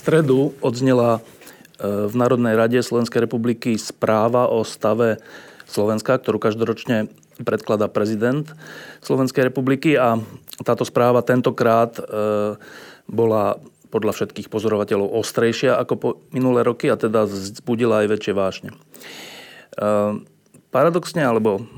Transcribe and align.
Stredu 0.00 0.56
odznela 0.64 1.20
e, 1.20 2.08
v 2.08 2.14
Národnej 2.16 2.56
rade 2.56 2.80
Slovenskej 2.80 3.28
republiky 3.28 3.76
správa 3.76 4.48
o 4.48 4.64
stave 4.64 5.20
Slovenska, 5.68 6.16
ktorú 6.16 6.40
každoročne 6.40 7.12
predkladá 7.44 7.92
prezident 7.92 8.48
Slovenskej 9.04 9.52
republiky 9.52 10.00
a 10.00 10.16
táto 10.64 10.88
správa 10.88 11.20
tentokrát 11.20 12.00
e, 12.00 12.02
bola 13.04 13.60
podľa 13.92 14.16
všetkých 14.16 14.48
pozorovateľov 14.48 15.20
ostrejšia 15.20 15.76
ako 15.76 15.94
po 16.00 16.08
minulé 16.32 16.64
roky 16.64 16.88
a 16.88 16.96
teda 16.96 17.28
zbudila 17.28 18.00
aj 18.00 18.08
väčšie 18.08 18.32
vášne. 18.32 18.70
E, 18.72 18.76
paradoxne, 20.72 21.20
alebo 21.20 21.68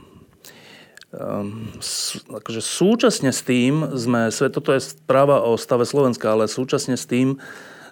akože 2.32 2.64
súčasne 2.64 3.36
s 3.36 3.44
tým 3.44 3.84
sme, 4.00 4.32
toto 4.32 4.72
je 4.72 4.80
správa 4.80 5.44
o 5.44 5.60
stave 5.60 5.84
Slovenska, 5.84 6.32
ale 6.32 6.48
súčasne 6.48 6.96
s 6.96 7.04
tým 7.04 7.36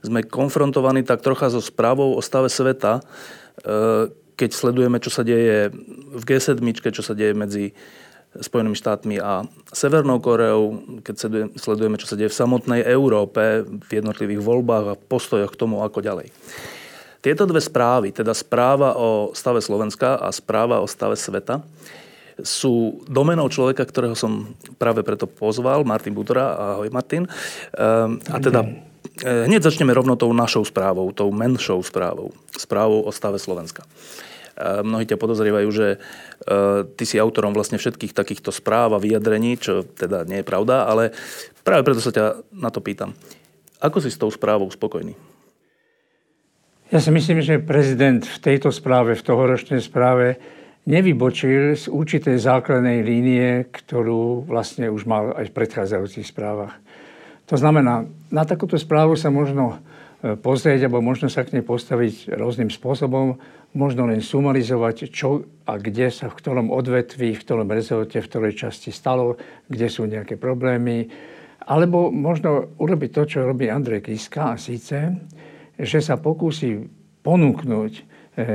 sme 0.00 0.24
konfrontovaní 0.24 1.04
tak 1.04 1.20
trocha 1.20 1.52
so 1.52 1.60
správou 1.60 2.16
o 2.16 2.20
stave 2.24 2.48
sveta, 2.48 3.00
e, 3.00 3.02
keď 4.36 4.50
sledujeme, 4.56 4.96
čo 5.00 5.12
sa 5.12 5.20
deje 5.20 5.68
v 6.16 6.22
G7, 6.24 6.56
čo 6.92 7.04
sa 7.04 7.12
deje 7.12 7.36
medzi 7.36 7.76
Spojenými 8.30 8.78
štátmi 8.78 9.18
a 9.18 9.42
Severnou 9.74 10.22
Koreou, 10.22 10.78
keď 11.02 11.14
sledujeme, 11.58 11.98
čo 11.98 12.06
sa 12.06 12.14
deje 12.14 12.30
v 12.30 12.38
samotnej 12.38 12.86
Európe, 12.86 13.66
v 13.66 13.90
jednotlivých 13.90 14.38
voľbách 14.38 14.84
a 14.86 14.94
postojoch 14.94 15.50
k 15.50 15.58
tomu, 15.58 15.82
ako 15.82 15.98
ďalej. 15.98 16.30
Tieto 17.26 17.42
dve 17.42 17.58
správy, 17.58 18.14
teda 18.14 18.30
správa 18.30 18.94
o 18.94 19.34
stave 19.34 19.58
Slovenska 19.58 20.14
a 20.14 20.30
správa 20.30 20.78
o 20.78 20.86
stave 20.86 21.18
sveta, 21.18 21.58
sú 22.40 23.04
domenou 23.10 23.50
človeka, 23.52 23.84
ktorého 23.84 24.16
som 24.16 24.54
práve 24.80 25.04
preto 25.04 25.28
pozval, 25.28 25.84
Martin 25.84 26.16
Butora. 26.16 26.78
Ahoj 26.78 26.88
Martin. 26.88 27.28
Ehm, 27.76 28.22
a 28.30 28.38
teda 28.40 28.64
hneď 29.22 29.62
začneme 29.62 29.90
rovno 29.90 30.14
tou 30.14 30.30
našou 30.32 30.64
správou, 30.64 31.10
tou 31.10 31.34
menšou 31.34 31.82
správou, 31.82 32.30
správou 32.54 33.02
o 33.02 33.10
stave 33.10 33.42
Slovenska. 33.42 33.82
Eh, 34.60 34.84
mnohí 34.84 35.08
ťa 35.08 35.16
podozrievajú, 35.16 35.68
že 35.72 35.96
eh, 35.96 36.00
ty 36.92 37.04
si 37.08 37.16
autorom 37.16 37.56
vlastne 37.56 37.80
všetkých 37.80 38.12
takýchto 38.12 38.52
správ 38.52 38.92
a 38.92 39.00
vyjadrení, 39.00 39.56
čo 39.56 39.88
teda 39.88 40.28
nie 40.28 40.44
je 40.44 40.46
pravda, 40.46 40.84
ale 40.84 41.16
práve 41.64 41.80
preto 41.88 42.04
sa 42.04 42.12
ťa 42.12 42.44
na 42.52 42.68
to 42.68 42.84
pýtam. 42.84 43.16
Ako 43.80 44.04
si 44.04 44.12
s 44.12 44.20
tou 44.20 44.28
správou 44.28 44.68
spokojný? 44.68 45.16
Ja 46.92 47.00
si 47.00 47.08
myslím, 47.08 47.40
že 47.40 47.62
prezident 47.62 48.20
v 48.20 48.38
tejto 48.42 48.68
správe, 48.68 49.16
v 49.16 49.24
tohoročnej 49.24 49.80
správe, 49.80 50.36
nevybočil 50.84 51.78
z 51.78 51.86
určitej 51.88 52.36
základnej 52.36 53.00
línie, 53.00 53.64
ktorú 53.70 54.44
vlastne 54.44 54.90
už 54.92 55.06
mal 55.08 55.32
aj 55.40 55.48
v 55.48 55.56
predchádzajúcich 55.56 56.26
správach. 56.26 56.76
To 57.50 57.58
znamená, 57.58 58.06
na 58.30 58.46
takúto 58.46 58.78
správu 58.78 59.18
sa 59.18 59.26
možno 59.26 59.82
e, 60.22 60.38
pozrieť, 60.38 60.86
alebo 60.86 61.02
možno 61.02 61.26
sa 61.26 61.42
k 61.42 61.58
nej 61.58 61.66
postaviť 61.66 62.38
rôznym 62.38 62.70
spôsobom, 62.70 63.42
možno 63.74 64.06
len 64.06 64.22
sumarizovať, 64.22 65.10
čo 65.10 65.42
a 65.66 65.74
kde 65.74 66.14
sa 66.14 66.30
v 66.30 66.38
ktorom 66.38 66.70
odvetví, 66.70 67.34
v 67.34 67.42
ktorom 67.42 67.66
rezorte, 67.66 68.22
v 68.22 68.30
ktorej 68.30 68.54
časti 68.54 68.94
stalo, 68.94 69.34
kde 69.66 69.90
sú 69.90 70.06
nejaké 70.06 70.38
problémy. 70.38 71.10
Alebo 71.66 72.14
možno 72.14 72.70
urobiť 72.78 73.10
to, 73.18 73.22
čo 73.26 73.38
robí 73.42 73.66
Andrej 73.66 74.06
Kiska, 74.06 74.54
a 74.54 74.56
síce, 74.58 75.10
že 75.74 75.98
sa 75.98 76.22
pokúsi 76.22 76.86
ponúknuť 77.26 77.92
e, 77.98 78.02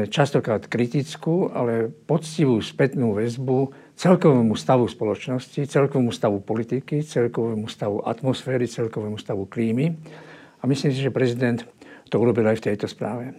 častokrát 0.08 0.72
kritickú, 0.72 1.52
ale 1.52 1.92
poctivú 1.92 2.64
spätnú 2.64 3.12
väzbu 3.12 3.85
celkovému 3.96 4.60
stavu 4.60 4.88
spoločnosti, 4.92 5.68
celkovému 5.68 6.12
stavu 6.12 6.44
politiky, 6.44 7.00
celkovému 7.04 7.72
stavu 7.72 8.04
atmosféry, 8.04 8.68
celkovému 8.68 9.16
stavu 9.16 9.48
klímy. 9.48 9.96
A 10.60 10.68
myslím 10.68 10.92
si, 10.92 11.00
že 11.00 11.16
prezident 11.16 11.64
to 12.12 12.20
urobil 12.20 12.46
aj 12.46 12.60
v 12.60 12.66
tejto 12.72 12.92
správe. 12.92 13.32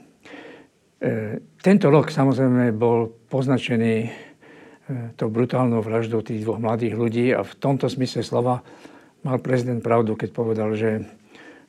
E, 0.96 1.38
tento 1.60 1.92
rok 1.92 2.08
samozrejme 2.08 2.72
bol 2.72 3.12
poznačený 3.28 3.94
e, 4.04 4.10
tou 5.14 5.28
brutálnou 5.28 5.84
vraždou 5.84 6.24
tých 6.24 6.42
dvoch 6.42 6.58
mladých 6.58 6.94
ľudí 6.96 7.26
a 7.36 7.44
v 7.44 7.52
tomto 7.60 7.92
smysle 7.92 8.24
slova 8.24 8.64
mal 9.20 9.36
prezident 9.44 9.84
pravdu, 9.84 10.16
keď 10.16 10.28
povedal, 10.32 10.72
že 10.72 11.04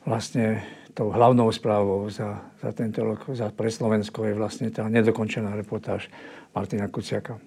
vlastne 0.08 0.64
tou 0.98 1.14
hlavnou 1.14 1.52
správou 1.54 2.10
za, 2.10 2.42
za 2.58 2.74
tento 2.74 3.06
rok 3.06 3.30
za 3.30 3.54
pre 3.54 3.70
Slovensko 3.70 4.26
je 4.26 4.34
vlastne 4.34 4.74
tá 4.74 4.90
nedokončená 4.90 5.54
reportáž 5.54 6.10
Martina 6.58 6.90
Kuciaka. 6.90 7.38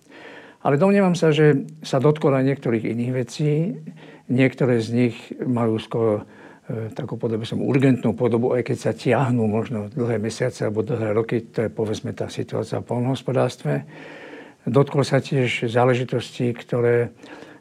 Ale 0.60 0.76
domnievam 0.76 1.16
sa, 1.16 1.32
že 1.32 1.64
sa 1.80 1.96
dotkol 1.96 2.36
aj 2.36 2.44
niektorých 2.44 2.84
iných 2.84 3.12
vecí. 3.16 3.80
Niektoré 4.28 4.76
z 4.84 4.88
nich 4.92 5.16
majú 5.40 5.80
skoro 5.80 6.12
e, 6.68 6.92
takú 6.92 7.16
podobu 7.16 7.48
som 7.48 7.64
urgentnú 7.64 8.12
podobu, 8.12 8.52
aj 8.52 8.68
keď 8.68 8.76
sa 8.76 8.92
tiahnú 8.92 9.48
možno 9.48 9.88
dlhé 9.88 10.20
mesiace 10.20 10.68
alebo 10.68 10.84
dlhé 10.84 11.16
roky, 11.16 11.48
to 11.48 11.64
je 11.64 11.70
povedzme 11.72 12.12
tá 12.12 12.28
situácia 12.28 12.84
v 12.84 12.88
polnohospodárstve. 12.92 13.88
Dotkol 14.68 15.08
sa 15.08 15.24
tiež 15.24 15.72
záležitosti, 15.72 16.52
ktoré 16.52 17.16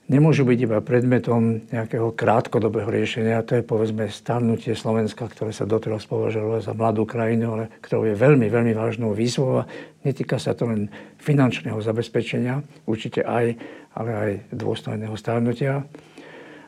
nemôžu 0.09 0.43
byť 0.43 0.59
iba 0.65 0.77
predmetom 0.81 1.69
nejakého 1.69 2.11
krátkodobého 2.17 2.89
riešenia. 2.89 3.45
To 3.45 3.61
je 3.61 3.63
povedzme 3.63 4.09
starnutie 4.09 4.73
Slovenska, 4.73 5.29
ktoré 5.29 5.53
sa 5.53 5.69
doteraz 5.69 6.09
považovalo 6.09 6.59
za 6.59 6.73
mladú 6.73 7.05
krajinu, 7.05 7.55
ale 7.55 7.63
ktorou 7.85 8.09
je 8.09 8.17
veľmi, 8.17 8.49
veľmi 8.49 8.73
vážnou 8.73 9.13
výzvou. 9.13 9.63
Netýka 10.01 10.41
sa 10.41 10.57
to 10.57 10.65
len 10.65 10.89
finančného 11.21 11.77
zabezpečenia, 11.77 12.59
určite 12.89 13.21
aj, 13.21 13.53
ale 13.93 14.11
aj 14.11 14.31
dôstojného 14.49 15.13
starnutia. 15.13 15.85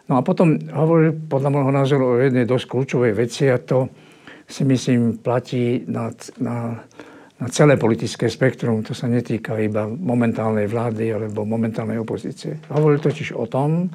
No 0.06 0.20
a 0.20 0.22
potom 0.22 0.62
hovoril 0.70 1.18
podľa 1.26 1.50
môjho 1.50 1.72
názoru 1.74 2.06
o 2.06 2.22
jednej 2.22 2.46
dosť 2.46 2.66
kľúčovej 2.70 3.14
veci 3.18 3.50
a 3.50 3.58
to 3.58 3.90
si 4.46 4.68
myslím 4.68 5.18
platí 5.18 5.88
na, 5.88 6.12
na 6.38 6.84
na 7.42 7.50
celé 7.50 7.74
politické 7.74 8.30
spektrum. 8.30 8.86
To 8.86 8.94
sa 8.94 9.10
netýka 9.10 9.58
iba 9.58 9.90
momentálnej 9.90 10.70
vlády 10.70 11.10
alebo 11.10 11.42
momentálnej 11.42 11.98
opozície. 11.98 12.62
Hovoril 12.70 13.02
totiž 13.02 13.34
o 13.34 13.50
tom, 13.50 13.90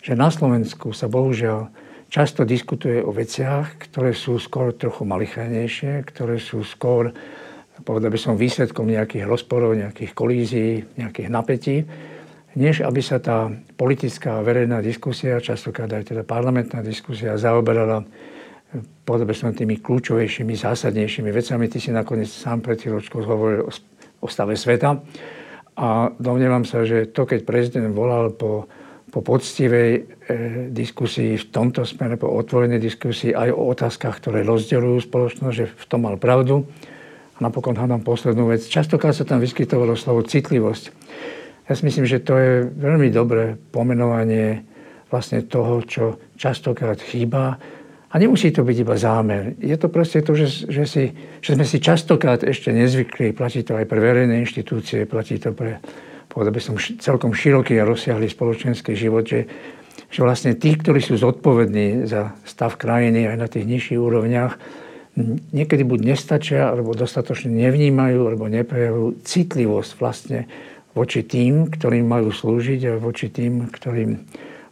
že 0.00 0.16
na 0.16 0.32
Slovensku 0.32 0.96
sa 0.96 1.12
bohužiaľ 1.12 1.68
často 2.08 2.48
diskutuje 2.48 3.04
o 3.04 3.12
veciach, 3.12 3.76
ktoré 3.76 4.16
sú 4.16 4.40
skôr 4.40 4.72
trochu 4.72 5.04
malichajnejšie, 5.04 6.08
ktoré 6.08 6.40
sú 6.40 6.64
skôr, 6.64 7.12
povedal 7.84 8.08
by 8.08 8.16
som, 8.16 8.40
výsledkom 8.40 8.88
nejakých 8.88 9.28
rozporov, 9.28 9.76
nejakých 9.76 10.16
kolízií, 10.16 10.72
nejakých 10.96 11.28
napätí, 11.28 11.76
než 12.56 12.82
aby 12.82 12.98
sa 13.04 13.20
tá 13.20 13.52
politická 13.76 14.40
verejná 14.40 14.80
diskusia, 14.80 15.38
častokrát 15.38 15.92
aj 15.92 16.16
teda 16.16 16.22
parlamentná 16.24 16.80
diskusia, 16.80 17.36
zaoberala 17.36 18.02
povedal 19.02 19.26
som 19.34 19.50
tými 19.50 19.82
kľúčovejšími, 19.82 20.54
zásadnejšími 20.54 21.30
vecami. 21.34 21.66
Ty 21.66 21.78
si 21.82 21.90
nakoniec 21.90 22.30
sám 22.30 22.62
pred 22.62 22.78
chvíľočkou 22.78 23.20
hovoril 23.26 23.66
o 24.20 24.26
stave 24.30 24.54
sveta. 24.54 25.02
A 25.80 26.12
domnievam 26.20 26.62
sa, 26.62 26.84
že 26.86 27.08
to, 27.10 27.24
keď 27.26 27.48
prezident 27.48 27.90
volal 27.90 28.30
po, 28.30 28.68
po 29.10 29.24
poctivej 29.24 29.90
e, 29.96 30.00
diskusii 30.70 31.40
v 31.40 31.44
tomto 31.50 31.82
smere, 31.88 32.20
po 32.20 32.30
otvorenej 32.30 32.78
diskusii 32.78 33.34
aj 33.34 33.50
o 33.50 33.72
otázkach, 33.72 34.20
ktoré 34.20 34.44
rozdeľujú 34.44 34.98
spoločnosť, 35.08 35.54
že 35.56 35.66
v 35.72 35.84
tom 35.88 36.06
mal 36.06 36.20
pravdu. 36.20 36.68
A 37.34 37.38
napokon 37.40 37.74
hádam 37.74 38.04
poslednú 38.04 38.52
vec. 38.52 38.62
Častokrát 38.68 39.16
sa 39.16 39.24
tam 39.24 39.40
vyskytovalo 39.40 39.96
slovo 39.96 40.20
citlivosť. 40.22 40.84
Ja 41.66 41.78
si 41.78 41.82
myslím, 41.86 42.04
že 42.04 42.22
to 42.22 42.34
je 42.36 42.52
veľmi 42.66 43.08
dobré 43.08 43.56
pomenovanie 43.72 44.66
vlastne 45.08 45.42
toho, 45.42 45.82
čo 45.82 46.04
častokrát 46.38 47.00
chýba 47.02 47.58
a 48.10 48.14
nemusí 48.18 48.50
to 48.50 48.66
byť 48.66 48.76
iba 48.82 48.96
zámer. 48.98 49.54
Je 49.62 49.76
to 49.78 49.86
proste 49.86 50.26
to, 50.26 50.34
že, 50.34 50.66
že, 50.66 50.84
si, 50.84 51.04
že 51.38 51.54
sme 51.54 51.62
si 51.62 51.78
častokrát 51.78 52.42
ešte 52.42 52.74
nezvykli, 52.74 53.30
platí 53.30 53.62
to 53.62 53.78
aj 53.78 53.86
pre 53.86 54.02
verejné 54.02 54.42
inštitúcie, 54.42 55.06
platí 55.06 55.38
to 55.38 55.54
pre, 55.54 55.78
povedal 56.26 56.50
by 56.50 56.62
som, 56.62 56.74
celkom 56.78 57.30
široký 57.30 57.78
a 57.78 57.86
rozsiahlý 57.86 58.26
spoločenský 58.26 58.98
život, 58.98 59.22
že, 59.22 59.46
že 60.10 60.20
vlastne 60.26 60.58
tí, 60.58 60.74
ktorí 60.74 60.98
sú 60.98 61.22
zodpovední 61.22 62.10
za 62.10 62.34
stav 62.42 62.74
krajiny 62.74 63.30
aj 63.30 63.36
na 63.38 63.46
tých 63.46 63.70
nižších 63.70 64.00
úrovniach, 64.02 64.58
niekedy 65.54 65.86
buď 65.86 66.14
nestačia, 66.14 66.70
alebo 66.70 66.98
dostatočne 66.98 67.50
nevnímajú, 67.50 68.26
alebo 68.26 68.50
neprejavujú 68.50 69.22
citlivosť 69.22 69.90
vlastne 69.98 70.50
voči 70.98 71.22
tým, 71.22 71.70
ktorým 71.70 72.06
majú 72.06 72.34
slúžiť 72.34 72.80
a 72.90 72.92
voči 72.98 73.30
tým, 73.30 73.70
ktorým 73.70 74.18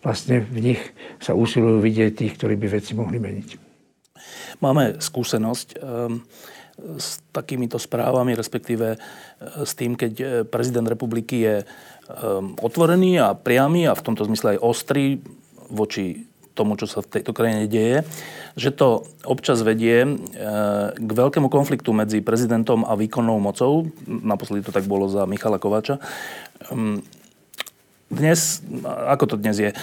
vlastne 0.09 0.41
v 0.41 0.73
nich 0.73 0.81
sa 1.21 1.37
usilujú 1.37 1.85
vidieť 1.85 2.17
tých, 2.17 2.41
ktorí 2.41 2.57
by 2.57 2.81
veci 2.81 2.97
mohli 2.97 3.21
meniť. 3.21 3.49
Máme 4.65 4.97
skúsenosť 5.05 5.69
um, 5.77 6.25
s 6.97 7.21
takýmito 7.37 7.77
správami, 7.77 8.33
respektíve 8.33 8.97
e, 8.97 8.99
s 9.67 9.77
tým, 9.77 9.99
keď 9.99 10.13
e, 10.17 10.25
prezident 10.49 10.87
republiky 10.87 11.45
je 11.45 11.57
um, 11.61 12.55
otvorený 12.57 13.19
a 13.19 13.35
priamy 13.37 13.85
a 13.85 13.99
v 13.99 14.05
tomto 14.07 14.25
zmysle 14.25 14.57
aj 14.57 14.63
ostrý 14.63 15.19
voči 15.69 16.25
tomu, 16.55 16.75
čo 16.75 16.91
sa 16.91 17.03
v 17.03 17.19
tejto 17.19 17.31
krajine 17.31 17.71
deje, 17.71 18.03
že 18.59 18.75
to 18.75 19.07
občas 19.23 19.63
vedie 19.63 20.03
e, 20.03 20.09
k 20.91 21.11
veľkému 21.11 21.47
konfliktu 21.51 21.95
medzi 21.95 22.19
prezidentom 22.23 22.83
a 22.83 22.99
výkonnou 22.99 23.39
mocou. 23.39 23.91
Naposledy 24.07 24.67
to 24.67 24.75
tak 24.75 24.87
bolo 24.91 25.07
za 25.07 25.27
Michala 25.27 25.63
Kováča. 25.63 26.03
Dnes, 28.09 28.65
ako 28.85 29.25
to 29.31 29.37
dnes 29.37 29.61
je, 29.61 29.71
e, 29.71 29.77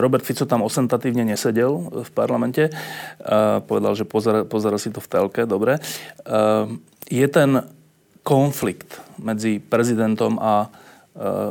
Robert 0.00 0.24
Fico 0.24 0.48
tam 0.48 0.64
osentatívne 0.64 1.28
nesedel 1.28 2.04
v 2.04 2.10
parlamente. 2.16 2.72
Povedal, 3.68 3.92
že 3.92 4.08
pozera, 4.08 4.48
pozera 4.48 4.80
si 4.80 4.88
to 4.88 5.04
v 5.04 5.08
telke, 5.12 5.42
dobre. 5.44 5.76
Je 7.06 7.26
ten 7.28 7.50
konflikt 8.24 8.96
medzi 9.20 9.60
prezidentom 9.60 10.40
a 10.40 10.72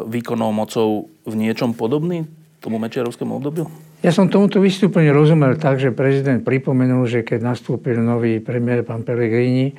výkonnou 0.06 0.50
mocou 0.50 1.10
v 1.26 1.34
niečom 1.34 1.78
podobný 1.78 2.26
tomu 2.66 2.82
Mečiarovskému 2.82 3.38
obdobiu? 3.38 3.70
Ja 4.02 4.14
som 4.14 4.30
tomuto 4.30 4.62
vystúpeniu 4.62 5.14
rozumel 5.14 5.58
tak, 5.58 5.82
že 5.82 5.94
prezident 5.94 6.42
pripomenul, 6.42 7.10
že 7.10 7.26
keď 7.26 7.54
nastúpil 7.54 7.98
nový 8.02 8.38
premiér, 8.38 8.86
pán 8.86 9.02
Pellegrini, 9.02 9.74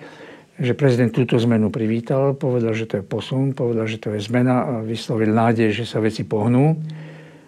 že 0.56 0.72
prezident 0.72 1.12
túto 1.12 1.36
zmenu 1.36 1.68
privítal, 1.68 2.32
povedal, 2.32 2.72
že 2.72 2.88
to 2.88 3.00
je 3.00 3.04
posun, 3.04 3.52
povedal, 3.52 3.84
že 3.84 4.00
to 4.00 4.16
je 4.16 4.24
zmena 4.24 4.56
a 4.64 4.72
vyslovil 4.80 5.28
nádej, 5.28 5.72
že 5.72 5.84
sa 5.84 6.00
veci 6.00 6.24
pohnú. 6.24 6.80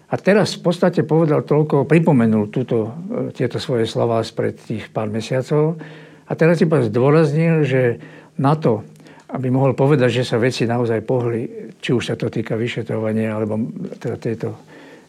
A 0.09 0.15
teraz 0.17 0.57
v 0.57 0.65
podstate 0.65 1.05
povedal 1.05 1.45
toľko, 1.45 1.85
pripomenul 1.85 2.49
túto, 2.49 2.93
e, 3.09 3.33
tieto 3.33 3.61
svoje 3.61 3.85
slova 3.85 4.21
spred 4.25 4.57
tých 4.57 4.89
pár 4.89 5.09
mesiacov 5.09 5.77
a 6.25 6.31
teraz 6.33 6.61
iba 6.61 6.81
zdôraznil, 6.81 7.65
že 7.65 8.01
na 8.37 8.57
to, 8.57 8.85
aby 9.29 9.53
mohol 9.53 9.77
povedať, 9.77 10.21
že 10.21 10.23
sa 10.25 10.41
veci 10.41 10.65
naozaj 10.65 11.05
pohli, 11.05 11.73
či 11.77 11.93
už 11.93 12.13
sa 12.13 12.15
to 12.17 12.29
týka 12.29 12.57
vyšetrovania 12.57 13.37
alebo 13.37 13.57
teda 14.01 14.17
tejto 14.17 14.49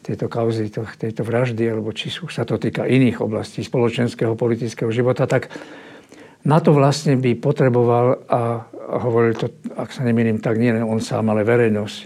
tejto 0.01 0.33
kauzy, 0.33 0.73
to, 0.73 0.89
tejto 0.97 1.23
vraždy, 1.23 1.61
alebo 1.69 1.93
či 1.93 2.09
sú, 2.09 2.27
sa 2.33 2.49
to 2.49 2.57
týka 2.57 2.89
iných 2.89 3.21
oblastí 3.21 3.61
spoločenského, 3.61 4.33
politického 4.33 4.89
života, 4.89 5.29
tak 5.29 5.53
na 6.47 6.59
to 6.59 6.73
vlastne 6.73 7.21
by 7.21 7.37
potreboval, 7.37 8.25
a 8.29 8.65
hovoril 9.01 9.37
to, 9.37 9.47
ak 9.77 9.93
sa 9.93 10.03
nemýlim, 10.03 10.41
tak 10.41 10.57
nie 10.57 10.73
len 10.73 10.85
on 10.85 10.99
sám, 10.99 11.29
ale 11.31 11.45
verejnosť, 11.45 11.99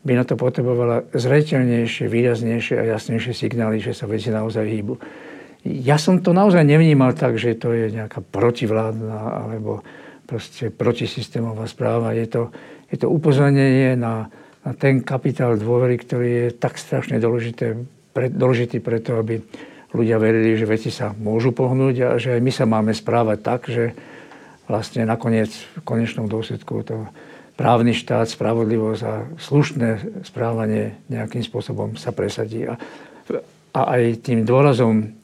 by 0.00 0.12
na 0.16 0.24
to 0.24 0.34
potrebovala 0.38 1.04
zreteľnejšie, 1.12 2.08
výraznejšie 2.08 2.74
a 2.80 2.96
jasnejšie 2.96 3.32
signály, 3.36 3.84
že 3.84 3.92
sa 3.92 4.08
veci 4.08 4.32
naozaj 4.32 4.64
hýbu. 4.64 4.94
Ja 5.68 6.00
som 6.00 6.24
to 6.24 6.32
naozaj 6.32 6.64
nevnímal 6.64 7.12
tak, 7.12 7.36
že 7.36 7.52
to 7.60 7.76
je 7.76 7.92
nejaká 7.92 8.24
protivládna 8.24 9.44
alebo 9.44 9.84
proste 10.24 10.72
protisystémová 10.72 11.68
správa. 11.68 12.16
Je 12.16 12.32
to, 12.32 12.48
je 12.88 12.96
to 12.96 13.12
upozornenie 13.12 13.92
na 13.92 14.32
a 14.60 14.76
ten 14.76 15.00
kapitál 15.00 15.56
dôvery, 15.56 15.96
ktorý 15.96 16.28
je 16.28 16.48
tak 16.52 16.76
strašne 16.76 17.16
dôležité, 17.16 17.80
pre, 18.12 18.28
dôležitý 18.28 18.84
preto, 18.84 19.16
aby 19.16 19.40
ľudia 19.90 20.16
verili, 20.22 20.54
že 20.54 20.70
veci 20.70 20.90
sa 20.90 21.10
môžu 21.14 21.50
pohnúť 21.50 21.96
a 22.06 22.08
že 22.16 22.38
aj 22.38 22.40
my 22.42 22.52
sa 22.54 22.64
máme 22.66 22.92
správať 22.94 23.38
tak, 23.42 23.60
že 23.66 23.94
vlastne 24.70 25.02
nakoniec 25.02 25.50
v 25.50 25.82
konečnom 25.82 26.30
dôsledku 26.30 26.86
to 26.86 27.10
právny 27.58 27.92
štát, 27.92 28.30
spravodlivosť 28.30 29.02
a 29.04 29.14
slušné 29.36 29.88
správanie 30.24 30.96
nejakým 31.12 31.44
spôsobom 31.44 31.98
sa 31.98 32.14
presadí. 32.14 32.64
A, 32.64 32.78
a 33.76 33.80
aj 33.98 34.24
tým 34.24 34.46
dôrazom 34.46 35.20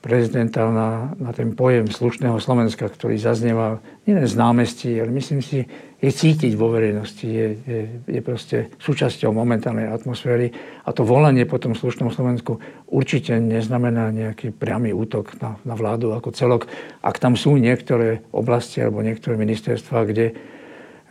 prezidenta 0.00 0.64
na, 0.70 1.12
na 1.18 1.30
ten 1.34 1.52
pojem 1.52 1.88
slušného 1.88 2.40
Slovenska, 2.40 2.88
ktorý 2.88 3.20
zaznieval 3.20 3.84
nielen 4.08 4.24
z 4.24 4.34
námestí, 4.36 4.90
ale 4.96 5.12
myslím 5.12 5.44
si, 5.44 5.68
je 6.00 6.08
cítiť 6.08 6.56
vo 6.56 6.72
verejnosti, 6.72 7.28
je, 7.28 7.48
je, 7.60 7.80
je 8.08 8.20
proste 8.24 8.72
súčasťou 8.80 9.36
momentálnej 9.36 9.84
atmosféry 9.92 10.48
a 10.88 10.96
to 10.96 11.04
volanie 11.04 11.44
po 11.44 11.60
tom 11.60 11.76
slušnom 11.76 12.08
Slovensku 12.08 12.56
určite 12.88 13.36
neznamená 13.36 14.08
nejaký 14.08 14.56
priamy 14.56 14.96
útok 14.96 15.36
na, 15.44 15.60
na 15.68 15.76
vládu 15.76 16.16
ako 16.16 16.32
celok. 16.32 16.62
Ak 17.04 17.20
tam 17.20 17.36
sú 17.36 17.60
niektoré 17.60 18.24
oblasti 18.32 18.80
alebo 18.80 19.04
niektoré 19.04 19.36
ministerstva, 19.36 20.08
kde, 20.08 20.26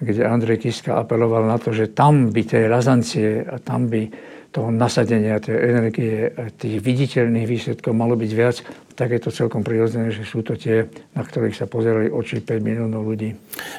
kde 0.02 0.22
Andrej 0.26 0.66
Kiska 0.66 0.98
apeloval 0.98 1.46
na 1.46 1.62
to, 1.62 1.70
že 1.70 1.94
tam 1.94 2.34
by 2.34 2.42
tej 2.42 2.66
razancie 2.66 3.46
a 3.46 3.62
tam 3.62 3.94
by 3.94 4.10
toho 4.50 4.74
nasadenia, 4.74 5.38
tej 5.38 5.58
energie, 5.62 6.34
tých 6.58 6.82
viditeľných 6.82 7.46
výsledkov 7.46 7.94
malo 7.94 8.18
byť 8.18 8.32
viac, 8.34 8.58
tak 9.00 9.16
je 9.16 9.24
to 9.24 9.32
celkom 9.32 9.64
prirodzené, 9.64 10.12
že 10.12 10.28
sú 10.28 10.44
to 10.44 10.60
tie, 10.60 10.92
na 11.16 11.24
ktorých 11.24 11.56
sa 11.56 11.72
pozerali 11.72 12.12
oči 12.12 12.44
5 12.44 12.60
miliónov 12.60 13.08
ľudí 13.08 13.32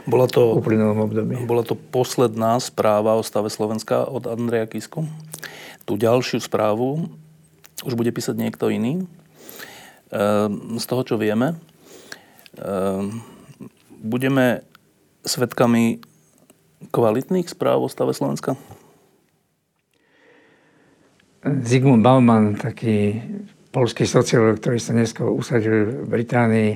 bola 0.08 0.24
to, 0.24 0.56
v 0.56 0.64
uplynulom 0.64 1.04
období. 1.04 1.36
Bola 1.44 1.60
to 1.60 1.76
posledná 1.76 2.56
správa 2.56 3.20
o 3.20 3.22
stave 3.22 3.52
Slovenska 3.52 4.08
od 4.08 4.24
Andreja 4.24 4.64
Kisku. 4.64 5.04
Tú 5.84 6.00
ďalšiu 6.00 6.40
správu 6.40 7.12
už 7.84 7.92
bude 8.00 8.08
písať 8.16 8.32
niekto 8.32 8.72
iný. 8.72 9.04
Ehm, 10.08 10.80
z 10.80 10.84
toho, 10.88 11.04
čo 11.04 11.20
vieme, 11.20 11.60
ehm, 12.56 13.20
budeme 14.00 14.64
svetkami 15.28 16.00
kvalitných 16.88 17.44
správ 17.44 17.84
o 17.84 17.92
stave 17.92 18.16
Slovenska? 18.16 18.56
Zygmunt 21.44 22.00
Bauman, 22.00 22.56
taký 22.56 23.20
polský 23.70 24.02
sociológ, 24.06 24.58
ktorý 24.58 24.78
sa 24.82 24.92
dnes 24.94 25.14
usadil 25.14 26.04
v 26.04 26.08
Británii, 26.10 26.70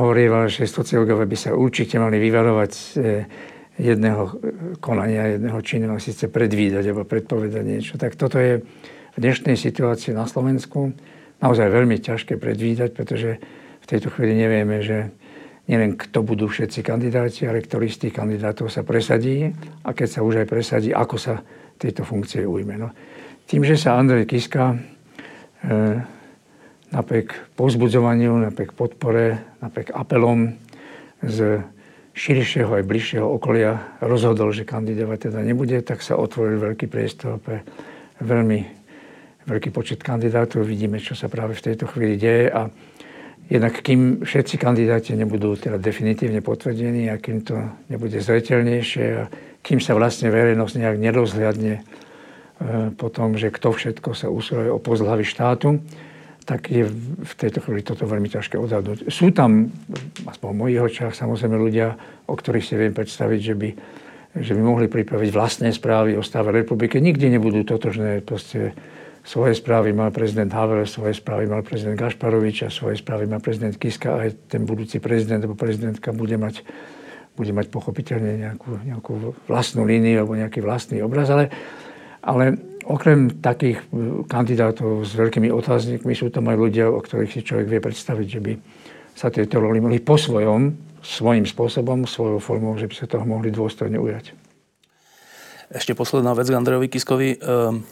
hovoril, 0.00 0.48
že 0.48 0.64
sociológovia 0.64 1.28
by 1.28 1.36
sa 1.36 1.50
určite 1.52 2.00
mali 2.00 2.16
vyvarovať 2.16 2.72
e, 2.72 2.84
jedného 3.76 4.40
konania, 4.80 5.36
jedného 5.36 5.60
činu, 5.60 5.92
a 5.92 6.00
síce 6.00 6.32
predvídať 6.32 6.88
alebo 6.88 7.04
predpovedať 7.04 7.64
niečo. 7.64 7.94
Tak 8.00 8.16
toto 8.16 8.40
je 8.40 8.64
v 9.12 9.18
dnešnej 9.20 9.60
situácii 9.60 10.16
na 10.16 10.24
Slovensku 10.24 10.96
naozaj 11.44 11.68
veľmi 11.68 12.00
ťažké 12.00 12.40
predvídať, 12.40 12.96
pretože 12.96 13.36
v 13.82 13.86
tejto 13.86 14.08
chvíli 14.08 14.32
nevieme, 14.32 14.80
že 14.80 15.12
nielen 15.68 16.00
kto 16.00 16.24
budú 16.24 16.48
všetci 16.48 16.80
kandidáti, 16.80 17.44
ale 17.44 17.60
ktorý 17.60 17.92
z 17.92 18.08
tých 18.08 18.14
kandidátov 18.16 18.72
sa 18.72 18.80
presadí 18.80 19.52
a 19.84 19.92
keď 19.92 20.08
sa 20.08 20.20
už 20.24 20.42
aj 20.42 20.46
presadí, 20.48 20.90
ako 20.96 21.16
sa 21.20 21.44
tejto 21.76 22.08
funkcie 22.08 22.48
ujme. 22.48 22.80
No, 22.80 22.88
tým, 23.44 23.68
že 23.68 23.76
sa 23.76 24.00
Andrej 24.00 24.24
Kiska 24.24 24.72
e, 24.72 24.76
napriek 26.92 27.56
povzbudzovaniu, 27.56 28.36
napriek 28.38 28.76
podpore, 28.76 29.40
napriek 29.64 29.90
apelom 29.90 30.56
z 31.24 31.64
širšieho 32.12 32.76
aj 32.76 32.84
bližšieho 32.84 33.24
okolia 33.24 33.96
rozhodol, 34.04 34.52
že 34.52 34.68
kandidovať 34.68 35.32
teda 35.32 35.40
nebude, 35.40 35.80
tak 35.80 36.04
sa 36.04 36.20
otvoril 36.20 36.60
veľký 36.60 36.86
priestor 36.86 37.40
pre 37.40 37.64
veľmi 38.20 38.60
veľký 39.48 39.72
počet 39.72 40.04
kandidátov. 40.04 40.68
Vidíme, 40.68 41.00
čo 41.00 41.16
sa 41.16 41.32
práve 41.32 41.56
v 41.56 41.64
tejto 41.72 41.88
chvíli 41.88 42.20
deje 42.20 42.52
a 42.52 42.68
jednak 43.48 43.80
kým 43.80 44.22
všetci 44.22 44.60
kandidáti 44.60 45.16
nebudú 45.16 45.56
teda 45.56 45.80
definitívne 45.80 46.44
potvrdení 46.44 47.08
a 47.08 47.16
kým 47.16 47.42
to 47.42 47.56
nebude 47.88 48.20
zretelnejšie 48.20 49.06
a 49.16 49.24
kým 49.64 49.80
sa 49.80 49.96
vlastne 49.96 50.28
verejnosť 50.28 50.74
nejak 50.78 50.96
nerozhľadne 51.00 51.74
E, 52.62 52.94
potom, 52.94 53.34
že 53.34 53.50
kto 53.50 53.74
všetko 53.74 54.10
sa 54.14 54.30
usiluje 54.30 54.70
o 54.70 54.78
post 54.78 55.02
hlavy 55.02 55.26
štátu, 55.26 55.82
tak 56.42 56.70
je 56.70 56.86
v 57.22 57.34
tejto 57.38 57.62
chvíli 57.62 57.86
toto 57.86 58.06
veľmi 58.06 58.26
ťažké 58.26 58.58
odhadnúť. 58.58 59.08
Sú 59.08 59.30
tam, 59.30 59.70
aspoň 60.26 60.48
v 60.50 60.58
mojich 60.58 60.80
očiach, 60.82 61.12
samozrejme 61.14 61.54
ľudia, 61.54 61.94
o 62.26 62.34
ktorých 62.34 62.66
si 62.66 62.74
viem 62.74 62.92
predstaviť, 62.92 63.40
že 63.40 63.54
by, 63.54 63.68
že 64.42 64.52
by 64.58 64.62
mohli 64.62 64.86
pripraviť 64.90 65.30
vlastné 65.30 65.70
správy 65.70 66.18
o 66.18 66.22
stave 66.22 66.50
republiky. 66.50 66.98
Nikdy 66.98 67.38
nebudú 67.38 67.62
totožné. 67.62 68.26
Proste 68.26 68.74
svoje 69.22 69.54
správy 69.54 69.94
mal 69.94 70.10
prezident 70.10 70.50
Havel, 70.50 70.82
svoje 70.84 71.14
správy 71.14 71.46
mal 71.46 71.62
prezident 71.62 71.94
Gašparovič 71.94 72.66
a 72.66 72.74
svoje 72.74 72.98
správy 72.98 73.30
mal 73.30 73.38
prezident 73.38 73.78
Kiska. 73.78 74.18
Aj 74.18 74.30
ten 74.50 74.66
budúci 74.66 74.98
prezident 74.98 75.42
alebo 75.42 75.54
prezidentka 75.54 76.10
bude 76.10 76.34
mať, 76.34 76.66
bude 77.38 77.54
mať 77.54 77.70
pochopiteľne 77.70 78.50
nejakú, 78.50 78.70
nejakú 78.82 79.12
vlastnú 79.46 79.86
líniu 79.86 80.26
alebo 80.26 80.34
nejaký 80.34 80.58
vlastný 80.58 81.06
obraz. 81.06 81.30
Ale 81.30 81.54
ale 82.22 82.54
okrem 82.86 83.42
takých 83.42 83.82
e, 83.90 84.24
kandidátov 84.26 85.06
s 85.06 85.12
veľkými 85.14 85.48
otáznikmi 85.50 86.12
sú 86.14 86.30
tam 86.30 86.50
aj 86.50 86.56
ľudia, 86.58 86.86
o 86.90 87.00
ktorých 87.00 87.32
si 87.32 87.40
človek 87.46 87.66
vie 87.68 87.80
predstaviť, 87.82 88.26
že 88.26 88.40
by 88.40 88.52
sa 89.12 89.28
tieto 89.28 89.60
roli 89.60 89.78
mohli 89.78 90.00
po 90.00 90.16
svojom, 90.16 90.72
svojím 91.02 91.44
spôsobom, 91.44 92.06
svojou 92.08 92.38
formou, 92.38 92.78
že 92.78 92.88
by 92.88 92.94
sa 92.94 93.06
toho 93.10 93.26
mohli 93.26 93.52
dôstojne 93.52 93.98
ujať. 93.98 94.32
Ešte 95.72 95.96
posledná 95.96 96.36
vec 96.36 96.48
k 96.48 96.58
Andrejovi 96.58 96.88
Kiskovi. 96.92 97.36
Ehm, 97.40 97.84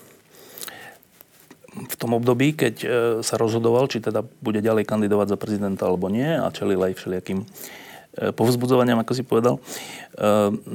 v 1.70 1.94
tom 1.96 2.12
období, 2.12 2.52
keď 2.52 2.74
e, 2.82 2.86
sa 3.24 3.40
rozhodoval, 3.40 3.88
či 3.88 4.04
teda 4.04 4.26
bude 4.42 4.60
ďalej 4.60 4.84
kandidovať 4.84 5.32
za 5.32 5.38
prezidenta 5.40 5.88
alebo 5.88 6.10
nie 6.12 6.28
a 6.28 6.50
čelil 6.52 6.82
aj 6.82 6.98
všelijakým 6.98 7.46
povzbudzovaniam, 8.14 8.98
ako 9.00 9.12
si 9.14 9.22
povedal, 9.22 9.62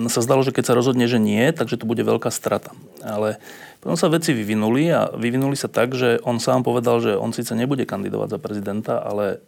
sa 0.07 0.19
zdalo, 0.23 0.41
že 0.41 0.55
keď 0.55 0.71
sa 0.71 0.77
rozhodne, 0.77 1.03
že 1.05 1.19
nie, 1.19 1.51
takže 1.51 1.75
to 1.75 1.89
bude 1.89 1.99
veľká 1.99 2.31
strata. 2.31 2.71
Ale 3.03 3.37
potom 3.83 3.99
sa 3.99 4.07
veci 4.07 4.31
vyvinuli 4.31 4.87
a 4.89 5.11
vyvinuli 5.11 5.53
sa 5.59 5.67
tak, 5.67 5.93
že 5.93 6.23
on 6.23 6.39
sám 6.39 6.63
povedal, 6.63 7.03
že 7.03 7.13
on 7.13 7.35
síce 7.35 7.51
nebude 7.53 7.83
kandidovať 7.83 8.35
za 8.35 8.39
prezidenta, 8.39 8.93
ale 9.03 9.43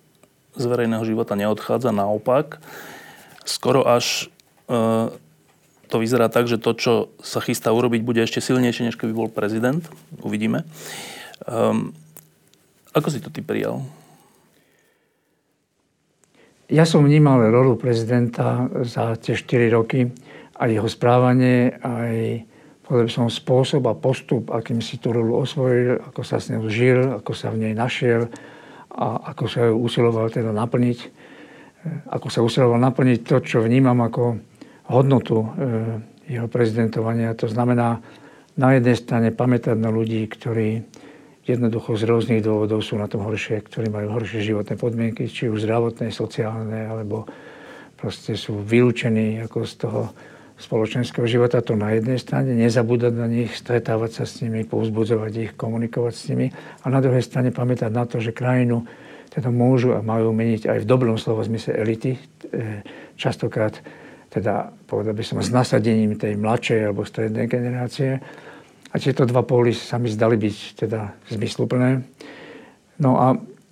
z 0.57 0.63
verejného 0.67 1.01
života 1.07 1.39
neodchádza, 1.39 1.95
naopak. 1.95 2.59
Skoro 3.47 3.87
až 3.87 4.27
to 5.87 5.95
vyzerá 6.03 6.27
tak, 6.27 6.51
že 6.51 6.59
to, 6.59 6.75
čo 6.75 6.93
sa 7.23 7.39
chystá 7.39 7.71
urobiť, 7.71 8.03
bude 8.03 8.19
ešte 8.19 8.43
silnejšie, 8.43 8.91
než 8.91 8.99
keby 8.99 9.15
bol 9.15 9.31
prezident. 9.31 9.79
Uvidíme. 10.19 10.67
Um, 11.47 11.95
ako 12.91 13.07
si 13.07 13.23
to 13.23 13.31
ty 13.31 13.39
prijal? 13.39 13.87
Ja 16.67 16.83
som 16.83 17.07
vnímal 17.07 17.47
rolu 17.47 17.79
prezidenta 17.79 18.67
za 18.83 19.15
tie 19.15 19.39
4 19.39 19.71
roky 19.71 20.11
a 20.59 20.67
jeho 20.67 20.91
správanie, 20.91 21.79
aj 21.79 22.43
povedal 22.83 23.07
som 23.07 23.31
spôsob 23.31 23.87
a 23.87 23.95
postup, 23.95 24.51
akým 24.51 24.83
si 24.83 24.99
tú 24.99 25.15
rolu 25.15 25.39
osvojil, 25.39 25.95
ako 26.03 26.27
sa 26.27 26.43
s 26.43 26.51
ňou 26.51 26.67
žil, 26.67 27.23
ako 27.23 27.31
sa 27.31 27.55
v 27.55 27.63
nej 27.63 27.73
našiel 27.75 28.27
a 28.91 29.31
ako 29.31 29.43
sa 29.47 29.71
ju 29.71 29.79
usiloval 29.79 30.27
teda 30.27 30.51
naplniť. 30.51 30.99
Ako 32.11 32.27
sa 32.27 32.43
usiloval 32.43 32.83
naplniť 32.83 33.23
to, 33.23 33.39
čo 33.39 33.63
vnímam 33.63 34.03
ako 34.03 34.35
hodnotu 34.91 35.39
e, 35.39 35.47
jeho 36.27 36.51
prezidentovania. 36.51 37.31
To 37.39 37.47
znamená 37.47 38.03
na 38.59 38.69
jednej 38.75 38.99
strane 38.99 39.31
pamätať 39.31 39.79
na 39.79 39.87
ľudí, 39.87 40.19
ktorí 40.27 40.83
jednoducho 41.47 41.95
z 41.95 42.03
rôznych 42.03 42.43
dôvodov 42.43 42.83
sú 42.83 42.99
na 42.99 43.07
tom 43.07 43.23
horšie, 43.23 43.63
ktorí 43.63 43.87
majú 43.87 44.11
horšie 44.19 44.43
životné 44.43 44.75
podmienky, 44.75 45.31
či 45.31 45.47
už 45.47 45.63
zdravotné, 45.63 46.11
sociálne, 46.11 46.85
alebo 46.85 47.23
proste 47.95 48.35
sú 48.35 48.59
vylúčení 48.59 49.41
ako 49.47 49.59
z 49.63 49.73
toho 49.79 50.01
spoločenského 50.57 51.25
života, 51.29 51.61
to 51.61 51.77
na 51.77 51.93
jednej 51.93 52.17
strane, 52.17 52.51
nezabúdať 52.57 53.13
na 53.13 53.29
nich, 53.29 53.53
stretávať 53.53 54.21
sa 54.21 54.23
s 54.25 54.41
nimi, 54.41 54.65
povzbudzovať 54.65 55.33
ich, 55.37 55.51
komunikovať 55.53 56.13
s 56.13 56.23
nimi 56.33 56.47
a 56.81 56.85
na 56.89 56.97
druhej 56.97 57.21
strane 57.21 57.53
pamätať 57.53 57.93
na 57.93 58.09
to, 58.09 58.17
že 58.17 58.33
krajinu 58.33 58.83
teda 59.29 59.53
môžu 59.53 59.93
a 59.93 60.01
majú 60.01 60.33
meniť 60.33 60.65
aj 60.65 60.77
v 60.81 60.89
dobrom 60.89 61.13
slovo 61.21 61.45
zmysle 61.45 61.77
elity. 61.77 62.17
E, 62.17 62.81
častokrát 63.21 63.77
teda 64.33 64.73
povedal 64.89 65.13
by 65.13 65.21
som 65.21 65.37
s 65.37 65.53
nasadením 65.53 66.17
tej 66.17 66.33
mladšej 66.41 66.89
alebo 66.89 67.05
strednej 67.05 67.45
generácie 67.45 68.17
a 68.91 68.95
tieto 68.99 69.27
dva 69.27 69.43
póly 69.43 69.75
sa 69.75 69.99
mi 69.99 70.07
zdali 70.07 70.39
byť 70.39 70.57
teda 70.79 70.99
zmysluplné. 71.33 72.01
No 73.03 73.19
a, 73.19 73.27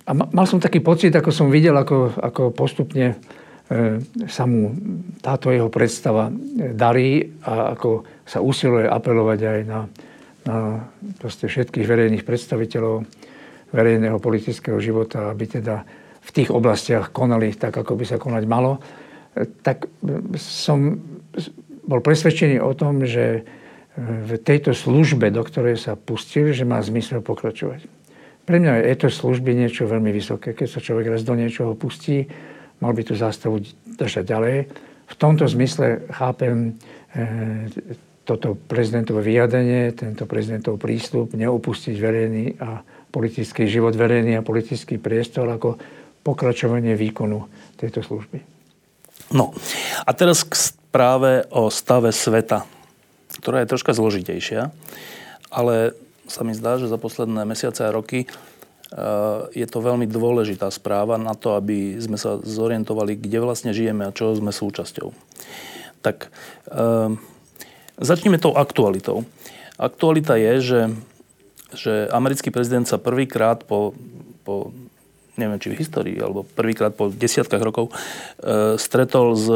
a 0.06 0.10
mal 0.12 0.46
som 0.46 0.62
taký 0.62 0.84
pocit, 0.84 1.14
ako 1.16 1.32
som 1.32 1.48
videl, 1.48 1.74
ako, 1.74 2.14
ako 2.20 2.42
postupne 2.52 3.16
e, 3.16 3.16
sa 4.28 4.44
mu 4.44 4.76
táto 5.24 5.50
jeho 5.50 5.72
predstava 5.72 6.28
e, 6.28 6.32
darí 6.76 7.24
a 7.42 7.74
ako 7.74 8.06
sa 8.28 8.44
usiluje 8.44 8.86
apelovať 8.86 9.40
aj 9.40 9.60
na, 9.66 9.80
na 10.46 10.56
všetkých 11.26 11.86
verejných 11.86 12.22
predstaviteľov 12.22 13.02
verejného 13.74 14.22
politického 14.22 14.78
života, 14.78 15.34
aby 15.34 15.58
teda 15.58 15.82
v 16.26 16.30
tých 16.30 16.54
oblastiach 16.54 17.10
konali 17.10 17.54
tak, 17.54 17.74
ako 17.74 17.98
by 17.98 18.04
sa 18.06 18.18
konať 18.18 18.44
malo, 18.46 18.78
e, 19.34 19.48
tak 19.62 19.90
som 20.38 21.02
bol 21.86 22.02
presvedčený 22.02 22.58
o 22.62 22.74
tom, 22.74 23.06
že 23.06 23.46
v 23.96 24.36
tejto 24.36 24.76
službe, 24.76 25.32
do 25.32 25.40
ktorej 25.40 25.80
sa 25.80 25.96
pustil, 25.96 26.52
že 26.52 26.68
má 26.68 26.84
zmysel 26.84 27.24
pokračovať. 27.24 27.88
Pre 28.44 28.56
mňa 28.60 28.84
je 28.92 28.96
to 29.00 29.08
služby 29.08 29.56
niečo 29.56 29.88
veľmi 29.88 30.12
vysoké. 30.12 30.52
Keď 30.52 30.68
sa 30.68 30.84
človek 30.84 31.10
raz 31.10 31.24
do 31.24 31.34
niečoho 31.34 31.72
pustí, 31.74 32.28
mal 32.78 32.92
by 32.92 33.02
tú 33.02 33.16
zástavu 33.16 33.64
držať 33.96 34.24
ďalej. 34.28 34.56
V 35.06 35.14
tomto 35.16 35.48
zmysle 35.48 36.06
chápem 36.12 36.76
e, 37.16 37.72
toto 38.22 38.54
prezidentové 38.54 39.24
vyjadenie, 39.24 39.96
tento 39.96 40.28
prezidentov 40.28 40.76
prístup, 40.76 41.32
neopustiť 41.32 41.96
verejný 41.96 42.44
a 42.60 42.84
politický 43.08 43.64
život, 43.64 43.96
verejný 43.96 44.36
a 44.38 44.46
politický 44.46 45.00
priestor 45.00 45.48
ako 45.48 45.80
pokračovanie 46.20 46.94
výkonu 46.94 47.48
tejto 47.80 48.04
služby. 48.04 48.44
No 49.32 49.56
a 50.04 50.10
teraz 50.12 50.44
k 50.44 50.54
správe 50.54 51.48
o 51.50 51.72
stave 51.72 52.12
sveta 52.14 52.75
ktorá 53.40 53.62
je 53.62 53.70
troška 53.70 53.92
zložitejšia, 53.92 54.72
ale 55.52 55.94
sa 56.26 56.42
mi 56.42 56.52
zdá, 56.52 56.76
že 56.76 56.90
za 56.90 56.98
posledné 56.98 57.46
mesiace 57.46 57.86
a 57.86 57.94
roky 57.94 58.26
e, 58.26 58.28
je 59.54 59.66
to 59.66 59.78
veľmi 59.78 60.10
dôležitá 60.10 60.68
správa 60.74 61.16
na 61.16 61.38
to, 61.38 61.54
aby 61.54 61.96
sme 62.02 62.18
sa 62.18 62.42
zorientovali, 62.42 63.14
kde 63.14 63.38
vlastne 63.42 63.70
žijeme 63.70 64.06
a 64.06 64.14
čo 64.14 64.34
sme 64.34 64.50
súčasťou. 64.50 65.14
Tak 66.02 66.26
e, 66.26 66.28
začneme 68.02 68.42
tou 68.42 68.58
aktualitou. 68.58 69.22
Aktualita 69.78 70.34
je, 70.34 70.54
že, 70.60 70.80
že 71.76 71.92
americký 72.10 72.50
prezident 72.50 72.88
sa 72.88 72.98
prvýkrát 72.98 73.62
po, 73.62 73.94
po 74.42 74.74
neviem 75.38 75.60
či 75.60 75.70
v 75.70 75.78
histórii, 75.78 76.16
alebo 76.18 76.42
prvýkrát 76.42 76.96
po 76.96 77.12
desiatkách 77.12 77.62
rokov 77.62 77.92
e, 77.92 78.80
stretol 78.80 79.36
s 79.36 79.46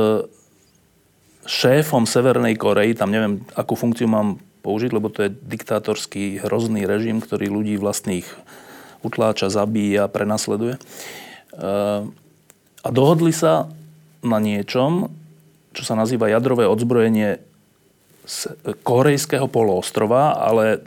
šéfom 1.51 2.07
Severnej 2.07 2.55
Korei, 2.55 2.95
tam 2.95 3.11
neviem, 3.11 3.43
akú 3.59 3.75
funkciu 3.75 4.07
mám 4.07 4.39
použiť, 4.63 4.91
lebo 4.95 5.11
to 5.11 5.27
je 5.27 5.35
diktátorský 5.35 6.39
hrozný 6.47 6.87
režim, 6.87 7.19
ktorý 7.19 7.51
ľudí 7.51 7.75
vlastných 7.75 8.29
utláča, 9.03 9.51
zabíja, 9.51 10.07
prenasleduje. 10.07 10.79
A 12.81 12.89
dohodli 12.93 13.35
sa 13.35 13.67
na 14.23 14.39
niečom, 14.39 15.11
čo 15.75 15.83
sa 15.83 15.99
nazýva 15.99 16.31
jadrové 16.31 16.71
odzbrojenie 16.71 17.43
z 18.29 18.39
korejského 18.87 19.51
poloostrova, 19.51 20.39
ale 20.39 20.85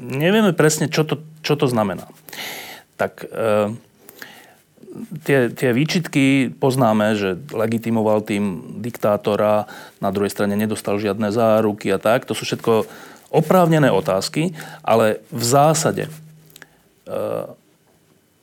nevieme 0.00 0.56
presne, 0.56 0.88
čo 0.88 1.04
to, 1.04 1.20
čo 1.44 1.58
to 1.58 1.68
znamená. 1.68 2.08
Tak 2.96 3.28
tie, 5.24 5.52
tie 5.52 5.70
výčitky 5.72 6.52
poznáme, 6.56 7.14
že 7.14 7.38
legitimoval 7.52 8.24
tým 8.24 8.76
diktátora, 8.80 9.68
na 10.00 10.10
druhej 10.10 10.32
strane 10.32 10.56
nedostal 10.56 11.00
žiadne 11.00 11.30
záruky 11.30 11.92
a 11.92 11.98
tak. 12.00 12.24
To 12.26 12.34
sú 12.34 12.48
všetko 12.48 12.88
oprávnené 13.28 13.92
otázky, 13.92 14.56
ale 14.80 15.20
v 15.28 15.44
zásade 15.44 16.04
e, 16.08 16.12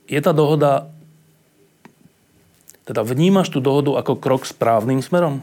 je 0.06 0.20
tá 0.22 0.32
dohoda, 0.32 0.90
teda 2.86 3.02
vnímaš 3.02 3.50
tú 3.50 3.58
dohodu 3.58 3.98
ako 3.98 4.22
krok 4.22 4.46
správnym 4.46 5.02
smerom? 5.02 5.42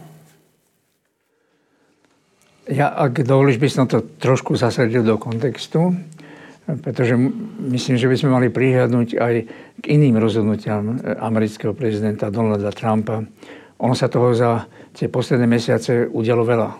Ja, 2.70 2.94
ak 2.94 3.26
dovolíš, 3.26 3.58
by 3.58 3.68
som 3.68 3.84
to 3.90 4.06
trošku 4.22 4.54
zasadil 4.54 5.02
do 5.02 5.18
kontextu 5.18 5.98
pretože 6.80 7.18
myslím, 7.68 7.96
že 7.98 8.08
by 8.08 8.16
sme 8.16 8.30
mali 8.30 8.48
prihľadnúť 8.48 9.08
aj 9.18 9.34
k 9.82 9.84
iným 9.84 10.16
rozhodnutiam 10.16 10.96
e, 10.96 11.16
amerického 11.18 11.76
prezidenta 11.76 12.32
Donalda 12.32 12.72
Trumpa. 12.72 13.20
On 13.82 13.92
sa 13.92 14.06
toho 14.06 14.32
za 14.32 14.64
tie 14.94 15.10
posledné 15.10 15.44
mesiace 15.44 16.06
udialo 16.06 16.46
veľa. 16.46 16.70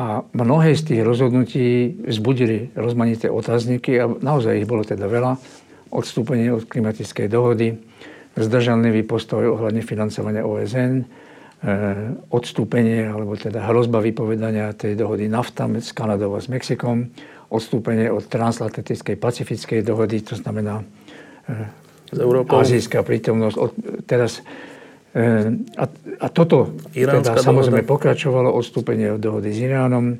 A 0.00 0.24
mnohé 0.32 0.74
z 0.74 0.82
tých 0.90 1.00
rozhodnutí 1.04 1.98
vzbudili 2.08 2.72
rozmanité 2.74 3.28
otázniky 3.28 4.00
a 4.00 4.08
naozaj 4.08 4.64
ich 4.64 4.68
bolo 4.68 4.82
teda 4.82 5.06
veľa. 5.06 5.36
Odstúpenie 5.90 6.50
od 6.54 6.66
klimatickej 6.66 7.26
dohody, 7.26 7.76
zdržanlivý 8.38 9.02
postoj 9.04 9.58
ohľadne 9.58 9.82
financovania 9.82 10.46
OSN, 10.46 10.92
e, 10.98 11.04
odstúpenie 12.30 13.06
alebo 13.06 13.38
teda 13.38 13.66
hrozba 13.70 14.02
vypovedania 14.02 14.74
tej 14.74 14.98
dohody 14.98 15.26
NAFTA 15.30 15.68
s 15.78 15.90
Kanadou 15.94 16.34
a 16.34 16.40
s 16.40 16.48
Mexikom, 16.48 17.10
odstúpenie 17.50 18.06
od 18.08 18.24
transatlantickej 18.30 19.18
pacifickej 19.18 19.82
dohody, 19.82 20.22
to 20.22 20.38
znamená 20.38 20.86
e, 21.50 21.66
azijská 22.46 23.02
prítomnosť. 23.02 23.56
Od, 23.58 23.72
teraz, 24.06 24.46
e, 25.12 25.50
a, 25.74 25.84
a 26.22 26.26
toto 26.30 26.78
Iránska 26.94 27.42
teda, 27.42 27.46
samozrejme 27.46 27.82
pokračovalo, 27.82 28.54
odstúpenie 28.54 29.10
od 29.10 29.20
dohody 29.20 29.50
s 29.50 29.58
Iránom. 29.58 30.14
E, 30.14 30.16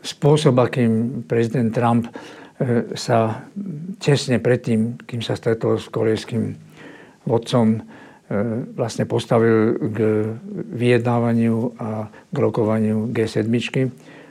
spôsob, 0.00 0.56
akým 0.56 1.22
prezident 1.28 1.68
Trump 1.76 2.08
sa 2.96 3.48
tesne 4.00 4.36
predtým, 4.36 5.00
kým 5.04 5.20
sa 5.24 5.36
stretol 5.36 5.80
s 5.80 5.88
korejským 5.92 6.56
vodcom, 7.24 7.84
vlastne 8.78 9.10
postavil 9.10 9.74
k 9.90 9.98
vyjednávaniu 10.78 11.74
a 11.82 12.06
k 12.06 12.36
rokovaniu 12.38 13.10
G7 13.10 13.50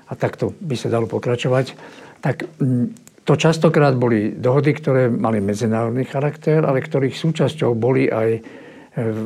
a 0.08 0.13
takto 0.15 0.56
by 0.56 0.75
sa 0.79 0.88
dalo 0.88 1.06
pokračovať. 1.06 1.75
Tak 2.24 2.48
to 3.27 3.34
častokrát 3.36 3.94
boli 4.00 4.34
dohody, 4.34 4.72
ktoré 4.74 5.12
mali 5.12 5.44
medzinárodný 5.44 6.08
charakter, 6.08 6.63
ale 6.63 6.82
ktorých 6.82 7.13
súčasťou 7.13 7.77
boli 7.77 8.10
aj 8.10 8.29
e, 8.34 8.41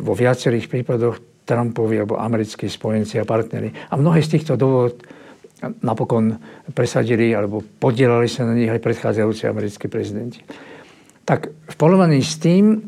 vo 0.03 0.11
viacerých 0.11 0.67
prípadoch 0.67 1.47
Trumpovi 1.47 2.03
alebo 2.03 2.19
americkí 2.19 2.67
spojenci 2.67 3.21
a 3.21 3.29
partnery. 3.29 3.71
A 3.71 3.95
mnohé 3.95 4.19
z 4.25 4.35
týchto 4.35 4.59
dôvod 4.59 4.99
napokon 5.79 6.35
presadili 6.75 7.31
alebo 7.31 7.63
podielali 7.63 8.27
sa 8.27 8.43
na 8.43 8.57
nich 8.57 8.67
aj 8.67 8.83
predchádzajúci 8.83 9.47
americkí 9.47 9.87
prezidenti. 9.87 10.43
Tak 11.23 11.47
v 11.49 11.75
porovnaní 11.79 12.19
s 12.19 12.35
tým, 12.35 12.83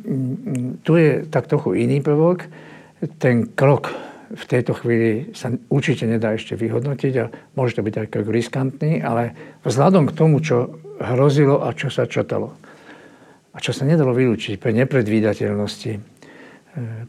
tu 0.84 1.00
je 1.00 1.24
tak 1.32 1.48
trochu 1.48 1.88
iný 1.88 2.04
prvok. 2.04 2.44
Ten 3.16 3.48
krok 3.56 3.96
v 4.36 4.44
tejto 4.44 4.76
chvíli 4.76 5.32
sa 5.32 5.54
určite 5.72 6.04
nedá 6.04 6.36
ešte 6.36 6.60
vyhodnotiť 6.60 7.14
a 7.22 7.32
môže 7.56 7.80
to 7.80 7.86
byť 7.86 7.96
aj 7.96 8.08
riskantný, 8.28 9.00
ale 9.00 9.32
vzhľadom 9.64 10.12
k 10.12 10.16
tomu, 10.18 10.44
čo 10.44 10.82
hrozilo 11.00 11.64
a 11.64 11.72
čo 11.72 11.88
sa 11.88 12.10
čotalo 12.10 12.66
a 13.56 13.58
čo 13.64 13.72
sa 13.72 13.88
nedalo 13.88 14.12
vylúčiť 14.12 14.60
pre 14.60 14.76
nepredvídateľnosti 14.76 15.92
e, 15.96 16.00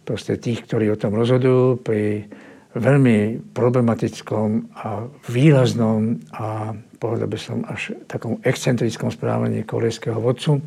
proste 0.06 0.38
tých, 0.38 0.62
ktorí 0.62 0.86
o 0.94 1.00
tom 1.00 1.18
rozhodujú, 1.18 1.82
pri 1.82 2.30
veľmi 2.78 3.50
problematickom 3.50 4.70
a 4.78 5.10
výraznom 5.26 6.22
a 6.38 6.76
povedal 7.02 7.26
by 7.26 7.38
som 7.40 7.66
až 7.66 7.98
takom 8.06 8.38
excentrickom 8.46 9.10
správaní 9.10 9.66
korejského 9.66 10.22
vodcu 10.22 10.62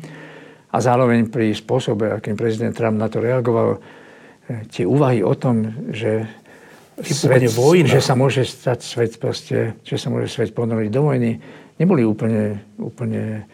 a 0.70 0.76
zároveň 0.78 1.26
pri 1.26 1.50
spôsobe, 1.50 2.14
akým 2.14 2.38
prezident 2.38 2.74
Trump 2.74 2.96
na 2.96 3.10
to 3.10 3.18
reagoval, 3.18 3.78
e, 4.46 4.64
tie 4.70 4.86
úvahy 4.86 5.22
o 5.26 5.34
tom, 5.34 5.90
že 5.90 6.30
svet, 7.02 7.42
vojna. 7.50 7.90
že 7.90 8.00
sa 8.00 8.14
môže 8.14 8.46
stať 8.46 8.78
svet 8.84 9.12
proste, 9.18 9.74
že 9.82 9.96
sa 9.98 10.12
môže 10.12 10.30
svet 10.30 10.54
ponoriť 10.54 10.90
do 10.92 11.02
vojny, 11.10 11.40
neboli 11.80 12.04
úplne, 12.04 12.60
úplne 12.76 13.48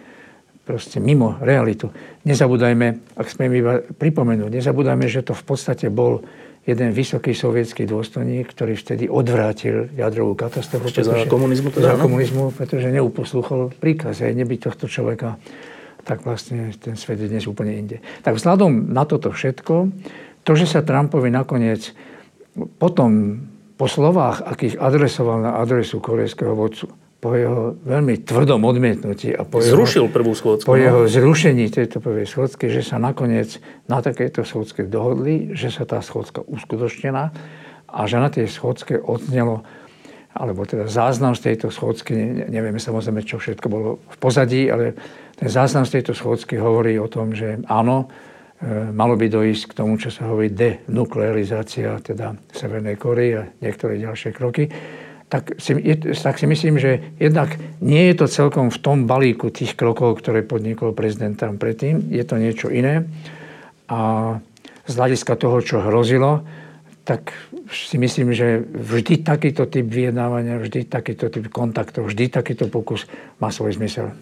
proste 0.66 0.98
mimo 0.98 1.38
realitu. 1.38 1.88
Nezabúdajme, 2.26 3.14
ak 3.14 3.26
smiem 3.30 3.52
iba 3.54 3.72
pripomenúť, 3.80 4.50
nezabúdajme, 4.50 5.06
že 5.06 5.22
to 5.22 5.32
v 5.32 5.44
podstate 5.46 5.86
bol 5.88 6.26
jeden 6.66 6.90
vysoký 6.90 7.30
sovietský 7.30 7.86
dôstojník, 7.86 8.50
ktorý 8.50 8.74
vtedy 8.74 9.06
odvrátil 9.06 9.86
jadrovú 9.94 10.34
katastrofu. 10.34 10.90
Ešte 10.90 11.06
za 11.06 11.30
komunizmu 11.30 11.70
teda? 11.70 11.94
Za 11.94 12.02
komunizmu, 12.02 12.50
pretože 12.50 12.90
neuposlúchol 12.90 13.70
príkaz, 13.78 14.26
aj 14.26 14.34
nebyť 14.34 14.58
tohto 14.66 14.90
človeka, 14.90 15.38
tak 16.06 16.22
vlastne 16.22 16.70
ten 16.78 16.94
svet 16.94 17.18
je 17.18 17.26
dnes 17.26 17.44
úplne 17.50 17.74
inde. 17.74 17.98
Tak 18.22 18.38
vzhľadom 18.38 18.94
na 18.94 19.02
toto 19.02 19.34
všetko, 19.34 19.90
to, 20.46 20.52
že 20.54 20.70
sa 20.70 20.86
Trumpovi 20.86 21.34
nakoniec 21.34 21.90
potom 22.78 23.42
po 23.76 23.90
slovách, 23.90 24.46
akých 24.46 24.78
adresoval 24.78 25.42
na 25.42 25.52
adresu 25.58 25.98
korejského 25.98 26.54
vodcu, 26.54 26.88
po 27.18 27.34
jeho 27.34 27.74
veľmi 27.82 28.22
tvrdom 28.22 28.62
odmietnutí 28.62 29.34
a 29.34 29.42
po 29.42 29.58
Zrušil 29.58 30.06
jeho, 30.06 30.14
prvú 30.14 30.32
schôdzku. 30.32 30.68
Po 30.68 30.78
no? 30.78 30.80
jeho 30.80 31.00
zrušení 31.10 31.66
tejto 31.68 31.98
prvej 31.98 32.30
schôdzky, 32.30 32.70
že 32.70 32.86
sa 32.86 33.02
nakoniec 33.02 33.58
na 33.90 33.98
takejto 33.98 34.46
schôdzke 34.46 34.86
dohodli, 34.86 35.52
že 35.58 35.74
sa 35.74 35.82
tá 35.82 35.98
schôdzka 35.98 36.46
uskutočnená 36.46 37.34
a 37.90 38.00
že 38.06 38.16
na 38.22 38.30
tej 38.30 38.46
schôdzke 38.46 39.02
odznelo 39.02 39.66
alebo 40.36 40.68
teda 40.68 40.84
záznam 40.84 41.32
z 41.32 41.48
tejto 41.52 41.72
schôdzky, 41.72 42.12
nevieme 42.52 42.76
samozrejme, 42.76 43.24
čo 43.24 43.40
všetko 43.40 43.66
bolo 43.72 43.90
v 44.04 44.16
pozadí, 44.20 44.68
ale 44.68 44.92
ten 45.36 45.48
záznam 45.52 45.84
z 45.84 46.00
tejto 46.00 46.16
schôdzky 46.16 46.56
hovorí 46.56 46.96
o 46.96 47.08
tom, 47.08 47.36
že 47.36 47.60
áno, 47.68 48.08
E, 48.56 48.88
malo 48.88 49.20
by 49.20 49.28
dojsť 49.28 49.62
k 49.68 49.76
tomu, 49.76 50.00
čo 50.00 50.08
sa 50.08 50.32
hovorí 50.32 50.48
denuklearizácia, 50.48 52.00
teda 52.00 52.40
Severnej 52.56 52.96
Korei 52.96 53.36
a 53.36 53.42
niektoré 53.60 54.00
ďalšie 54.00 54.32
kroky, 54.32 54.72
tak 55.28 55.60
si, 55.60 55.76
tak 56.00 56.40
si 56.40 56.46
myslím, 56.48 56.80
že 56.80 57.20
jednak 57.20 57.52
nie 57.84 58.08
je 58.08 58.14
to 58.16 58.26
celkom 58.30 58.72
v 58.72 58.78
tom 58.80 59.04
balíku 59.04 59.52
tých 59.52 59.76
krokov, 59.76 60.22
ktoré 60.22 60.40
podnikol 60.46 60.96
prezident 60.96 61.36
tam 61.36 61.60
predtým. 61.60 62.08
Je 62.14 62.22
to 62.24 62.40
niečo 62.40 62.72
iné. 62.72 63.04
A 63.90 63.98
z 64.86 64.92
hľadiska 64.94 65.34
toho, 65.36 65.58
čo 65.60 65.82
hrozilo, 65.82 66.46
tak 67.02 67.34
si 67.68 67.98
myslím, 67.98 68.32
že 68.32 68.62
vždy 68.62 69.26
takýto 69.26 69.66
typ 69.66 69.84
vyjednávania, 69.84 70.62
vždy 70.62 70.86
takýto 70.86 71.28
typ 71.28 71.50
kontaktov, 71.50 72.08
vždy 72.08 72.30
takýto 72.30 72.70
pokus 72.70 73.04
má 73.42 73.50
svoj 73.50 73.76
zmysel. 73.76 74.14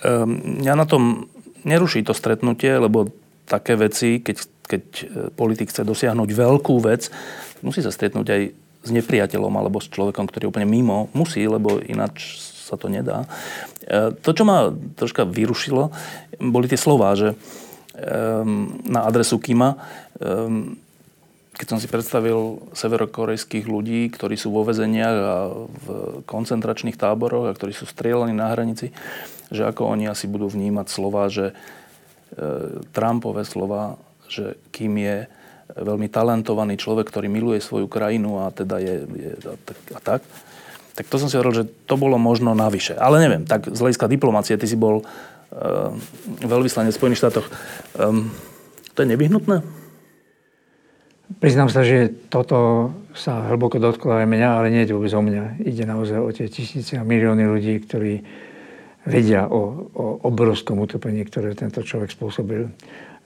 Um, 0.00 0.62
ja 0.64 0.72
na 0.72 0.88
tom 0.88 1.28
neruší 1.68 2.02
to 2.02 2.16
stretnutie, 2.16 2.72
lebo 2.80 3.12
také 3.44 3.76
veci, 3.76 4.22
keď, 4.24 4.36
keď 4.64 4.84
e, 4.84 5.04
politik 5.34 5.68
chce 5.68 5.84
dosiahnuť 5.84 6.30
veľkú 6.30 6.74
vec, 6.82 7.12
musí 7.60 7.84
sa 7.84 7.92
stretnúť 7.92 8.26
aj 8.32 8.42
s 8.82 8.90
nepriateľom 8.90 9.52
alebo 9.52 9.78
s 9.78 9.92
človekom, 9.92 10.26
ktorý 10.26 10.48
je 10.48 10.50
úplne 10.50 10.66
mimo. 10.66 11.12
Musí, 11.14 11.44
lebo 11.44 11.78
ináč 11.78 12.40
sa 12.40 12.74
to 12.74 12.88
nedá. 12.88 13.28
E, 13.84 14.14
to, 14.24 14.30
čo 14.32 14.42
ma 14.48 14.72
troška 14.72 15.28
vyrušilo, 15.28 15.92
boli 16.40 16.66
tie 16.66 16.80
slová, 16.80 17.14
že 17.14 17.38
na 18.88 19.04
adresu 19.04 19.36
Kima, 19.36 19.76
keď 21.52 21.66
som 21.68 21.78
si 21.78 21.86
predstavil 21.86 22.64
severokorejských 22.72 23.68
ľudí, 23.68 24.08
ktorí 24.08 24.40
sú 24.40 24.50
vo 24.50 24.64
vezeniach 24.64 25.18
a 25.20 25.36
v 25.68 25.86
koncentračných 26.24 26.96
táboroch 26.96 27.52
a 27.52 27.56
ktorí 27.56 27.76
sú 27.76 27.84
strieľaní 27.84 28.32
na 28.32 28.48
hranici, 28.50 28.90
že 29.52 29.68
ako 29.68 29.92
oni 29.92 30.08
asi 30.08 30.24
budú 30.26 30.48
vnímať 30.48 30.86
slova, 30.88 31.28
že 31.28 31.52
E, 32.32 32.80
Trumpové 32.96 33.44
slova, 33.44 34.00
že 34.24 34.56
kým 34.72 34.96
je 34.96 35.16
veľmi 35.72 36.08
talentovaný 36.08 36.80
človek, 36.80 37.12
ktorý 37.12 37.28
miluje 37.28 37.60
svoju 37.60 37.88
krajinu 37.88 38.44
a 38.44 38.52
teda 38.52 38.80
je, 38.80 38.96
je 39.04 39.32
a, 39.36 39.56
tak, 39.60 39.78
a 39.92 40.00
tak, 40.00 40.20
tak 40.96 41.04
to 41.08 41.16
som 41.20 41.28
si 41.28 41.36
hovoril, 41.36 41.64
že 41.64 41.68
to 41.88 41.96
bolo 42.00 42.16
možno 42.16 42.56
navyše. 42.56 42.96
Ale 42.96 43.20
neviem, 43.20 43.44
tak 43.44 43.68
z 43.68 43.80
hľadiska 43.80 44.08
diplomácie, 44.08 44.56
ty 44.60 44.68
si 44.68 44.76
bol 44.76 45.00
uh, 45.00 45.92
veľvyslanec 46.44 46.92
v 46.92 47.00
Spojených 47.00 47.20
štátoch. 47.24 47.48
Um, 47.96 48.28
to 48.92 49.04
je 49.04 49.08
nevyhnutné? 49.16 49.64
Priznám 51.38 51.70
sa, 51.70 51.86
že 51.86 52.10
toto 52.28 52.90
sa 53.14 53.48
hlboko 53.48 53.78
dotklo 53.78 54.18
aj 54.18 54.26
mňa, 54.26 54.48
ale 54.58 54.72
nie 54.72 54.82
je 54.84 54.96
vôbec 54.96 55.12
o 55.14 55.22
mňa. 55.22 55.62
Ide 55.62 55.84
naozaj 55.86 56.18
o 56.18 56.30
tie 56.34 56.48
tisíce 56.50 56.98
a 56.98 57.06
milióny 57.06 57.46
ľudí, 57.46 57.78
ktorí 57.84 58.24
vedia 59.06 59.46
o, 59.46 59.88
o 59.92 60.04
obrovskom 60.26 60.82
utopení, 60.82 61.22
ktoré 61.26 61.54
tento 61.54 61.82
človek 61.82 62.10
spôsobil. 62.10 62.70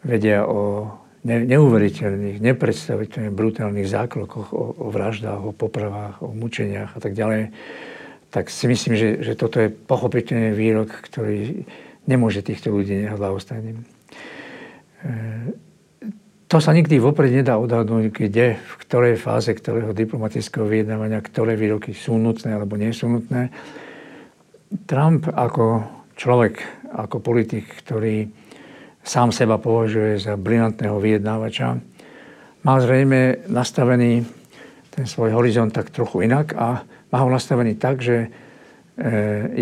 Vedia 0.04 0.44
o 0.44 0.92
ne, 1.26 1.42
neuveriteľných, 1.42 2.38
nepredstaviteľných, 2.38 3.34
brutálnych 3.34 3.88
zákrokoch, 3.88 4.54
o, 4.54 4.64
o 4.76 4.88
vraždách, 4.92 5.42
o 5.42 5.52
popravách, 5.52 6.22
o 6.22 6.30
mučeniach 6.30 6.94
a 6.96 7.00
tak 7.02 7.12
ďalej. 7.12 7.50
Tak 8.30 8.50
si 8.52 8.64
myslím, 8.70 8.94
že, 8.94 9.08
že 9.22 9.32
toto 9.34 9.58
je 9.58 9.72
pochopiteľný 9.72 10.54
výrok, 10.54 10.92
ktorý 10.92 11.64
nemôže 12.06 12.42
týchto 12.42 12.70
ľudí 12.70 13.06
nehať 13.06 13.18
ľahostajným. 13.18 13.76
E, 13.82 13.84
to 16.46 16.62
sa 16.62 16.70
nikdy 16.70 17.02
vopred 17.02 17.34
nedá 17.34 17.58
odhadnúť, 17.58 18.14
kde, 18.14 18.54
v 18.54 18.74
ktorej 18.86 19.18
fáze 19.18 19.50
ktorého 19.50 19.90
diplomatického 19.90 20.62
vyjednávania, 20.62 21.18
ktoré 21.18 21.58
výroky 21.58 21.90
sú 21.90 22.22
nutné 22.22 22.54
alebo 22.54 22.78
nie 22.78 22.94
sú 22.94 23.10
nutné. 23.10 23.50
Trump 24.86 25.26
ako 25.26 25.82
človek, 26.14 26.62
ako 26.94 27.18
politik, 27.18 27.66
ktorý 27.82 28.30
sám 29.02 29.34
seba 29.34 29.58
považuje 29.58 30.22
za 30.22 30.38
brilantného 30.38 31.02
vyjednávača, 31.02 31.82
mal 32.62 32.78
zrejme 32.78 33.50
nastavený 33.50 34.22
ten 34.94 35.04
svoj 35.06 35.34
horizont 35.34 35.74
tak 35.74 35.90
trochu 35.90 36.30
inak 36.30 36.54
a 36.54 36.86
má 37.10 37.18
ho 37.22 37.30
nastavený 37.30 37.74
tak, 37.74 38.02
že 38.02 38.26
e, 38.26 38.28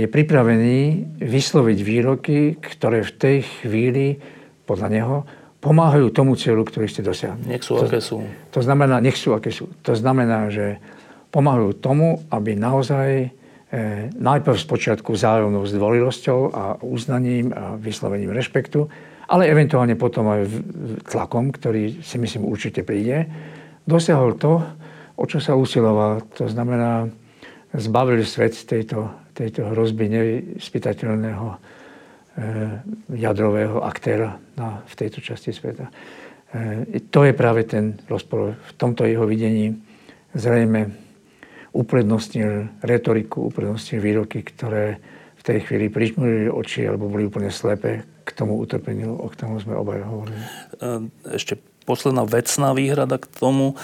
je 0.05 0.07
pripravený 0.09 0.81
vysloviť 1.17 1.79
výroky, 1.81 2.61
ktoré 2.61 3.01
v 3.05 3.13
tej 3.17 3.39
chvíli, 3.65 4.21
podľa 4.65 4.89
neho, 4.89 5.17
pomáhajú 5.65 6.13
tomu 6.13 6.37
cieľu, 6.37 6.69
ktorý 6.69 6.87
ste 6.93 7.01
dosiahli. 7.01 7.49
Nech 7.49 7.65
sú, 7.65 7.81
to, 7.81 7.89
aké 7.89 8.05
sú. 8.05 8.21
To 8.53 8.61
znamená, 8.61 9.01
nech 9.01 9.17
sú, 9.17 9.33
aké 9.33 9.49
sú. 9.49 9.73
To 9.81 9.97
znamená, 9.97 10.53
že 10.53 10.77
pomáhajú 11.33 11.81
tomu, 11.81 12.21
aby 12.29 12.53
naozaj 12.53 13.33
E, 13.75 14.07
najprv 14.15 14.55
z 14.55 14.67
počiatku 14.71 15.19
vzájomnou 15.19 15.67
zdvorilosťou 15.67 16.41
a 16.55 16.79
uznaním 16.87 17.51
a 17.51 17.75
vyslovením 17.75 18.31
rešpektu, 18.31 18.87
ale 19.27 19.51
eventuálne 19.51 19.99
potom 19.99 20.31
aj 20.31 20.47
tlakom, 21.11 21.51
ktorý 21.51 21.99
si 21.99 22.23
myslím 22.23 22.47
určite 22.47 22.87
príde, 22.87 23.27
dosiahol 23.83 24.39
to, 24.39 24.63
o 25.19 25.25
čo 25.27 25.43
sa 25.43 25.59
usiloval. 25.59 26.23
To 26.39 26.47
znamená, 26.47 27.11
zbavil 27.75 28.23
svet 28.23 28.55
tejto, 28.55 29.11
tejto 29.35 29.75
hrozby 29.75 30.07
nevyspytateľného 30.07 31.47
jadrového 33.15 33.79
aktéra 33.87 34.43
na, 34.59 34.83
v 34.91 34.95
tejto 34.99 35.23
časti 35.23 35.55
sveta. 35.55 35.87
E, 36.51 36.99
to 37.11 37.23
je 37.23 37.33
práve 37.35 37.63
ten 37.63 37.99
rozpor. 38.11 38.59
V 38.59 38.73
tomto 38.75 39.07
jeho 39.07 39.23
videní 39.23 39.79
zrejme 40.35 40.91
uprednostnil 41.75 42.83
retoriku, 42.83 43.51
uprednostnil 43.51 44.03
výroky, 44.03 44.43
ktoré 44.43 44.99
v 45.35 45.43
tej 45.43 45.59
chvíli 45.67 45.91
prižmurili 45.91 46.51
oči 46.51 46.87
alebo 46.87 47.11
boli 47.11 47.27
úplne 47.27 47.51
slepé 47.55 48.07
k 48.25 48.31
tomu 48.33 48.57
utrpeniu, 48.59 49.15
o 49.15 49.27
ktorom 49.29 49.61
sme 49.61 49.77
obaja 49.77 50.07
hovorili. 50.09 50.41
Ešte 51.29 51.61
posledná 51.85 52.25
vecná 52.25 52.73
výhrada 52.73 53.21
k 53.21 53.29
tomu, 53.29 53.77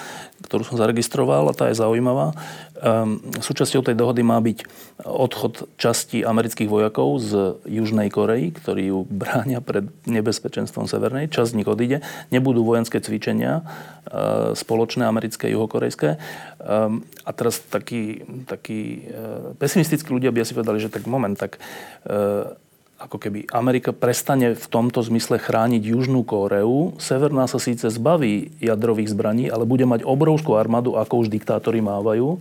ktorú 0.49 0.65
som 0.65 0.81
zaregistroval, 0.81 1.53
a 1.53 1.57
tá 1.57 1.69
je 1.69 1.77
zaujímavá. 1.77 2.33
Um, 2.81 3.21
súčasťou 3.45 3.85
tej 3.85 3.93
dohody 3.93 4.25
má 4.25 4.41
byť 4.41 4.65
odchod 5.05 5.69
časti 5.77 6.25
amerických 6.25 6.73
vojakov 6.73 7.21
z 7.21 7.61
Južnej 7.69 8.09
Korei, 8.09 8.49
ktorí 8.49 8.89
ju 8.89 9.05
bránia 9.05 9.61
pred 9.61 9.93
nebezpečenstvom 10.09 10.89
Severnej. 10.89 11.29
Časť 11.29 11.53
z 11.53 11.59
nich 11.61 11.69
odíde. 11.69 12.01
Nebudú 12.33 12.65
vojenské 12.65 13.05
cvičenia 13.05 13.61
uh, 13.61 14.57
spoločné 14.57 15.05
americké, 15.05 15.53
juhokorejské. 15.53 16.17
Um, 16.65 17.05
a 17.29 17.31
teraz 17.37 17.61
takí, 17.61 18.25
takí 18.49 19.13
uh, 19.13 19.53
pesimistickí 19.61 20.09
ľudia 20.09 20.33
by 20.33 20.41
asi 20.41 20.57
povedali, 20.57 20.81
že 20.81 20.89
tak 20.89 21.05
moment, 21.05 21.37
tak 21.37 21.61
uh, 22.09 22.57
ako 23.01 23.17
keby 23.17 23.49
Amerika 23.57 23.97
prestane 23.97 24.53
v 24.53 24.67
tomto 24.69 25.01
zmysle 25.01 25.41
chrániť 25.41 25.81
Južnú 25.81 26.21
Kóreu. 26.21 26.93
Severná 27.01 27.49
sa 27.49 27.57
síce 27.57 27.89
zbaví 27.89 28.53
jadrových 28.61 29.17
zbraní, 29.17 29.49
ale 29.49 29.65
bude 29.65 29.89
mať 29.89 30.05
obrovskú 30.05 30.61
armádu, 30.61 31.01
ako 31.01 31.25
už 31.25 31.33
diktátori 31.33 31.81
mávajú 31.81 32.37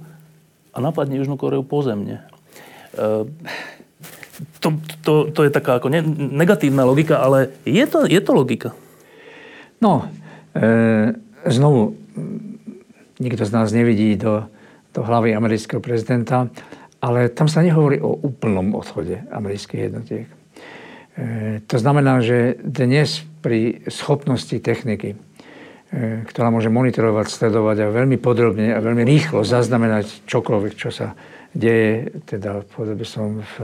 a 0.76 0.78
napadne 0.84 1.15
Južnú 1.15 1.39
Kóreu 1.39 1.63
pozemne. 1.63 2.28
E, 2.91 3.24
to, 4.60 4.67
to, 5.00 5.13
to 5.32 5.39
je 5.48 5.52
taká 5.52 5.80
ako 5.80 5.88
ne, 5.88 6.04
negatívna 6.36 6.84
logika, 6.84 7.24
ale 7.24 7.56
je 7.63 7.86
to, 7.88 8.04
je 8.04 8.19
to 8.19 8.32
logika? 8.36 8.76
No, 9.80 10.12
e, 10.52 11.15
znovu, 11.48 11.95
nikto 13.15 13.48
z 13.48 13.52
nás 13.56 13.72
nevidí 13.72 14.19
do, 14.19 14.43
do 14.91 15.08
hlavy 15.08 15.32
amerického 15.32 15.80
prezidenta, 15.80 16.52
ale 17.00 17.32
tam 17.32 17.48
sa 17.48 17.63
nehovorí 17.63 18.04
o 18.04 18.12
úplnom 18.12 18.76
odchode 18.76 19.24
amerických 19.32 19.88
jednotiek. 19.88 20.28
E, 21.19 21.60
to 21.67 21.75
znamená, 21.75 22.23
že 22.23 22.55
dnes 22.63 23.27
pri 23.43 23.84
schopnosti 23.91 24.55
techniky, 24.55 25.19
e, 25.91 26.23
ktorá 26.23 26.47
môže 26.47 26.71
monitorovať, 26.71 27.27
sledovať 27.27 27.77
a 27.84 27.91
veľmi 27.91 28.15
podrobne 28.15 28.71
a 28.71 28.79
veľmi 28.79 29.03
rýchlo 29.03 29.43
zaznamenať 29.43 30.23
čokoľvek, 30.23 30.73
čo 30.79 30.95
sa 30.95 31.12
deje, 31.51 32.23
teda 32.23 32.63
povedal 32.71 33.03
som 33.03 33.43
v 33.43 33.55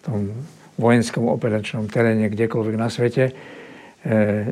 tom 0.00 0.32
vojenskom 0.80 1.28
operačnom 1.28 1.92
teréne 1.92 2.32
kdekoľvek 2.32 2.76
na 2.80 2.88
svete. 2.88 3.24
E, 3.28 3.32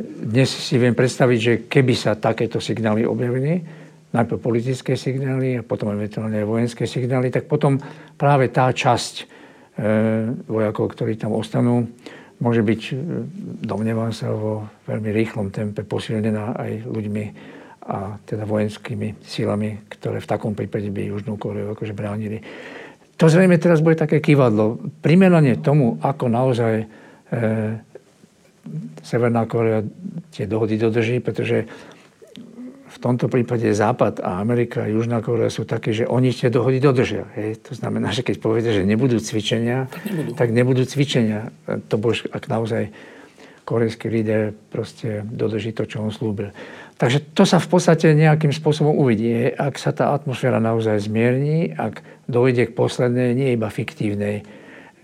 dnes 0.05 0.53
si 0.53 0.77
viem 0.77 0.93
predstaviť, 0.93 1.39
že 1.41 1.53
keby 1.73 1.95
sa 1.97 2.21
takéto 2.21 2.61
signály 2.61 3.09
objavili, 3.09 3.65
najprv 4.13 4.37
politické 4.37 4.93
signály 4.93 5.57
a 5.57 5.65
potom 5.65 5.89
eventuálne 5.89 6.45
vojenské 6.45 6.85
signály, 6.85 7.33
tak 7.33 7.49
potom 7.49 7.81
práve 8.21 8.53
tá 8.53 8.69
časť 8.69 9.33
vojakov, 10.49 10.97
ktorí 10.97 11.21
tam 11.21 11.37
ostanú, 11.37 11.85
môže 12.41 12.61
byť, 12.61 12.83
e, 12.93 12.95
domnievam 13.65 14.13
sa, 14.13 14.33
vo 14.33 14.69
veľmi 14.85 15.11
rýchlom 15.13 15.49
tempe 15.53 15.83
posilnená 15.85 16.57
aj 16.57 16.85
ľuďmi 16.85 17.25
a 17.87 18.19
teda 18.27 18.43
vojenskými 18.45 19.23
sílami, 19.23 19.87
ktoré 19.87 20.19
v 20.19 20.31
takom 20.31 20.53
prípade 20.59 20.91
by 20.91 21.07
Južnú 21.15 21.39
Koreu 21.39 21.71
akože 21.71 21.95
bránili. 21.95 22.43
To 23.17 23.31
zrejme 23.31 23.57
teraz 23.57 23.81
bude 23.81 23.97
také 23.97 24.21
kývadlo. 24.21 24.77
Primerane 25.01 25.57
tomu, 25.63 25.97
ako 26.03 26.27
naozaj 26.29 26.75
e, 26.83 26.87
Severná 29.07 29.47
Korea 29.47 29.87
tie 30.35 30.51
dohody 30.51 30.75
dodrží, 30.75 31.23
pretože 31.23 31.71
tomto 33.07 33.31
prípade 33.31 33.71
Západ 33.71 34.19
a 34.19 34.43
Amerika 34.43 34.83
a 34.83 34.91
Južná 34.91 35.23
Korea 35.23 35.47
sú 35.47 35.63
také, 35.63 35.95
že 35.95 36.11
oni 36.11 36.35
tie 36.35 36.51
dohody 36.51 36.83
dodržia. 36.83 37.31
Hej. 37.39 37.63
To 37.71 37.79
znamená, 37.79 38.11
že 38.11 38.27
keď 38.27 38.43
povedia, 38.43 38.75
že 38.75 38.83
nebudú 38.83 39.23
cvičenia, 39.23 39.87
tak 39.87 40.03
nebudú, 40.11 40.31
tak 40.35 40.49
nebudú 40.51 40.83
cvičenia. 40.83 41.41
To 41.87 41.95
bol, 41.95 42.13
ak 42.13 42.51
naozaj 42.51 42.91
korejský 43.67 44.07
líder 44.11 44.55
proste 44.71 45.23
dodrží 45.27 45.71
to, 45.75 45.87
čo 45.87 46.03
on 46.03 46.11
slúbil. 46.11 46.51
Takže 46.97 47.35
to 47.35 47.43
sa 47.47 47.59
v 47.63 47.69
podstate 47.69 48.15
nejakým 48.15 48.55
spôsobom 48.55 48.95
uvidí. 48.95 49.53
Ak 49.55 49.77
sa 49.77 49.91
tá 49.95 50.15
atmosféra 50.15 50.63
naozaj 50.63 51.07
zmierni, 51.07 51.75
ak 51.75 52.01
dojde 52.27 52.71
k 52.71 52.77
poslednej, 52.79 53.37
nie 53.37 53.53
iba 53.53 53.69
fiktívnej, 53.69 54.43
e, 54.43 54.43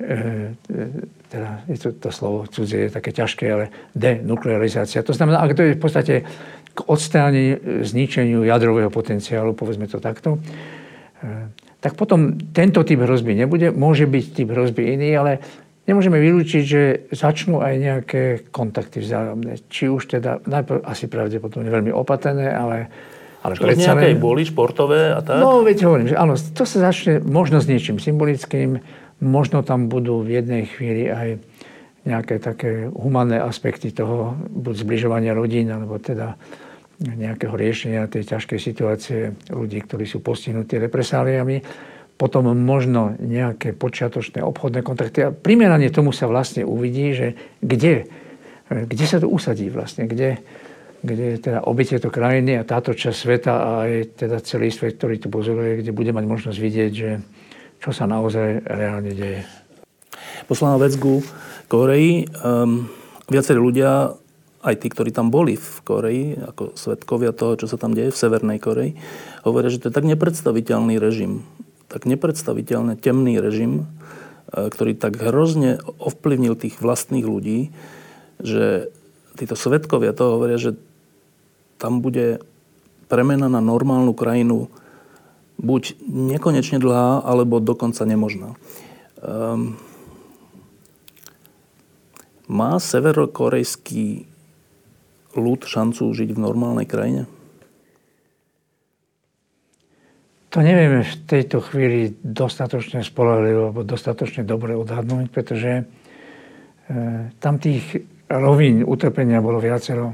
e, 0.03 1.22
teda 1.33 1.65
je 1.65 1.79
to, 1.81 1.89
to 1.97 2.09
slovo 2.13 2.45
cudzie 2.45 2.87
je 2.87 2.91
také 2.93 3.09
ťažké, 3.17 3.45
ale 3.49 3.73
denuklearizácia. 3.97 5.01
To 5.01 5.17
znamená, 5.17 5.41
ak 5.41 5.57
to 5.57 5.65
je 5.65 5.77
v 5.77 5.81
podstate 5.81 6.15
k 6.77 6.79
odstráneniu, 6.85 7.57
e, 7.57 7.89
zničeniu 7.89 8.45
jadrového 8.45 8.93
potenciálu, 8.93 9.57
povedzme 9.57 9.89
to 9.89 9.97
takto, 9.97 10.37
e, 10.37 11.49
tak 11.81 11.97
potom 11.97 12.37
tento 12.53 12.85
typ 12.85 13.01
hrozby 13.01 13.33
nebude. 13.33 13.73
Môže 13.73 14.05
byť 14.05 14.25
typ 14.37 14.49
hrozby 14.53 14.93
iný, 14.93 15.17
ale 15.17 15.33
nemôžeme 15.89 16.21
vylúčiť, 16.21 16.63
že 16.63 16.83
začnú 17.11 17.59
aj 17.65 17.75
nejaké 17.81 18.23
kontakty 18.53 19.03
vzájomné. 19.03 19.67
Či 19.67 19.89
už 19.89 20.21
teda, 20.21 20.39
najprv 20.45 20.85
asi 20.85 21.09
pravdepodobne 21.09 21.73
veľmi 21.73 21.91
opatrné, 21.91 22.55
ale, 22.55 22.87
ale 23.43 23.53
Čo 23.59 23.67
predsa 23.67 23.99
nejaké 23.99 24.15
boli 24.15 24.47
športové 24.47 25.17
a 25.17 25.21
tak? 25.25 25.43
No, 25.43 25.67
veď 25.67 25.91
hovorím, 25.91 26.13
že 26.13 26.17
áno, 26.21 26.39
to 26.39 26.63
sa 26.63 26.93
začne 26.93 27.19
možno 27.19 27.59
s 27.59 27.67
niečím 27.67 27.99
symbolickým, 27.99 28.79
možno 29.23 29.63
tam 29.63 29.87
budú 29.87 30.21
v 30.27 30.43
jednej 30.43 30.67
chvíli 30.67 31.07
aj 31.07 31.39
nejaké 32.03 32.43
také 32.43 32.91
humanné 32.91 33.39
aspekty 33.39 33.95
toho, 33.95 34.35
buď 34.51 34.75
zbližovania 34.83 35.39
rodín, 35.39 35.71
alebo 35.71 36.03
teda 36.03 36.35
nejakého 36.99 37.55
riešenia 37.55 38.11
tej 38.11 38.35
ťažkej 38.35 38.59
situácie 38.59 39.21
ľudí, 39.51 39.79
ktorí 39.83 40.07
sú 40.07 40.19
postihnutí 40.19 40.83
represáliami. 40.83 41.63
Potom 42.19 42.51
možno 42.55 43.19
nejaké 43.19 43.75
počiatočné 43.75 44.43
obchodné 44.43 44.83
kontakty. 44.87 45.27
A 45.27 45.35
primerane 45.35 45.91
tomu 45.91 46.15
sa 46.15 46.31
vlastne 46.31 46.63
uvidí, 46.63 47.15
že 47.15 47.29
kde, 47.59 48.07
kde 48.71 49.05
sa 49.07 49.19
to 49.19 49.27
usadí 49.27 49.67
vlastne, 49.71 50.07
kde, 50.07 50.39
kde 51.03 51.43
teda 51.43 51.67
obi 51.67 51.83
tieto 51.83 52.15
krajiny 52.15 52.63
a 52.63 52.67
táto 52.67 52.95
časť 52.95 53.17
sveta 53.19 53.53
a 53.55 53.71
aj 53.87 53.93
teda 54.23 54.39
celý 54.43 54.71
svet, 54.71 55.03
ktorý 55.03 55.19
tu 55.19 55.31
pozoruje, 55.31 55.83
kde 55.83 55.91
bude 55.91 56.15
mať 56.15 56.25
možnosť 56.27 56.59
vidieť, 56.59 56.93
že 56.95 57.11
čo 57.83 57.91
sa 57.91 58.07
naozaj 58.07 58.63
reálne 58.63 59.11
deje. 59.11 59.43
Poslaná 60.47 60.79
Vecgu, 60.79 61.27
Koreji. 61.67 62.31
Um, 62.39 62.87
viacerí 63.27 63.59
ľudia, 63.59 64.15
aj 64.63 64.75
tí, 64.79 64.87
ktorí 64.87 65.11
tam 65.11 65.35
boli 65.35 65.59
v 65.59 65.71
Koreji, 65.83 66.25
ako 66.39 66.79
svetkovia 66.79 67.35
toho, 67.35 67.59
čo 67.59 67.67
sa 67.67 67.75
tam 67.75 67.99
deje 67.99 68.15
v 68.15 68.21
Severnej 68.23 68.63
Koreji, 68.63 68.95
hovoria, 69.43 69.75
že 69.75 69.83
to 69.83 69.91
je 69.91 69.97
tak 69.99 70.07
nepredstaviteľný 70.07 71.03
režim, 71.03 71.43
tak 71.91 72.07
nepredstaviteľne 72.07 72.95
temný 72.95 73.43
režim, 73.43 73.91
e, 74.55 74.71
ktorý 74.71 74.95
tak 74.95 75.19
hrozne 75.19 75.83
ovplyvnil 75.99 76.55
tých 76.55 76.79
vlastných 76.79 77.27
ľudí, 77.27 77.75
že 78.39 78.95
títo 79.35 79.59
svetkovia 79.59 80.15
toho 80.15 80.39
hovoria, 80.39 80.63
že 80.63 80.79
tam 81.83 81.99
bude 81.99 82.39
premena 83.11 83.51
na 83.51 83.59
normálnu 83.59 84.15
krajinu 84.15 84.71
buď 85.59 85.99
nekonečne 86.07 86.79
dlhá, 86.81 87.25
alebo 87.25 87.61
dokonca 87.61 88.05
nemožná. 88.07 88.57
Um, 89.23 89.77
má 92.51 92.77
severokorejský 92.77 94.29
ľud 95.33 95.65
šancu 95.65 96.13
žiť 96.13 96.37
v 96.37 96.43
normálnej 96.43 96.85
krajine? 96.85 97.25
To 100.53 100.61
nevieme 100.61 101.01
v 101.01 101.17
tejto 101.25 101.65
chvíli 101.65 102.13
dostatočne 102.21 103.01
spolahlivo 103.01 103.73
alebo 103.73 103.89
dostatočne 103.89 104.45
dobre 104.45 104.77
odhadnúť, 104.77 105.33
pretože 105.33 105.81
e, 105.81 105.85
tam 107.41 107.57
tých 107.57 108.05
rovín 108.29 108.85
utrpenia 108.85 109.41
bolo 109.41 109.65
viacero. 109.65 110.13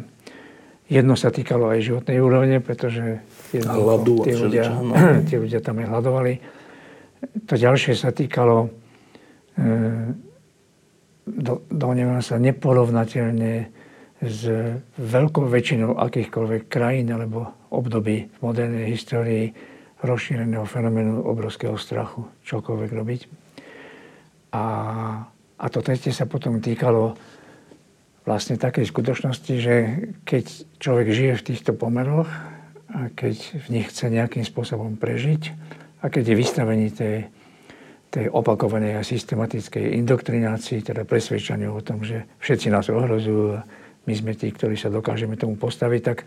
Jedno 0.88 1.20
sa 1.20 1.28
týkalo 1.28 1.68
aj 1.68 1.84
životnej 1.84 2.16
úrovne, 2.16 2.64
pretože 2.64 3.20
Hladu 3.52 4.24
tí, 4.24 4.32
ľudia, 4.32 4.72
no. 4.72 4.96
tí 5.28 5.36
ľudia 5.36 5.60
tam 5.60 5.84
aj 5.84 5.86
hľadovali. 5.92 6.34
To 7.44 7.54
ďalšie 7.60 7.92
sa 7.92 8.08
týkalo 8.08 8.56
e, 8.64 8.68
do, 11.28 11.60
domnievam 11.68 12.24
sa, 12.24 12.40
neporovnateľne 12.40 13.68
s 14.18 14.40
veľkou 14.96 15.44
väčšinou 15.46 16.00
akýchkoľvek 16.00 16.62
krajín 16.66 17.12
alebo 17.12 17.68
období 17.70 18.26
v 18.26 18.38
modernej 18.40 18.88
histórii 18.88 19.52
rozšíreného 20.00 20.64
fenoménu 20.64 21.22
obrovského 21.26 21.76
strachu 21.76 22.26
čokoľvek 22.48 22.90
robiť. 22.90 23.20
A, 24.56 24.64
a 25.58 25.66
to 25.68 25.78
tretie 25.84 26.16
sa 26.16 26.24
potom 26.24 26.64
týkalo 26.64 27.14
vlastne 28.28 28.60
takej 28.60 28.84
skutočnosti, 28.84 29.54
že 29.56 29.74
keď 30.28 30.44
človek 30.76 31.08
žije 31.08 31.32
v 31.40 31.46
týchto 31.48 31.72
pomeroch 31.72 32.28
a 32.92 33.08
keď 33.16 33.64
v 33.64 33.80
nich 33.80 33.88
chce 33.88 34.12
nejakým 34.12 34.44
spôsobom 34.44 35.00
prežiť 35.00 35.56
a 36.04 36.12
keď 36.12 36.36
je 36.36 36.36
vystavený 36.36 36.88
tej 36.92 37.16
tej 38.08 38.32
opakovanej 38.32 38.96
a 38.96 39.04
systematickej 39.04 40.00
indoktrinácii, 40.00 40.80
teda 40.80 41.04
presvedčaniu 41.04 41.76
o 41.76 41.84
tom, 41.84 42.00
že 42.00 42.24
všetci 42.40 42.72
nás 42.72 42.88
ohrozujú 42.88 43.60
a 43.60 43.64
my 44.08 44.14
sme 44.16 44.32
tí, 44.32 44.48
ktorí 44.48 44.80
sa 44.80 44.88
dokážeme 44.88 45.36
tomu 45.36 45.60
postaviť, 45.60 46.00
tak 46.00 46.24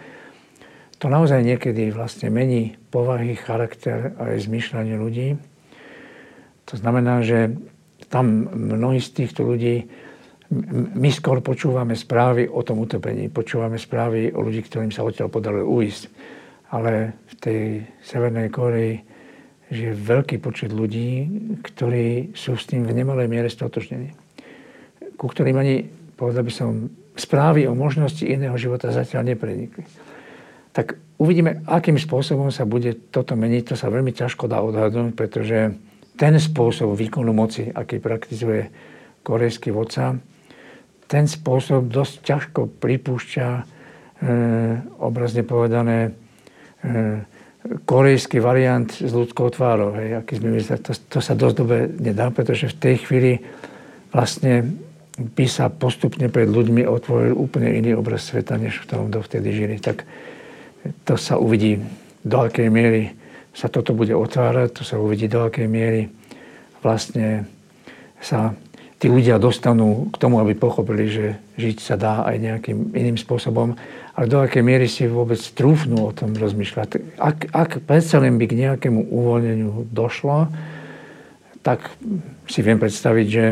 to 1.02 1.10
naozaj 1.10 1.42
niekedy 1.42 1.90
vlastne 1.90 2.30
mení 2.30 2.78
povahy, 2.94 3.34
charakter 3.34 4.14
a 4.22 4.38
aj 4.38 4.46
zmyšľanie 4.46 4.96
ľudí. 5.02 5.42
To 6.70 6.78
znamená, 6.78 7.26
že 7.26 7.58
tam 8.14 8.46
mnohí 8.54 9.02
z 9.02 9.26
týchto 9.26 9.42
ľudí, 9.42 9.90
my 10.52 11.10
skôr 11.16 11.40
počúvame 11.40 11.96
správy 11.96 12.52
o 12.52 12.60
tom 12.60 12.84
utrpení, 12.84 13.32
počúvame 13.32 13.80
správy 13.80 14.36
o 14.36 14.44
ľudí, 14.44 14.68
ktorým 14.68 14.92
sa 14.92 15.08
odtiaľ 15.08 15.32
podarilo 15.32 15.64
uísť. 15.64 16.12
Ale 16.76 17.16
v 17.32 17.34
tej 17.40 17.62
Severnej 18.04 18.52
Koreji 18.52 19.04
je 19.72 19.96
veľký 19.96 20.44
počet 20.44 20.76
ľudí, 20.76 21.32
ktorí 21.64 22.36
sú 22.36 22.60
s 22.60 22.68
tým 22.68 22.84
v 22.84 22.92
nemalej 22.92 23.32
miere 23.32 23.48
stotožnení. 23.48 24.12
Ku 25.16 25.32
ktorým 25.32 25.56
ani, 25.56 25.88
povedal 26.20 26.44
by 26.44 26.52
som, 26.52 26.92
správy 27.16 27.68
o 27.72 27.76
možnosti 27.76 28.24
iného 28.24 28.56
života 28.60 28.92
zatiaľ 28.92 29.32
neprenikli. 29.32 29.88
Tak 30.76 31.00
uvidíme, 31.20 31.64
akým 31.68 31.96
spôsobom 31.96 32.52
sa 32.52 32.68
bude 32.68 32.96
toto 33.12 33.36
meniť. 33.36 33.72
To 33.72 33.76
sa 33.80 33.92
veľmi 33.92 34.12
ťažko 34.16 34.52
dá 34.52 34.64
odhadnúť, 34.64 35.16
pretože 35.16 35.76
ten 36.16 36.34
spôsob 36.36 36.96
výkonu 36.96 37.32
moci, 37.32 37.72
aký 37.72 38.00
praktizuje 38.00 38.72
korejský 39.24 39.72
vodca, 39.72 40.20
ten 41.12 41.28
spôsob 41.28 41.92
dosť 41.92 42.24
ťažko 42.24 42.72
pripúšťa 42.80 43.48
e, 43.52 43.62
obrazne 45.04 45.44
povedané 45.44 46.08
e, 46.08 46.12
korejský 47.84 48.40
variant 48.40 48.88
s 48.88 49.12
ľudskou 49.12 49.52
tvárou. 49.52 49.92
Hej, 50.00 50.24
aký 50.24 50.40
sme 50.40 50.56
mysleli, 50.56 50.80
to, 50.80 50.96
to 50.96 51.20
sa 51.20 51.36
dosť 51.36 51.56
dobre 51.60 51.92
nedá, 51.92 52.32
pretože 52.32 52.72
v 52.72 52.80
tej 52.80 52.96
chvíli 53.04 53.44
vlastne 54.16 54.72
by 55.20 55.46
sa 55.52 55.68
postupne 55.68 56.32
pred 56.32 56.48
ľuďmi 56.48 56.88
otvoril 56.88 57.36
úplne 57.36 57.76
iný 57.76 58.00
obraz 58.00 58.32
sveta, 58.32 58.56
než 58.56 58.80
v 58.80 58.86
ktorom 58.88 59.08
dovtedy 59.12 59.52
žili. 59.52 59.76
Tak 59.84 60.08
to 61.04 61.20
sa 61.20 61.36
uvidí, 61.36 61.84
do 62.24 62.38
akej 62.48 62.72
miery 62.72 63.12
sa 63.52 63.68
toto 63.68 63.92
bude 63.92 64.16
otvárať, 64.16 64.80
to 64.80 64.84
sa 64.88 64.96
uvidí, 64.96 65.28
do 65.28 65.44
akej 65.44 65.68
miery 65.68 66.08
vlastne 66.80 67.46
sa 68.24 68.56
tí 69.02 69.10
ľudia 69.10 69.42
dostanú 69.42 70.14
k 70.14 70.16
tomu, 70.22 70.38
aby 70.38 70.54
pochopili, 70.54 71.10
že 71.10 71.26
žiť 71.58 71.78
sa 71.82 71.98
dá 71.98 72.22
aj 72.22 72.38
nejakým 72.38 72.94
iným 72.94 73.18
spôsobom, 73.18 73.74
ale 74.14 74.26
do 74.30 74.38
akej 74.38 74.62
miery 74.62 74.86
si 74.86 75.10
vôbec 75.10 75.42
trúfnú 75.42 76.06
o 76.06 76.14
tom 76.14 76.38
rozmýšľať. 76.38 77.18
Ak, 77.18 77.50
ak 77.50 77.82
predsa 77.90 78.22
len 78.22 78.38
by 78.38 78.46
k 78.46 78.62
nejakému 78.62 79.10
uvoľneniu 79.10 79.90
došlo, 79.90 80.54
tak 81.66 81.90
si 82.46 82.62
viem 82.62 82.78
predstaviť, 82.78 83.28
že, 83.28 83.48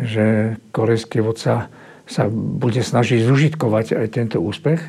že 0.00 0.24
korejský 0.72 1.20
vodca 1.20 1.68
sa 2.08 2.24
bude 2.32 2.80
snažiť 2.80 3.20
zužitkovať 3.28 4.00
aj 4.00 4.06
tento 4.16 4.40
úspech. 4.40 4.80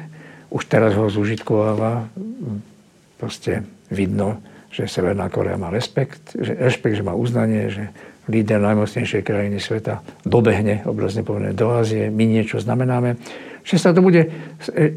Už 0.56 0.64
teraz 0.72 0.96
ho 0.96 1.12
zužitkováva. 1.12 2.08
Proste 3.20 3.68
vidno, 3.92 4.40
že 4.72 4.88
Severná 4.88 5.28
Korea 5.28 5.60
má 5.60 5.68
rešpekt, 5.68 6.40
že, 6.40 6.56
rešpekt, 6.56 6.96
že 6.96 7.04
má 7.04 7.12
uznanie, 7.12 7.68
že 7.68 7.92
líder 8.30 8.62
najmocnejšej 8.62 9.26
krajiny 9.26 9.58
sveta 9.58 10.06
dobehne, 10.22 10.86
obrazne 10.86 11.26
povedané, 11.26 11.58
do 11.58 11.74
Ázie, 11.74 12.14
my 12.14 12.24
niečo 12.30 12.62
znamenáme, 12.62 13.18
že 13.66 13.76
sa 13.82 13.92
to 13.92 14.00
bude, 14.00 14.32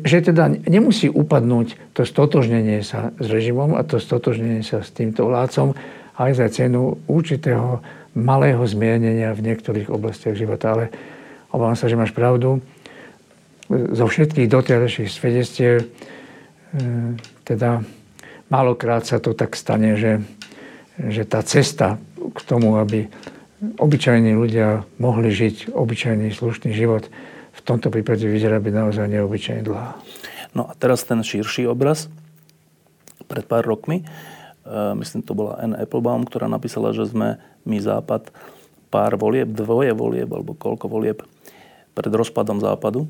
že 0.06 0.18
teda 0.22 0.48
nemusí 0.68 1.10
upadnúť 1.10 1.96
to 1.96 2.06
stotožnenie 2.06 2.84
sa 2.86 3.10
s 3.18 3.26
režimom 3.26 3.74
a 3.74 3.82
to 3.82 3.98
stotožnenie 3.98 4.62
sa 4.62 4.84
s 4.84 4.94
týmto 4.94 5.26
vládcom 5.26 5.74
aj 6.16 6.30
za 6.36 6.46
cenu 6.52 7.00
určitého 7.08 7.82
malého 8.12 8.62
zmienenia 8.68 9.32
v 9.32 9.44
niektorých 9.52 9.88
oblastiach 9.88 10.36
života. 10.36 10.76
Ale 10.76 10.84
obávam 11.50 11.76
sa, 11.76 11.88
že 11.88 11.98
máš 11.98 12.12
pravdu. 12.12 12.60
Zo 13.72 14.04
všetkých 14.04 14.52
doterajších 14.52 15.08
svedectiev 15.08 15.80
e, 15.80 15.86
teda 17.48 17.80
málokrát 18.52 19.08
sa 19.08 19.16
to 19.16 19.32
tak 19.32 19.56
stane, 19.56 19.96
že, 19.96 20.20
že 21.00 21.24
tá 21.24 21.40
cesta 21.40 21.96
k 22.30 22.38
tomu, 22.46 22.78
aby 22.78 23.10
obyčajní 23.78 24.34
ľudia 24.34 24.86
mohli 24.98 25.30
žiť 25.34 25.74
obyčajný 25.74 26.30
slušný 26.34 26.70
život, 26.74 27.10
v 27.52 27.60
tomto 27.62 27.92
prípade 27.92 28.24
vyzerá 28.24 28.58
byť 28.58 28.74
naozaj 28.74 29.06
neobyčajne 29.12 29.62
dlhá. 29.62 29.92
No 30.56 30.68
a 30.68 30.72
teraz 30.76 31.04
ten 31.04 31.20
širší 31.20 31.68
obraz. 31.68 32.08
Pred 33.28 33.44
pár 33.48 33.64
rokmi, 33.64 34.02
e, 34.02 34.04
myslím, 34.98 35.24
to 35.24 35.32
bola 35.32 35.60
Anne 35.60 35.78
Applebaum, 35.78 36.26
ktorá 36.26 36.50
napísala, 36.50 36.92
že 36.92 37.08
sme 37.08 37.40
my 37.64 37.78
Západ 37.80 38.34
pár 38.92 39.16
volieb, 39.16 39.48
dvoje 39.52 39.96
volieb, 39.96 40.28
alebo 40.28 40.52
koľko 40.52 40.90
volieb 40.90 41.24
pred 41.96 42.12
rozpadom 42.12 42.60
Západu. 42.60 43.08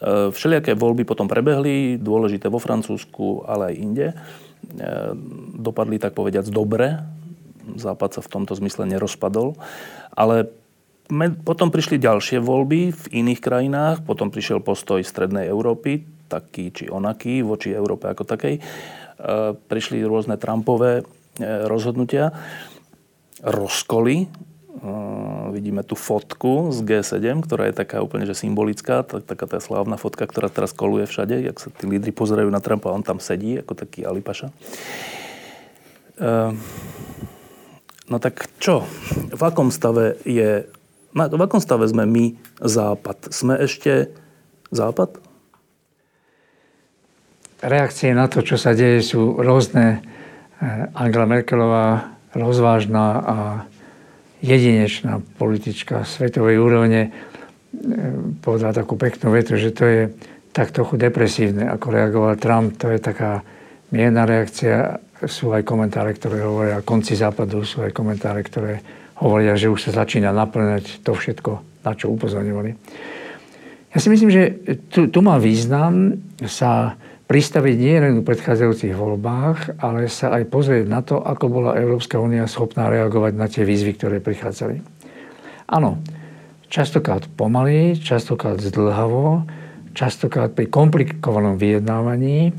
E, 0.00 0.32
všelijaké 0.32 0.78
voľby 0.78 1.04
potom 1.04 1.28
prebehli, 1.28 2.00
dôležité 2.00 2.48
vo 2.48 2.62
Francúzsku, 2.62 3.44
ale 3.44 3.72
aj 3.72 3.74
inde. 3.76 4.06
E, 4.12 4.14
dopadli 5.60 6.00
tak 6.00 6.16
povediac 6.16 6.48
dobre, 6.48 7.00
Západ 7.76 8.16
sa 8.16 8.20
v 8.24 8.32
tomto 8.32 8.56
zmysle 8.56 8.88
nerozpadol. 8.88 9.58
Ale 10.16 10.48
potom 11.44 11.72
prišli 11.72 11.96
ďalšie 11.96 12.36
voľby 12.38 12.92
v 12.92 13.04
iných 13.24 13.40
krajinách, 13.40 14.04
potom 14.04 14.28
prišiel 14.28 14.60
postoj 14.60 15.00
Strednej 15.00 15.48
Európy, 15.48 16.04
taký 16.28 16.68
či 16.68 16.84
onaký, 16.92 17.40
voči 17.40 17.72
Európe 17.72 18.12
ako 18.12 18.28
takej. 18.28 18.60
E, 18.60 18.62
prišli 19.56 20.04
rôzne 20.04 20.36
Trumpové 20.36 21.00
e, 21.00 21.02
rozhodnutia, 21.64 22.36
rozkoly. 23.40 24.28
E, 24.28 24.90
vidíme 25.56 25.80
tu 25.80 25.96
fotku 25.96 26.76
z 26.76 26.84
G7, 26.84 27.40
ktorá 27.40 27.72
je 27.72 27.80
taká 27.80 28.04
úplne 28.04 28.28
že 28.28 28.36
symbolická, 28.36 29.00
taká 29.08 29.48
tá 29.48 29.64
slávna 29.64 29.96
fotka, 29.96 30.28
ktorá 30.28 30.52
teraz 30.52 30.76
koluje 30.76 31.08
všade, 31.08 31.40
jak 31.40 31.56
sa 31.56 31.72
tí 31.72 31.88
lídry 31.88 32.12
pozerajú 32.12 32.52
na 32.52 32.60
Trumpa, 32.60 32.92
on 32.92 33.00
tam 33.00 33.16
sedí 33.16 33.56
ako 33.56 33.72
taký 33.72 34.04
alipaša. 34.04 34.52
No 38.08 38.16
tak 38.16 38.48
čo? 38.56 38.88
V 39.28 39.42
akom 39.44 39.68
stave 39.68 40.16
je... 40.24 40.64
V 41.12 41.42
akom 41.44 41.60
stave 41.60 41.84
sme 41.84 42.08
my 42.08 42.32
Západ? 42.64 43.28
Sme 43.28 43.60
ešte 43.60 44.08
Západ? 44.72 45.20
Reakcie 47.60 48.16
na 48.16 48.30
to, 48.30 48.40
čo 48.40 48.56
sa 48.56 48.72
deje, 48.72 49.04
sú 49.04 49.36
rôzne. 49.36 50.00
Eh, 50.58 50.88
Angela 50.96 51.28
Merkelová 51.28 52.16
rozvážna 52.32 53.06
a 53.20 53.36
jedinečná 54.40 55.20
politička 55.36 56.06
svetovej 56.06 56.56
úrovne 56.56 57.00
eh, 57.08 57.12
povedala 58.40 58.72
takú 58.72 58.96
peknú 58.96 59.34
vetu, 59.34 59.60
že 59.60 59.74
to 59.74 59.84
je 59.84 60.02
tak 60.56 60.72
trochu 60.72 60.96
depresívne, 60.96 61.68
ako 61.68 61.86
reagoval 61.92 62.34
Trump. 62.40 62.80
To 62.80 62.88
je 62.88 62.98
taká 62.98 63.44
mierna 63.92 64.28
reakcia 64.28 65.00
sú 65.26 65.50
aj 65.50 65.66
komentáre, 65.66 66.14
ktoré 66.14 66.44
hovoria 66.46 66.84
konci 66.84 67.18
západu, 67.18 67.66
sú 67.66 67.82
aj 67.82 67.90
komentáre, 67.90 68.40
ktoré 68.46 68.80
hovoria, 69.18 69.58
že 69.58 69.66
už 69.66 69.90
sa 69.90 70.04
začína 70.04 70.30
naplňať 70.30 71.02
to 71.02 71.12
všetko, 71.14 71.82
na 71.82 71.92
čo 71.98 72.14
upozorňovali. 72.14 72.70
Ja 73.88 73.98
si 73.98 74.08
myslím, 74.12 74.30
že 74.30 74.42
tu, 74.92 75.08
tu 75.10 75.20
má 75.24 75.40
význam 75.40 76.20
sa 76.44 76.94
pristaviť 77.28 77.76
nie 77.76 77.96
v 78.20 78.24
predchádzajúcich 78.24 78.94
voľbách, 78.96 79.80
ale 79.84 80.08
sa 80.08 80.32
aj 80.32 80.48
pozrieť 80.48 80.84
na 80.88 81.04
to, 81.04 81.20
ako 81.20 81.44
bola 81.52 81.76
Európska 81.76 82.16
únia 82.16 82.48
schopná 82.48 82.88
reagovať 82.88 83.32
na 83.36 83.46
tie 83.50 83.68
výzvy, 83.68 83.92
ktoré 84.00 84.16
prichádzali. 84.24 84.80
Áno, 85.68 86.00
častokrát 86.72 87.28
pomaly, 87.36 88.00
častokrát 88.00 88.56
zdlhavo, 88.56 89.44
častokrát 89.92 90.56
pri 90.56 90.72
komplikovanom 90.72 91.60
vyjednávaní, 91.60 92.56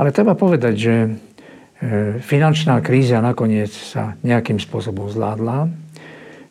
ale 0.00 0.16
treba 0.16 0.32
povedať, 0.32 0.74
že 0.80 0.94
E, 1.80 2.20
finančná 2.20 2.84
kríza 2.84 3.24
nakoniec 3.24 3.72
sa 3.72 4.12
nejakým 4.20 4.60
spôsobom 4.60 5.08
zvládla. 5.08 5.72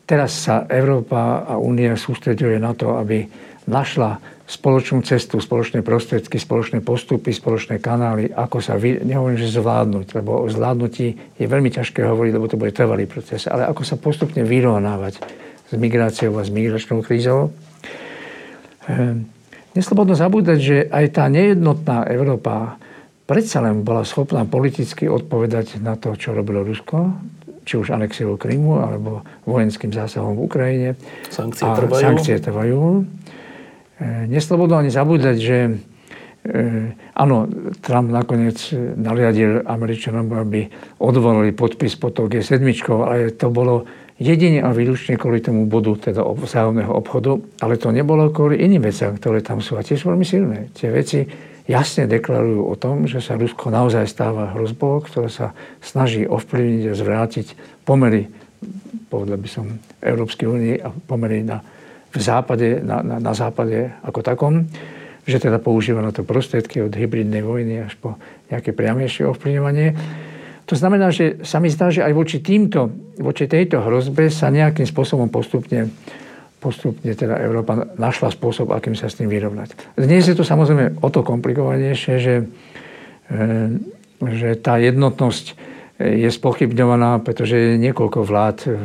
Teraz 0.02 0.42
sa 0.42 0.66
Európa 0.66 1.46
a 1.46 1.54
Únia 1.54 1.94
sústreduje 1.94 2.58
na 2.58 2.74
to, 2.74 2.98
aby 2.98 3.30
našla 3.70 4.18
spoločnú 4.50 5.06
cestu, 5.06 5.38
spoločné 5.38 5.86
prostriedky, 5.86 6.34
spoločné 6.34 6.82
postupy, 6.82 7.30
spoločné 7.30 7.78
kanály, 7.78 8.34
ako 8.34 8.58
sa, 8.58 8.74
vy, 8.74 9.06
nehovorím, 9.06 9.38
že 9.38 9.54
zvládnuť, 9.54 10.18
lebo 10.18 10.42
o 10.42 10.50
zvládnutí 10.50 11.38
je 11.38 11.46
veľmi 11.46 11.70
ťažké 11.70 12.02
hovoriť, 12.02 12.32
lebo 12.34 12.50
to 12.50 12.58
bude 12.58 12.74
trvalý 12.74 13.06
proces, 13.06 13.46
ale 13.46 13.70
ako 13.70 13.86
sa 13.86 13.94
postupne 13.94 14.42
vyrovnávať 14.42 15.22
s 15.70 15.72
migráciou 15.78 16.34
a 16.34 16.42
s 16.42 16.50
migračnou 16.50 17.06
krízou. 17.06 17.54
E, 18.90 19.22
neslobodno 19.78 20.18
zabúdať, 20.18 20.58
že 20.58 20.76
aj 20.90 21.06
tá 21.14 21.30
nejednotná 21.30 22.10
Európa 22.10 22.82
predsa 23.30 23.62
len 23.62 23.86
bola 23.86 24.02
schopná 24.02 24.42
politicky 24.42 25.06
odpovedať 25.06 25.78
na 25.78 25.94
to, 25.94 26.18
čo 26.18 26.34
robilo 26.34 26.66
Rusko, 26.66 27.14
či 27.62 27.78
už 27.78 27.94
anexiou 27.94 28.34
Krymu, 28.34 28.82
alebo 28.82 29.22
vojenským 29.46 29.94
zásahom 29.94 30.34
v 30.34 30.50
Ukrajine. 30.50 30.88
Sankcie 31.30 31.62
a 31.62 31.78
trvajú. 31.78 32.02
Sankcie 32.02 32.36
trvajú. 32.42 33.06
E, 34.02 34.26
neslobodno 34.26 34.82
ani 34.82 34.90
zabúdať, 34.90 35.36
že 35.38 35.58
e, 35.62 35.70
áno, 37.14 37.46
Trump 37.78 38.10
nakoniec 38.10 38.58
naliadil 38.98 39.62
Američanom, 39.62 40.26
aby 40.34 40.66
odvolili 40.98 41.54
podpis 41.54 41.94
pod 41.94 42.18
tou 42.18 42.26
G7, 42.26 42.58
ale 42.98 43.30
to 43.30 43.46
bolo 43.54 43.86
jedine 44.18 44.66
a 44.66 44.74
výlučne 44.74 45.14
kvôli 45.14 45.38
tomu 45.38 45.70
bodu 45.70 46.10
teda 46.10 46.26
vzájomného 46.26 46.90
obchodu, 46.90 47.38
ale 47.62 47.78
to 47.78 47.94
nebolo 47.94 48.34
kvôli 48.34 48.58
iným 48.58 48.90
veciam, 48.90 49.14
ktoré 49.14 49.38
tam 49.38 49.62
sú 49.62 49.78
a 49.78 49.86
tiež 49.86 50.02
veľmi 50.02 50.26
silné. 50.26 50.74
Tie 50.74 50.90
veci 50.90 51.22
jasne 51.70 52.10
deklarujú 52.10 52.66
o 52.66 52.74
tom, 52.74 53.06
že 53.06 53.22
sa 53.22 53.38
Rusko 53.38 53.70
naozaj 53.70 54.10
stáva 54.10 54.50
hrozbou, 54.58 54.98
ktorá 55.06 55.30
sa 55.30 55.54
snaží 55.78 56.26
ovplyvniť 56.26 56.84
a 56.90 56.98
zvrátiť 56.98 57.46
pomery, 57.86 58.26
povedal 59.06 59.38
by 59.38 59.48
som, 59.48 59.78
Európskej 60.02 60.46
únie 60.50 60.74
a 60.82 60.90
pomery 60.90 61.46
na, 61.46 61.62
v 62.10 62.18
západe, 62.18 62.82
na, 62.82 63.06
na, 63.06 63.22
na 63.22 63.32
západe 63.38 63.94
ako 64.02 64.20
takom, 64.26 64.66
že 65.22 65.38
teda 65.38 65.62
používa 65.62 66.02
na 66.02 66.10
to 66.10 66.26
prostriedky 66.26 66.82
od 66.82 66.90
hybridnej 66.90 67.46
vojny 67.46 67.86
až 67.86 67.94
po 67.94 68.18
nejaké 68.50 68.74
priamejšie 68.74 69.30
ovplyvňovanie. 69.30 69.94
To 70.66 70.74
znamená, 70.74 71.14
že 71.14 71.42
sa 71.46 71.62
mi 71.62 71.70
zdá, 71.70 71.90
že 71.94 72.02
aj 72.02 72.14
voči, 72.14 72.42
týmto, 72.42 72.90
voči 73.18 73.46
tejto 73.46 73.78
hrozbe 73.82 74.26
sa 74.30 74.50
nejakým 74.50 74.86
spôsobom 74.86 75.30
postupne 75.30 75.90
postupne 76.60 77.08
teda 77.16 77.40
Európa 77.40 77.88
našla 77.96 78.30
spôsob, 78.30 78.70
akým 78.70 78.92
sa 78.92 79.08
s 79.08 79.16
tým 79.16 79.32
vyrovnať. 79.32 79.96
Dnes 79.96 80.28
je 80.28 80.36
to 80.36 80.44
samozrejme 80.44 81.00
o 81.00 81.08
to 81.08 81.24
komplikovanejšie, 81.24 82.14
že, 82.20 82.34
e, 83.32 83.44
že 84.20 84.48
tá 84.60 84.76
jednotnosť 84.76 85.56
je 86.00 86.28
spochybňovaná, 86.28 87.20
pretože 87.24 87.56
je 87.56 87.80
niekoľko 87.80 88.20
vlád 88.24 88.58
v, 88.68 88.84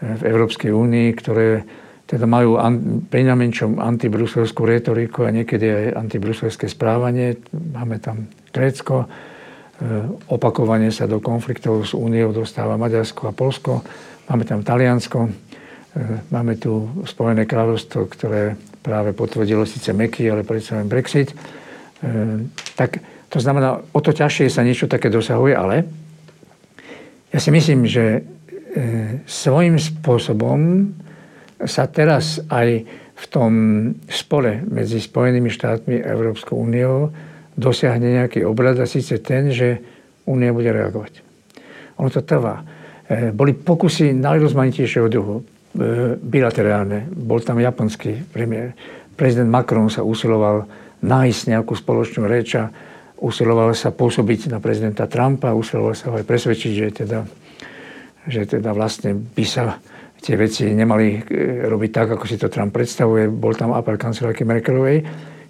v 0.00 0.22
Európskej 0.24 0.72
únii, 0.72 1.08
ktoré 1.16 1.64
teda 2.08 2.28
majú 2.28 2.60
an, 2.60 3.04
pri 3.08 3.24
antibruselskú 3.24 4.68
retoriku 4.68 5.24
a 5.24 5.32
niekedy 5.32 5.64
aj 5.64 5.86
antibruselské 5.96 6.68
správanie. 6.68 7.40
Máme 7.52 7.96
tam 8.04 8.28
Grécko, 8.52 9.08
opakovane 10.28 10.92
sa 10.92 11.08
do 11.08 11.18
konfliktov 11.18 11.88
s 11.88 11.96
Úniou 11.96 12.30
dostáva 12.30 12.76
Maďarsko 12.76 13.30
a 13.30 13.32
Polsko. 13.32 13.80
Máme 14.28 14.44
tam 14.44 14.60
Taliansko, 14.60 15.18
máme 16.32 16.56
tu 16.56 16.88
Spojené 17.04 17.44
kráľovstvo, 17.44 18.08
ktoré 18.08 18.56
práve 18.80 19.12
potvrdilo 19.12 19.68
síce 19.68 19.92
Meky, 19.92 20.28
ale 20.32 20.42
predsa 20.42 20.80
len 20.80 20.88
Brexit. 20.88 21.36
Tak 22.74 22.90
to 23.32 23.38
znamená, 23.40 23.80
o 23.80 24.00
to 24.04 24.12
ťažšie 24.12 24.52
sa 24.52 24.60
niečo 24.60 24.88
také 24.88 25.08
dosahuje, 25.08 25.56
ale 25.56 25.88
ja 27.32 27.40
si 27.40 27.48
myslím, 27.48 27.88
že 27.88 28.04
e, 28.04 28.20
svojím 29.24 29.80
spôsobom 29.80 30.92
sa 31.64 31.88
teraz 31.88 32.44
aj 32.52 32.84
v 33.16 33.24
tom 33.32 33.52
spole 34.04 34.60
medzi 34.68 35.00
Spojenými 35.00 35.48
štátmi 35.48 36.04
a 36.04 36.12
Európskou 36.12 36.60
úniou 36.60 37.08
dosiahne 37.56 38.20
nejaký 38.20 38.44
obrad 38.44 38.76
a 38.76 38.84
síce 38.84 39.16
ten, 39.24 39.48
že 39.48 39.80
únia 40.28 40.52
bude 40.52 40.68
reagovať. 40.68 41.24
Ono 42.04 42.12
to 42.12 42.20
trvá. 42.20 42.60
E, 43.08 43.32
boli 43.32 43.56
pokusy 43.56 44.12
najrozmanitejšieho 44.12 45.08
druhu, 45.08 45.40
e, 45.40 45.44
bilaterálne. 46.20 47.08
Bol 47.08 47.40
tam 47.40 47.60
japonský 47.60 48.28
premiér. 48.28 48.76
Prezident 49.16 49.48
Macron 49.48 49.88
sa 49.88 50.04
usiloval 50.04 50.68
nájsť 51.02 51.42
nejakú 51.52 51.72
spoločnú 51.74 52.28
reč 52.28 52.56
a 52.56 52.68
usiloval 53.22 53.72
sa 53.72 53.94
pôsobiť 53.94 54.50
na 54.50 54.58
prezidenta 54.58 55.06
Trumpa, 55.06 55.54
usiloval 55.54 55.94
sa 55.94 56.10
ho 56.10 56.18
aj 56.18 56.26
presvedčiť, 56.26 56.72
že 56.74 56.88
teda, 57.04 57.20
že 58.26 58.42
teda 58.46 58.74
vlastne 58.74 59.14
by 59.14 59.44
sa 59.46 59.78
tie 60.22 60.38
veci 60.38 60.70
nemali 60.70 61.18
e, 61.18 61.66
robiť 61.66 61.90
tak, 61.90 62.08
ako 62.14 62.24
si 62.30 62.38
to 62.38 62.46
Trump 62.46 62.70
predstavuje. 62.70 63.26
Bol 63.26 63.58
tam 63.58 63.74
apel 63.74 63.98
kancelárky 63.98 64.46
Merkelovej. 64.46 65.02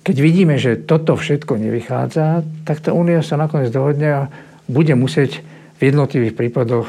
Keď 0.03 0.17
vidíme, 0.19 0.57
že 0.57 0.83
toto 0.83 1.15
všetko 1.15 1.61
nevychádza, 1.61 2.43
tak 2.65 2.81
tá 2.81 2.91
únia 2.97 3.21
sa 3.21 3.39
nakoniec 3.39 3.71
dohodne 3.71 4.09
a 4.11 4.23
bude 4.67 4.97
musieť 4.97 5.45
v 5.79 5.93
jednotlivých 5.93 6.35
prípadoch 6.35 6.89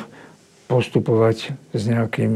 postupovať 0.68 1.54
s 1.76 1.84
nejakým 1.86 2.32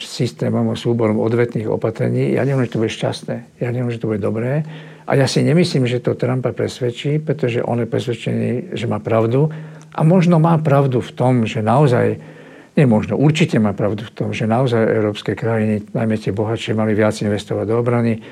systémom 0.00 0.72
a 0.72 0.76
súborom 0.76 1.20
odvetných 1.20 1.68
opatrení. 1.68 2.32
Ja 2.32 2.46
neviem, 2.48 2.64
že 2.64 2.76
to 2.76 2.82
bude 2.82 2.92
šťastné. 2.92 3.60
Ja 3.60 3.68
neviem, 3.72 3.92
že 3.92 4.00
to 4.00 4.08
bude 4.08 4.22
dobré. 4.22 4.64
A 5.04 5.18
ja 5.18 5.26
si 5.26 5.42
nemyslím, 5.42 5.84
že 5.84 6.00
to 6.00 6.14
Trumpa 6.14 6.54
presvedčí, 6.54 7.18
pretože 7.18 7.60
on 7.60 7.82
je 7.82 7.90
presvedčený, 7.90 8.50
že 8.72 8.86
má 8.86 9.02
pravdu. 9.02 9.50
A 9.92 10.00
možno 10.06 10.40
má 10.40 10.56
pravdu 10.62 11.02
v 11.04 11.12
tom, 11.12 11.44
že 11.44 11.60
naozaj, 11.60 12.16
nie 12.78 12.86
možno, 12.88 13.18
určite 13.18 13.60
má 13.60 13.76
pravdu 13.76 14.08
v 14.08 14.12
tom, 14.14 14.28
že 14.32 14.48
naozaj 14.48 14.80
európske 14.80 15.36
krajiny, 15.36 15.84
najmä 15.92 16.16
tie 16.16 16.32
bohatšie, 16.32 16.72
mali 16.72 16.96
viac 16.96 17.12
investovať 17.18 17.66
do 17.68 17.76
obrany. 17.76 18.22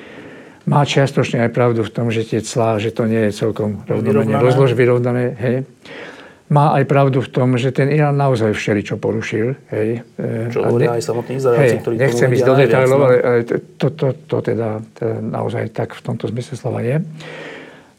Má 0.65 0.85
čiastočne 0.85 1.45
aj 1.45 1.51
pravdu 1.53 1.85
v 1.85 1.91
tom, 1.93 2.09
že 2.09 2.25
tie 2.25 2.41
clá, 2.41 2.77
že 2.81 2.93
to 2.93 3.05
nie 3.05 3.29
je 3.29 3.33
celkom 3.33 3.81
rovnomerne 3.85 4.37
rozlož 4.41 4.73
vyrovnané. 4.77 5.37
Hej 5.37 5.55
má 6.51 6.75
aj 6.75 6.83
pravdu 6.83 7.23
v 7.23 7.29
tom, 7.31 7.55
že 7.55 7.71
ten 7.71 7.87
Irán 7.87 8.19
naozaj 8.19 8.51
všeli, 8.51 8.83
čo 8.83 8.99
porušil. 8.99 9.55
Hej. 9.71 10.03
Čo 10.51 10.67
hovoria 10.67 10.99
aj 10.99 11.03
samotní 11.07 11.39
Izraelci, 11.39 11.79
ktorí 11.79 11.95
Nechcem 11.95 12.27
ísť 12.35 12.43
do 12.43 12.55
detailov, 12.59 12.99
no. 12.99 13.07
ale 13.07 13.37
to, 13.47 13.87
to, 13.95 14.07
to 14.27 14.37
teda, 14.43 14.83
teda 14.91 15.15
naozaj 15.23 15.71
tak 15.71 15.95
v 15.95 16.01
tomto 16.03 16.27
zmysle 16.27 16.59
slova 16.59 16.83
je. 16.83 16.99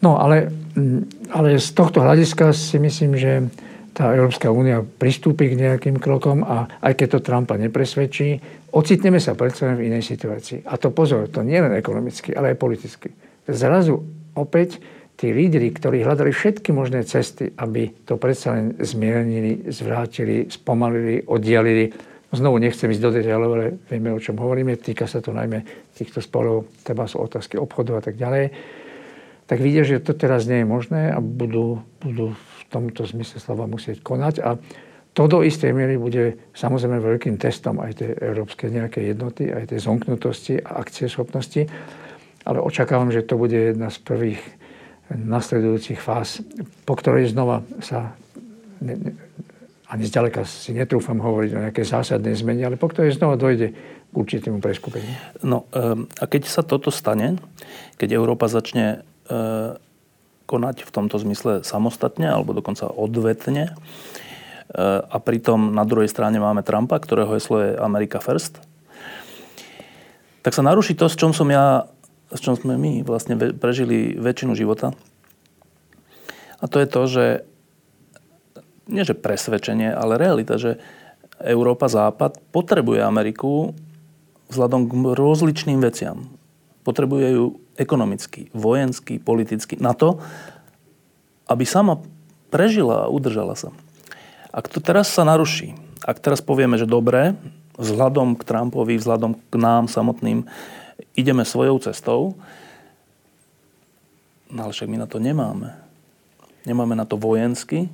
No 0.05 0.21
ale, 0.21 0.53
mm, 0.77 1.33
ale 1.33 1.57
z 1.57 1.69
tohto 1.73 2.05
hľadiska 2.05 2.53
si 2.53 2.77
myslím, 2.77 3.17
že 3.17 3.49
tá 3.97 4.13
Európska 4.13 4.53
únia 4.53 4.85
pristúpi 4.85 5.53
k 5.53 5.57
nejakým 5.57 5.97
krokom 5.97 6.45
a 6.45 6.69
aj 6.81 6.93
keď 6.97 7.09
to 7.17 7.25
Trumpa 7.25 7.55
nepresvedčí, 7.57 8.41
ocitneme 8.73 9.21
sa 9.21 9.37
predsa 9.37 9.73
v 9.77 9.89
inej 9.89 10.05
situácii. 10.13 10.65
A 10.69 10.77
to 10.77 10.93
pozor, 10.93 11.29
to 11.29 11.41
nie 11.41 11.61
len 11.61 11.73
ekonomicky, 11.77 12.33
ale 12.33 12.53
aj 12.53 12.61
politicky. 12.61 13.09
Zrazu 13.49 14.01
opäť 14.33 14.81
tí 15.23 15.31
lídry, 15.31 15.71
ktorí 15.71 16.03
hľadali 16.03 16.35
všetky 16.35 16.75
možné 16.75 17.07
cesty, 17.07 17.55
aby 17.55 17.95
to 18.03 18.19
predsa 18.19 18.59
len 18.59 18.75
zmiernili, 18.83 19.71
zvrátili, 19.71 20.51
spomalili, 20.51 21.23
oddialili. 21.31 21.95
Znovu 22.35 22.59
nechcem 22.59 22.91
ísť 22.91 23.03
do 23.07 23.15
detailov, 23.15 23.51
ale 23.55 23.79
vieme, 23.87 24.11
o 24.11 24.19
čom 24.19 24.35
hovoríme. 24.43 24.75
Týka 24.75 25.07
sa 25.07 25.23
to 25.23 25.31
najmä 25.31 25.63
týchto 25.95 26.19
sporov, 26.19 26.67
treba 26.83 27.07
sú 27.07 27.23
otázky 27.23 27.55
obchodu 27.55 27.95
a 27.95 28.03
tak 28.03 28.19
ďalej. 28.19 28.51
Tak 29.47 29.63
vidia, 29.63 29.87
že 29.87 30.03
to 30.03 30.11
teraz 30.11 30.43
nie 30.51 30.65
je 30.65 30.67
možné 30.67 31.15
a 31.15 31.23
budú, 31.23 31.87
budú 32.03 32.35
v 32.35 32.63
tomto 32.75 33.07
zmysle 33.07 33.39
slova 33.39 33.71
musieť 33.71 34.03
konať. 34.03 34.43
A 34.43 34.59
to 35.15 35.31
do 35.31 35.47
istej 35.47 35.71
miery 35.71 36.03
bude 36.03 36.35
samozrejme 36.57 36.99
veľkým 36.99 37.39
testom 37.39 37.79
aj 37.79 38.01
tej 38.01 38.11
európskej 38.19 38.75
nejakej 38.75 39.15
jednoty, 39.15 39.55
aj 39.55 39.71
tej 39.71 39.87
zomknutosti 39.87 40.59
a 40.67 40.83
akcieschopnosti. 40.83 41.71
Ale 42.43 42.59
očakávam, 42.59 43.15
že 43.15 43.23
to 43.23 43.39
bude 43.39 43.55
jedna 43.55 43.87
z 43.87 44.03
prvých 44.03 44.43
nasledujúcich 45.17 46.01
fáz, 46.01 46.41
po 46.89 46.95
ktorej 46.97 47.33
znova 47.33 47.63
sa 47.81 48.17
ne, 48.83 48.95
ne, 48.99 49.13
ani 49.93 50.09
zďaleka 50.09 50.49
si 50.49 50.73
netrúfam 50.73 51.21
hovoriť 51.21 51.51
o 51.53 51.63
nejaké 51.69 51.85
zásadnej 51.85 52.33
zmene, 52.33 52.65
ale 52.65 52.81
po 52.81 52.89
ktorej 52.89 53.21
znova 53.21 53.37
dojde 53.37 53.77
k 54.13 54.15
určitému 54.17 54.65
preskupeniu. 54.65 55.13
No 55.45 55.69
ehm, 55.77 56.09
a 56.17 56.25
keď 56.25 56.43
sa 56.49 56.65
toto 56.65 56.89
stane, 56.89 57.37
keď 58.01 58.17
Európa 58.17 58.49
začne 58.49 59.05
e, 59.29 59.37
konať 60.49 60.85
v 60.85 60.91
tomto 60.91 61.17
zmysle 61.21 61.65
samostatne 61.65 62.29
alebo 62.29 62.57
dokonca 62.57 62.89
odvetne 62.89 63.69
e, 63.69 63.73
a 65.01 65.17
pritom 65.21 65.77
na 65.77 65.85
druhej 65.85 66.09
strane 66.09 66.41
máme 66.41 66.65
Trumpa, 66.65 66.97
ktorého 66.97 67.37
heslo 67.37 67.61
je 67.61 67.77
America 67.77 68.17
First, 68.21 68.65
tak 70.43 70.57
sa 70.57 70.65
naruší 70.65 70.99
to, 70.99 71.07
s 71.07 71.15
čom 71.15 71.37
som 71.37 71.47
ja 71.53 71.87
s 72.33 72.41
čom 72.41 72.57
sme 72.57 72.81
my 72.81 73.05
vlastne 73.05 73.37
prežili 73.37 74.17
väčšinu 74.17 74.57
života. 74.57 74.97
A 76.63 76.65
to 76.71 76.81
je 76.81 76.89
to, 76.89 77.03
že 77.07 77.25
nie 78.91 79.05
že 79.07 79.19
presvedčenie, 79.19 79.93
ale 79.93 80.19
realita, 80.19 80.59
že 80.59 80.83
Európa, 81.43 81.91
Západ 81.91 82.39
potrebuje 82.55 83.03
Ameriku 83.03 83.75
vzhľadom 84.53 84.87
k 84.87 84.93
rozličným 85.17 85.81
veciam. 85.83 86.29
Potrebuje 86.87 87.27
ju 87.35 87.45
ekonomicky, 87.79 88.53
vojensky, 88.53 89.19
politicky 89.19 89.79
na 89.81 89.97
to, 89.97 90.21
aby 91.49 91.65
sama 91.67 91.99
prežila 92.53 93.09
a 93.09 93.11
udržala 93.11 93.57
sa. 93.57 93.73
Ak 94.53 94.69
to 94.69 94.79
teraz 94.85 95.09
sa 95.09 95.25
naruší, 95.25 95.73
ak 96.05 96.21
teraz 96.21 96.45
povieme, 96.45 96.77
že 96.77 96.85
dobre, 96.85 97.35
vzhľadom 97.81 98.37
k 98.37 98.43
Trumpovi, 98.45 99.01
vzhľadom 99.01 99.41
k 99.49 99.55
nám 99.57 99.89
samotným, 99.89 100.45
ideme 101.17 101.45
svojou 101.45 101.79
cestou, 101.79 102.37
no 104.53 104.59
ale 104.69 104.73
však 104.73 104.89
my 104.89 104.99
na 105.01 105.09
to 105.09 105.19
nemáme. 105.21 105.77
Nemáme 106.63 106.95
na 106.95 107.05
to 107.05 107.19
vojensky 107.19 107.91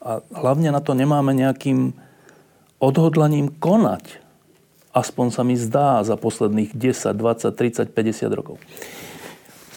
a 0.00 0.24
hlavne 0.32 0.70
na 0.72 0.80
to 0.80 0.94
nemáme 0.96 1.34
nejakým 1.34 1.92
odhodlaním 2.80 3.52
konať. 3.52 4.22
Aspoň 4.90 5.26
sa 5.30 5.42
mi 5.46 5.54
zdá 5.54 6.02
za 6.02 6.18
posledných 6.18 6.74
10, 6.74 7.14
20, 7.14 7.52
30, 7.54 7.94
50 7.94 8.38
rokov. 8.38 8.56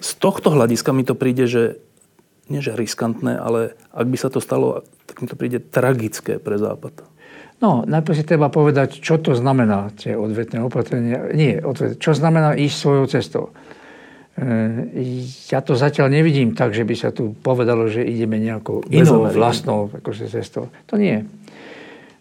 Z 0.01 0.17
tohto 0.17 0.51
hľadiska 0.51 0.89
mi 0.91 1.05
to 1.05 1.13
príde, 1.13 1.45
že 1.45 1.79
nie 2.51 2.59
že 2.59 2.75
riskantné, 2.75 3.39
ale 3.39 3.77
ak 3.93 4.07
by 4.09 4.17
sa 4.19 4.27
to 4.27 4.43
stalo, 4.43 4.83
tak 5.07 5.23
mi 5.23 5.27
to 5.31 5.39
príde 5.39 5.63
tragické 5.63 6.41
pre 6.41 6.59
Západ. 6.59 7.12
No, 7.63 7.87
najprv 7.87 8.15
si 8.19 8.27
treba 8.27 8.51
povedať, 8.51 8.99
čo 8.99 9.23
to 9.23 9.31
znamená, 9.39 9.95
tie 9.95 10.19
odvetné 10.19 10.59
opatrenia. 10.59 11.31
Nie, 11.31 11.63
odvet, 11.63 11.95
čo 11.95 12.11
znamená 12.11 12.59
ísť 12.59 12.75
svojou 12.75 13.05
cestou. 13.07 13.43
E, 14.35 15.07
ja 15.47 15.63
to 15.63 15.71
zatiaľ 15.71 16.11
nevidím 16.11 16.59
tak, 16.59 16.75
že 16.75 16.83
by 16.83 16.95
sa 16.99 17.15
tu 17.15 17.31
povedalo, 17.31 17.87
že 17.87 18.03
ideme 18.03 18.35
nejakou 18.43 18.83
inou 18.91 19.31
vlastnou 19.31 19.87
akože, 19.95 20.27
cestou. 20.27 20.67
To 20.91 20.99
nie. 20.99 21.23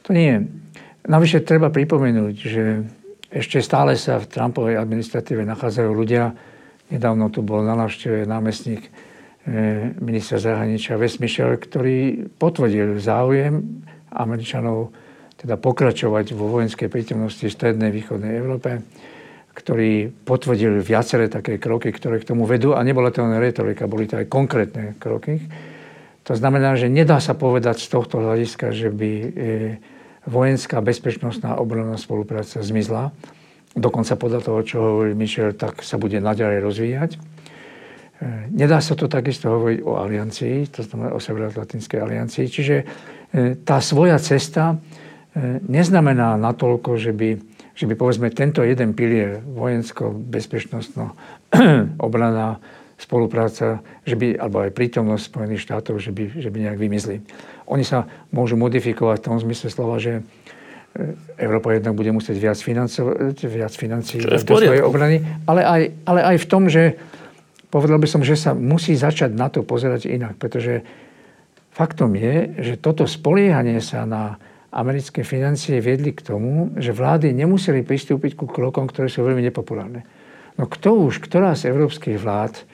To 0.06 0.14
nie. 0.14 0.46
Navyše 1.10 1.42
treba 1.42 1.74
pripomenúť, 1.74 2.34
že 2.38 2.86
ešte 3.26 3.58
stále 3.58 3.98
sa 3.98 4.22
v 4.22 4.30
Trumpovej 4.30 4.78
administratíve 4.78 5.42
nachádzajú 5.42 5.90
ľudia. 5.90 6.30
Nedávno 6.86 7.34
tu 7.34 7.42
bol 7.42 7.66
na 7.66 7.74
návšteve 7.74 8.30
námestník 8.30 8.86
e, 8.86 8.90
ministra 9.98 10.38
zahraničia 10.38 10.94
Wes 11.02 11.18
Michel, 11.18 11.58
ktorý 11.58 12.30
potvrdil 12.38 13.02
záujem 13.02 13.82
Američanov 14.14 15.01
teda 15.42 15.58
pokračovať 15.58 16.38
vo 16.38 16.46
vojenskej 16.46 16.86
prítomnosti 16.86 17.42
v 17.42 17.50
strednej 17.50 17.90
východnej 17.90 18.38
Európe, 18.38 18.78
ktorý 19.52 20.14
potvrdil 20.22 20.78
viaceré 20.80 21.26
také 21.26 21.58
kroky, 21.58 21.90
ktoré 21.90 22.22
k 22.22 22.30
tomu 22.30 22.46
vedú. 22.46 22.78
A 22.78 22.86
nebola 22.86 23.10
to 23.10 23.26
len 23.26 23.42
retorika, 23.42 23.90
boli 23.90 24.06
to 24.06 24.22
aj 24.22 24.30
konkrétne 24.30 24.94
kroky. 25.02 25.42
To 26.30 26.38
znamená, 26.38 26.78
že 26.78 26.86
nedá 26.86 27.18
sa 27.18 27.34
povedať 27.34 27.82
z 27.82 27.88
tohto 27.90 28.22
hľadiska, 28.22 28.70
že 28.70 28.94
by 28.94 29.10
e, 29.10 29.28
vojenská 30.30 30.78
bezpečnostná 30.78 31.58
obranná 31.58 31.98
spolupráca 31.98 32.62
zmizla. 32.62 33.10
Dokonca 33.74 34.14
podľa 34.14 34.40
toho, 34.46 34.60
čo 34.62 34.76
hovorí 34.78 35.18
Michel, 35.18 35.58
tak 35.58 35.82
sa 35.82 35.98
bude 35.98 36.22
naďalej 36.22 36.58
rozvíjať. 36.62 37.10
E, 37.18 37.18
nedá 38.54 38.78
sa 38.78 38.94
to 38.94 39.10
takisto 39.10 39.50
hovoriť 39.50 39.82
o 39.82 39.98
aliancii, 39.98 40.70
to 40.70 40.86
znamená 40.86 41.10
o 41.10 41.18
Severoatlantickej 41.18 41.98
aliancii. 41.98 42.46
Čiže 42.46 42.76
e, 42.78 42.84
tá 43.66 43.82
svoja 43.82 44.22
cesta 44.22 44.78
neznamená 45.68 46.36
natoľko, 46.36 47.00
že 47.00 47.12
by 47.16 47.30
že 47.72 47.88
by 47.88 47.94
povedzme 47.96 48.28
tento 48.32 48.60
jeden 48.60 48.92
pilier 48.92 49.40
vojensko-bezpečnostno 49.40 51.16
obrana, 52.06 52.60
spolupráca, 53.00 53.82
že 54.06 54.14
by, 54.14 54.38
alebo 54.38 54.62
aj 54.62 54.70
prítomnosť 54.78 55.24
Spojených 55.26 55.64
štátov, 55.66 55.98
že 55.98 56.14
by, 56.14 56.38
že 56.38 56.48
by 56.54 56.58
nejak 56.68 56.78
vymizli. 56.78 57.18
Oni 57.66 57.82
sa 57.82 58.06
môžu 58.30 58.54
modifikovať 58.54 59.18
v 59.18 59.26
tom 59.26 59.36
zmysle 59.42 59.74
slova, 59.74 59.98
že 59.98 60.22
e, 60.22 60.22
Európa 61.42 61.74
jednak 61.74 61.98
bude 61.98 62.14
musieť 62.14 62.38
viac, 62.38 62.58
financovať, 62.62 63.42
viac 63.42 63.72
financí 63.74 64.22
do 64.22 64.38
svojej 64.38 64.86
obrany, 64.86 65.18
ale 65.50 65.66
aj, 65.66 65.82
ale 66.06 66.20
aj 66.22 66.36
v 66.38 66.46
tom, 66.46 66.70
že 66.70 66.94
povedal 67.74 67.98
by 67.98 68.06
som, 68.06 68.22
že 68.22 68.38
sa 68.38 68.54
musí 68.54 68.94
začať 68.94 69.34
na 69.34 69.50
to 69.50 69.66
pozerať 69.66 70.06
inak, 70.06 70.38
pretože 70.38 70.86
faktom 71.74 72.14
je, 72.14 72.54
že 72.60 72.74
toto 72.78 73.08
spoliehanie 73.08 73.82
sa 73.82 74.06
na 74.06 74.38
americké 74.72 75.20
financie 75.20 75.78
viedli 75.84 76.16
k 76.16 76.24
tomu, 76.24 76.72
že 76.80 76.96
vlády 76.96 77.36
nemuseli 77.36 77.84
pristúpiť 77.84 78.34
ku 78.34 78.48
krokom, 78.48 78.88
ktoré 78.88 79.12
sú 79.12 79.20
veľmi 79.20 79.44
nepopulárne. 79.44 80.08
No 80.56 80.64
kto 80.64 80.96
už, 81.08 81.20
ktorá 81.20 81.52
z 81.52 81.68
európskych 81.68 82.16
vlád 82.16 82.64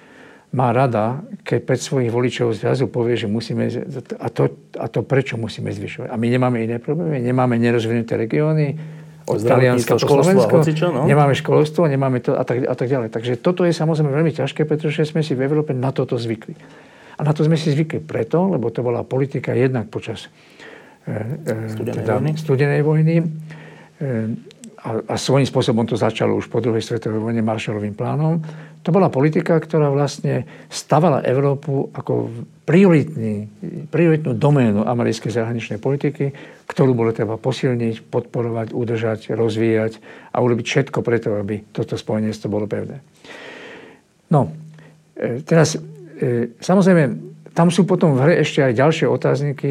má 0.55 0.73
rada, 0.73 1.21
keď 1.45 1.59
pred 1.67 1.81
svojich 1.83 2.09
voličov 2.09 2.57
zrazu 2.57 2.89
povie, 2.89 3.19
že 3.21 3.29
musíme, 3.29 3.69
a 4.17 4.29
to, 4.33 4.49
a 4.81 4.87
to 4.89 5.05
prečo 5.05 5.37
musíme 5.37 5.69
zvyšovať. 5.69 6.09
A 6.09 6.17
my 6.17 6.27
nemáme 6.33 6.65
iné 6.65 6.81
problémy, 6.81 7.21
nemáme 7.21 7.61
nerozvinuté 7.61 8.17
regióny, 8.17 8.79
od 9.29 9.45
Talianska 9.45 10.01
po 10.01 10.25
Slovensko, 10.25 10.57
no? 10.89 11.05
nemáme 11.05 11.37
školstvo, 11.37 11.85
nemáme 11.85 12.25
to 12.25 12.33
a 12.33 12.49
tak, 12.49 12.65
a 12.65 12.73
tak 12.73 12.89
ďalej. 12.89 13.13
Takže 13.13 13.37
toto 13.37 13.69
je 13.69 13.77
samozrejme 13.77 14.09
veľmi 14.09 14.33
ťažké, 14.33 14.65
pretože 14.65 15.05
sme 15.05 15.21
si 15.21 15.37
v 15.37 15.45
Európe 15.45 15.77
na 15.77 15.93
toto 15.93 16.17
zvykli. 16.17 16.57
A 17.19 17.27
na 17.27 17.37
to 17.37 17.45
sme 17.45 17.61
si 17.61 17.69
zvykli 17.69 18.01
preto, 18.01 18.49
lebo 18.49 18.73
to 18.73 18.81
bola 18.81 19.05
politika 19.05 19.53
jednak 19.53 19.93
počas 19.93 20.33
studenej 21.73 22.05
teda, 22.05 22.15
vojny. 22.21 22.31
Studenej 22.37 22.83
vojny. 22.85 23.17
E, 23.19 23.25
a, 24.79 24.91
a 25.11 25.15
svojím 25.19 25.49
spôsobom 25.49 25.83
to 25.89 25.99
začalo 25.99 26.39
už 26.39 26.47
po 26.47 26.63
druhej 26.63 26.85
svetovej 26.85 27.19
vojne 27.19 27.43
Marshallovým 27.43 27.99
plánom. 27.99 28.39
To 28.87 28.95
bola 28.95 29.11
politika, 29.11 29.59
ktorá 29.59 29.91
vlastne 29.91 30.47
stavala 30.71 31.27
Európu 31.27 31.91
ako 31.91 32.31
prioritný, 32.63 33.51
prioritnú 33.91 34.39
doménu 34.39 34.87
americkej 34.87 35.35
zahraničnej 35.35 35.83
politiky, 35.83 36.31
ktorú 36.71 36.95
bolo 36.95 37.11
treba 37.11 37.35
posilniť, 37.35 38.07
podporovať, 38.07 38.71
udržať, 38.71 39.35
rozvíjať 39.35 39.99
a 40.31 40.39
urobiť 40.39 40.67
všetko 40.67 40.99
preto, 41.03 41.35
aby 41.35 41.67
toto 41.75 41.99
spojenectvo 41.99 42.47
bolo 42.47 42.71
pevné. 42.71 43.03
No, 44.31 44.55
e, 45.19 45.43
teraz 45.43 45.75
samozrejme, 46.59 47.03
tam 47.55 47.71
sú 47.71 47.87
potom 47.87 48.15
v 48.15 48.23
hre 48.23 48.35
ešte 48.43 48.63
aj 48.63 48.79
ďalšie 48.79 49.07
otázniky, 49.11 49.71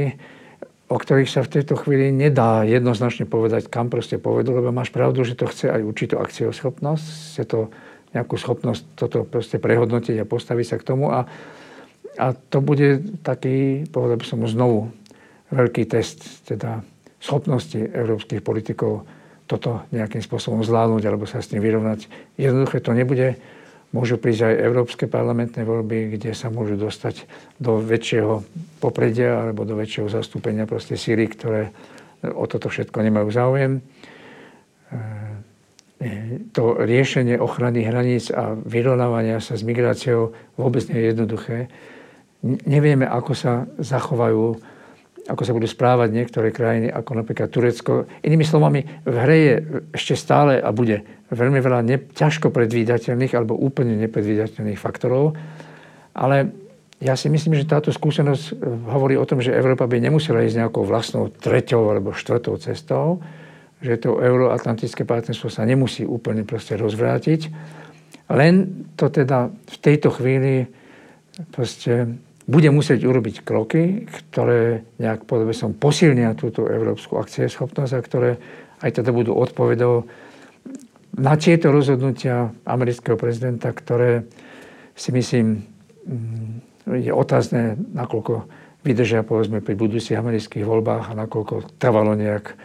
o 0.87 0.95
ktorých 0.95 1.27
sa 1.27 1.43
v 1.43 1.59
tejto 1.59 1.75
chvíli 1.75 2.15
nedá 2.15 2.63
jednoznačne 2.63 3.27
povedať, 3.27 3.67
kam 3.67 3.91
proste 3.91 4.15
povedú, 4.15 4.55
lebo 4.55 4.71
máš 4.71 4.91
pravdu, 4.91 5.27
že 5.27 5.35
to 5.35 5.51
chce 5.51 5.67
aj 5.67 5.81
určitú 5.83 6.15
akcioschopnosť, 6.15 7.05
chce 7.05 7.43
to 7.43 7.59
nejakú 8.15 8.39
schopnosť 8.39 8.83
toto 8.95 9.27
proste 9.27 9.59
prehodnotiť 9.59 10.23
a 10.23 10.29
postaviť 10.29 10.65
sa 10.65 10.75
k 10.79 10.87
tomu 10.87 11.11
a, 11.11 11.27
a 12.15 12.25
to 12.31 12.63
bude 12.63 13.19
taký, 13.19 13.83
povedal 13.91 14.15
by 14.15 14.25
som 14.25 14.47
znovu, 14.47 14.87
veľký 15.51 15.87
test, 15.91 16.47
teda 16.47 16.83
schopnosti 17.19 17.75
európskych 17.75 18.39
politikov 18.39 19.03
toto 19.47 19.87
nejakým 19.95 20.19
spôsobom 20.19 20.63
zvládnuť 20.63 21.03
alebo 21.07 21.23
sa 21.23 21.39
s 21.39 21.51
tým 21.51 21.63
vyrovnať. 21.63 22.11
Jednoduché 22.35 22.83
to 22.83 22.91
nebude 22.91 23.39
Môžu 23.95 24.19
prísť 24.19 24.51
aj 24.51 24.63
európske 24.67 25.07
parlamentné 25.07 25.63
voľby, 25.63 26.19
kde 26.19 26.35
sa 26.35 26.51
môžu 26.51 26.75
dostať 26.75 27.23
do 27.55 27.79
väčšieho 27.79 28.43
popredia 28.83 29.47
alebo 29.47 29.63
do 29.63 29.79
väčšieho 29.79 30.11
zastúpenia 30.11 30.67
proste 30.67 30.99
síry, 30.99 31.31
ktoré 31.31 31.71
o 32.23 32.43
toto 32.51 32.67
všetko 32.67 32.99
nemajú 32.99 33.27
záujem. 33.31 33.71
E, 33.79 33.81
to 36.53 36.77
riešenie 36.77 37.41
ochrany 37.41 37.81
hraníc 37.81 38.29
a 38.29 38.53
vyrovnávania 38.53 39.41
sa 39.41 39.57
s 39.57 39.65
migráciou 39.65 40.35
vôbec 40.53 40.85
nie 40.91 41.01
je 41.01 41.07
jednoduché. 41.15 41.57
Nevieme, 42.45 43.09
ako 43.09 43.33
sa 43.33 43.65
zachovajú, 43.81 44.61
ako 45.25 45.41
sa 45.41 45.55
budú 45.57 45.65
správať 45.65 46.13
niektoré 46.13 46.53
krajiny, 46.53 46.93
ako 46.93 47.17
napríklad 47.17 47.49
Turecko. 47.49 48.05
Inými 48.21 48.45
slovami, 48.45 48.85
v 48.85 49.15
hre 49.15 49.37
je 49.41 49.55
ešte 49.97 50.13
stále 50.13 50.61
a 50.61 50.69
bude 50.69 51.01
veľmi 51.31 51.59
veľa 51.59 51.79
ne, 51.83 51.97
ťažko 51.99 52.51
predvídateľných 52.51 53.33
alebo 53.35 53.57
úplne 53.57 53.99
nepredvídateľných 53.99 54.79
faktorov. 54.79 55.35
Ale 56.15 56.51
ja 56.97 57.13
si 57.13 57.29
myslím, 57.29 57.53
že 57.53 57.69
táto 57.69 57.93
skúsenosť 57.93 58.43
eh, 58.51 58.55
hovorí 58.89 59.15
o 59.19 59.27
tom, 59.27 59.43
že 59.43 59.53
Európa 59.53 59.85
by 59.85 60.01
nemusela 60.01 60.45
ísť 60.45 60.65
nejakou 60.65 60.83
vlastnou 60.87 61.29
treťou 61.29 61.93
alebo 61.93 62.15
štvrtou 62.15 62.57
cestou, 62.57 63.21
že 63.83 64.01
to 64.01 64.17
euroatlantické 64.17 65.05
partnerstvo 65.05 65.53
sa 65.53 65.67
nemusí 65.67 66.01
úplne 66.01 66.41
proste 66.41 66.73
rozvrátiť. 66.73 67.53
Len 68.33 68.53
to 68.97 69.07
teda 69.07 69.53
v 69.53 69.77
tejto 69.79 70.09
chvíli 70.11 70.67
proste 71.53 72.17
bude 72.47 72.71
musieť 72.71 73.03
urobiť 73.03 73.43
kroky, 73.43 74.07
ktoré 74.07 74.87
nejak, 74.97 75.27
povedal 75.27 75.53
som, 75.53 75.75
posilnia 75.75 76.33
túto 76.33 76.65
európsku 76.65 77.19
akcieschopnosť 77.19 77.93
a 77.93 77.99
ktoré 78.01 78.31
aj 78.81 79.03
teda 79.03 79.11
budú 79.11 79.35
odpovedou 79.35 80.07
na 81.15 81.33
tieto 81.39 81.71
rozhodnutia 81.71 82.51
amerického 82.67 83.15
prezidenta, 83.15 83.71
ktoré 83.71 84.27
si 84.97 85.13
myslím 85.13 85.63
mm, 86.03 86.67
je 87.07 87.11
otázne, 87.11 87.75
nakoľko 87.93 88.47
vydržia 88.87 89.27
povedzme 89.27 89.59
pri 89.59 89.75
budúcich 89.75 90.15
amerických 90.15 90.63
voľbách 90.63 91.11
a 91.11 91.19
nakoľko 91.27 91.75
trvalo 91.75 92.15
nejak 92.15 92.53
e, 92.53 92.55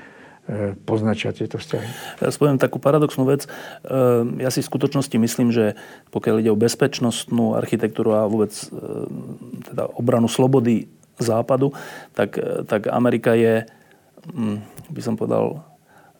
poznačia 0.86 1.34
tieto 1.34 1.58
vzťahy. 1.58 1.88
Ja 2.22 2.30
spoviem 2.30 2.62
takú 2.62 2.78
paradoxnú 2.78 3.26
vec. 3.26 3.46
E, 3.46 3.48
ja 4.38 4.50
si 4.54 4.62
v 4.62 4.70
skutočnosti 4.70 5.16
myslím, 5.18 5.50
že 5.50 5.74
pokiaľ 6.14 6.36
ide 6.38 6.54
o 6.54 6.60
bezpečnostnú 6.60 7.58
architektúru 7.58 8.14
a 8.14 8.30
vôbec 8.30 8.54
e, 8.54 8.64
teda 9.66 9.90
obranu 9.98 10.30
slobody 10.30 10.86
západu, 11.18 11.74
tak, 12.14 12.38
tak 12.70 12.88
Amerika 12.88 13.34
je, 13.34 13.66
mm, 14.30 14.56
by 14.94 15.00
som 15.02 15.14
povedal, 15.18 15.71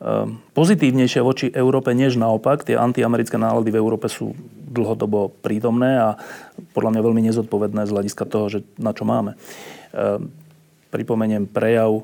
Ehm, 0.03 0.43
pozitívnejšie 0.51 1.23
voči 1.23 1.47
Európe, 1.47 1.95
než 1.95 2.19
naopak. 2.19 2.67
Tie 2.67 2.75
antiamerické 2.75 3.39
nálady 3.39 3.71
v 3.71 3.79
Európe 3.79 4.11
sú 4.11 4.35
dlhodobo 4.67 5.31
prítomné 5.39 5.95
a 5.95 6.19
podľa 6.75 6.91
mňa 6.91 7.01
veľmi 7.07 7.21
nezodpovedné 7.31 7.87
z 7.87 7.93
hľadiska 7.95 8.27
toho, 8.27 8.51
že 8.51 8.59
na 8.75 8.91
čo 8.91 9.07
máme. 9.07 9.39
Ehm, 9.95 10.27
pripomeniem 10.91 11.47
prejav 11.47 12.03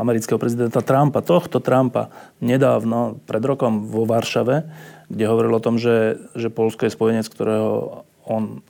amerického 0.00 0.40
prezidenta 0.40 0.80
Trumpa, 0.80 1.20
tohto 1.20 1.60
Trumpa, 1.60 2.08
nedávno, 2.40 3.20
pred 3.28 3.44
rokom 3.44 3.84
vo 3.84 4.08
Varšave, 4.08 4.64
kde 5.12 5.24
hovoril 5.28 5.52
o 5.52 5.60
tom, 5.60 5.76
že, 5.76 6.16
že 6.32 6.48
Polsko 6.48 6.88
je 6.88 6.96
spojenec, 6.96 7.28
ktorého 7.28 8.00
on 8.24 8.64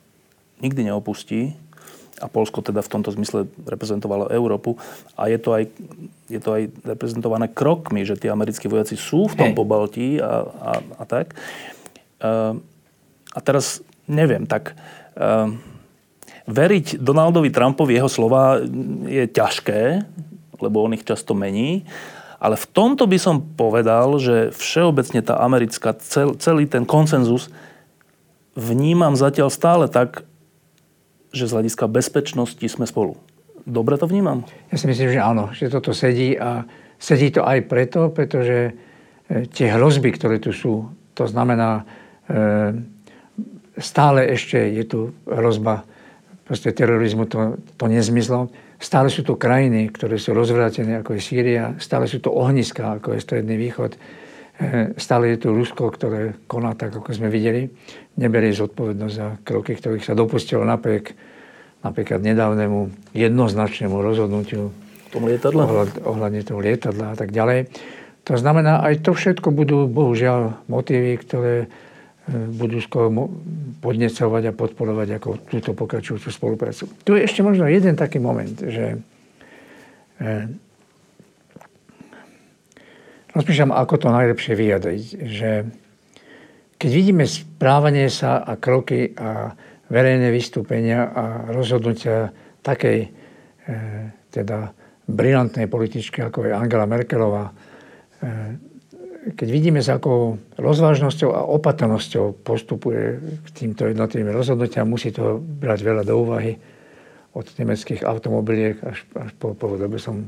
nikdy 0.59 0.91
neopustí, 0.91 1.55
a 2.21 2.29
Polsko 2.29 2.61
teda 2.61 2.85
v 2.85 2.91
tomto 2.93 3.09
zmysle 3.11 3.49
reprezentovalo 3.65 4.29
Európu 4.29 4.77
a 5.17 5.27
je 5.27 5.41
to 5.41 5.57
aj, 5.57 5.63
je 6.29 6.39
to 6.39 6.49
aj 6.53 6.63
reprezentované 6.85 7.49
krokmi, 7.49 8.05
že 8.05 8.15
tí 8.15 8.29
americkí 8.29 8.69
vojaci 8.69 8.93
sú 8.93 9.25
v 9.25 9.37
tom 9.37 9.49
Hej. 9.51 9.57
pobaltí 9.57 10.09
a, 10.21 10.45
a, 10.45 10.71
a 11.01 11.03
tak. 11.09 11.33
Uh, 12.21 12.61
a 13.33 13.39
teraz 13.41 13.81
neviem, 14.05 14.45
tak 14.45 14.77
uh, 15.17 15.49
veriť 16.45 17.01
Donaldovi 17.01 17.49
Trumpovi 17.49 17.97
jeho 17.97 18.09
slova 18.11 18.61
je 19.09 19.25
ťažké, 19.25 20.05
lebo 20.61 20.85
on 20.85 20.93
ich 20.93 21.07
často 21.07 21.33
mení, 21.33 21.89
ale 22.41 22.57
v 22.57 22.69
tomto 22.73 23.05
by 23.05 23.17
som 23.21 23.41
povedal, 23.41 24.17
že 24.17 24.49
všeobecne 24.53 25.21
tá 25.21 25.37
americká, 25.41 25.93
cel, 26.01 26.33
celý 26.41 26.65
ten 26.65 26.85
konsenzus 26.89 27.53
vnímam 28.57 29.13
zatiaľ 29.13 29.53
stále 29.53 29.85
tak, 29.85 30.25
že 31.31 31.47
z 31.47 31.55
hľadiska 31.55 31.87
bezpečnosti 31.87 32.63
sme 32.67 32.83
spolu. 32.83 33.15
Dobre 33.63 33.95
to 33.95 34.09
vnímam? 34.09 34.43
Ja 34.69 34.77
si 34.77 34.85
myslím, 34.89 35.15
že 35.15 35.21
áno, 35.21 35.55
že 35.55 35.71
toto 35.71 35.95
sedí 35.95 36.35
a 36.35 36.67
sedí 36.99 37.31
to 37.31 37.45
aj 37.47 37.65
preto, 37.65 38.11
pretože 38.11 38.71
e, 38.71 38.71
tie 39.47 39.71
hrozby, 39.73 40.11
ktoré 40.13 40.41
tu 40.41 40.51
sú, 40.51 40.91
to 41.15 41.25
znamená, 41.29 41.87
e, 42.27 42.73
stále 43.79 44.27
ešte 44.33 44.57
je 44.59 44.83
tu 44.85 44.99
hrozba 45.29 45.87
proste 46.43 46.75
terorizmu, 46.75 47.29
to, 47.31 47.55
to 47.79 47.85
nezmizlo. 47.87 48.51
Stále 48.81 49.13
sú 49.13 49.21
tu 49.21 49.37
krajiny, 49.37 49.93
ktoré 49.93 50.17
sú 50.17 50.33
rozvrátené, 50.33 50.99
ako 50.99 51.15
je 51.15 51.21
Sýria, 51.21 51.77
stále 51.77 52.09
sú 52.09 52.17
to 52.17 52.33
ohniska, 52.33 52.97
ako 52.97 53.13
je 53.13 53.23
Stredný 53.23 53.55
východ. 53.61 53.93
E, 53.93 54.97
stále 54.97 55.37
je 55.37 55.47
tu 55.47 55.53
Rusko, 55.53 55.93
ktoré 55.93 56.33
koná 56.49 56.73
tak, 56.73 56.97
ako 56.97 57.13
sme 57.13 57.29
videli 57.29 57.69
neberie 58.19 58.51
zodpovednosť 58.51 59.15
za 59.15 59.27
kroky, 59.43 59.75
ktorých 59.75 60.03
sa 60.03 60.17
dopustilo 60.17 60.67
napriek 60.67 61.15
napríklad 61.81 62.21
nedávnemu 62.21 62.93
jednoznačnému 63.15 63.97
rozhodnutiu 63.99 64.69
tom 65.11 65.27
lietadle? 65.27 65.67
Ohľad, 65.67 65.91
ohľadne 66.07 66.41
toho 66.41 66.59
lietadla 66.63 67.13
a 67.13 67.15
tak 67.19 67.35
ďalej. 67.35 67.67
To 68.31 68.39
znamená, 68.39 68.79
aj 68.87 69.03
to 69.03 69.11
všetko 69.11 69.51
budú, 69.51 69.85
bohužiaľ, 69.91 70.55
motívy, 70.71 71.19
ktoré 71.19 71.55
e, 71.65 71.67
budú 72.31 72.79
skôr 72.79 73.11
podnecovať 73.83 74.43
a 74.49 74.55
podporovať 74.55 75.07
ako 75.19 75.29
túto 75.51 75.75
pokračujúcu 75.75 76.29
spoluprácu. 76.31 76.87
Tu 77.03 77.11
je 77.17 77.25
ešte 77.27 77.43
možno 77.43 77.67
jeden 77.67 77.99
taký 77.99 78.21
moment, 78.23 78.55
že 78.55 79.01
e, 80.21 80.27
rozmýšľam, 83.35 83.75
ako 83.75 83.95
to 83.99 84.07
najlepšie 84.13 84.53
vyjadriť. 84.53 85.03
Že 85.27 85.49
keď 86.81 86.91
vidíme 86.97 87.29
správanie 87.29 88.09
sa 88.09 88.41
a 88.41 88.57
kroky 88.57 89.13
a 89.13 89.53
verejné 89.93 90.33
vystúpenia 90.33 91.13
a 91.13 91.23
rozhodnutia 91.53 92.33
takej 92.65 93.05
e, 93.05 93.09
teda 94.33 94.73
brilantnej 95.05 95.69
političky, 95.69 96.25
ako 96.25 96.49
je 96.49 96.57
Angela 96.57 96.89
Merkelová, 96.89 97.45
e, 97.45 97.53
keď 99.37 99.47
vidíme, 99.53 99.85
s 99.85 99.93
akou 99.93 100.41
rozvážnosťou 100.57 101.29
a 101.29 101.45
opatrnosťou 101.53 102.41
postupuje 102.41 103.21
k 103.45 103.47
týmto 103.53 103.85
jednotlivým 103.85 104.33
rozhodnutiam, 104.33 104.89
musí 104.89 105.13
to 105.13 105.37
brať 105.37 105.85
veľa 105.85 106.01
do 106.01 106.17
úvahy 106.17 106.57
od 107.37 107.45
nemeckých 107.45 108.01
automobiliek 108.01 108.81
až, 108.81 109.05
až 109.13 109.31
po, 109.37 109.53
po 109.53 109.77
dobe 109.77 110.01
som 110.01 110.25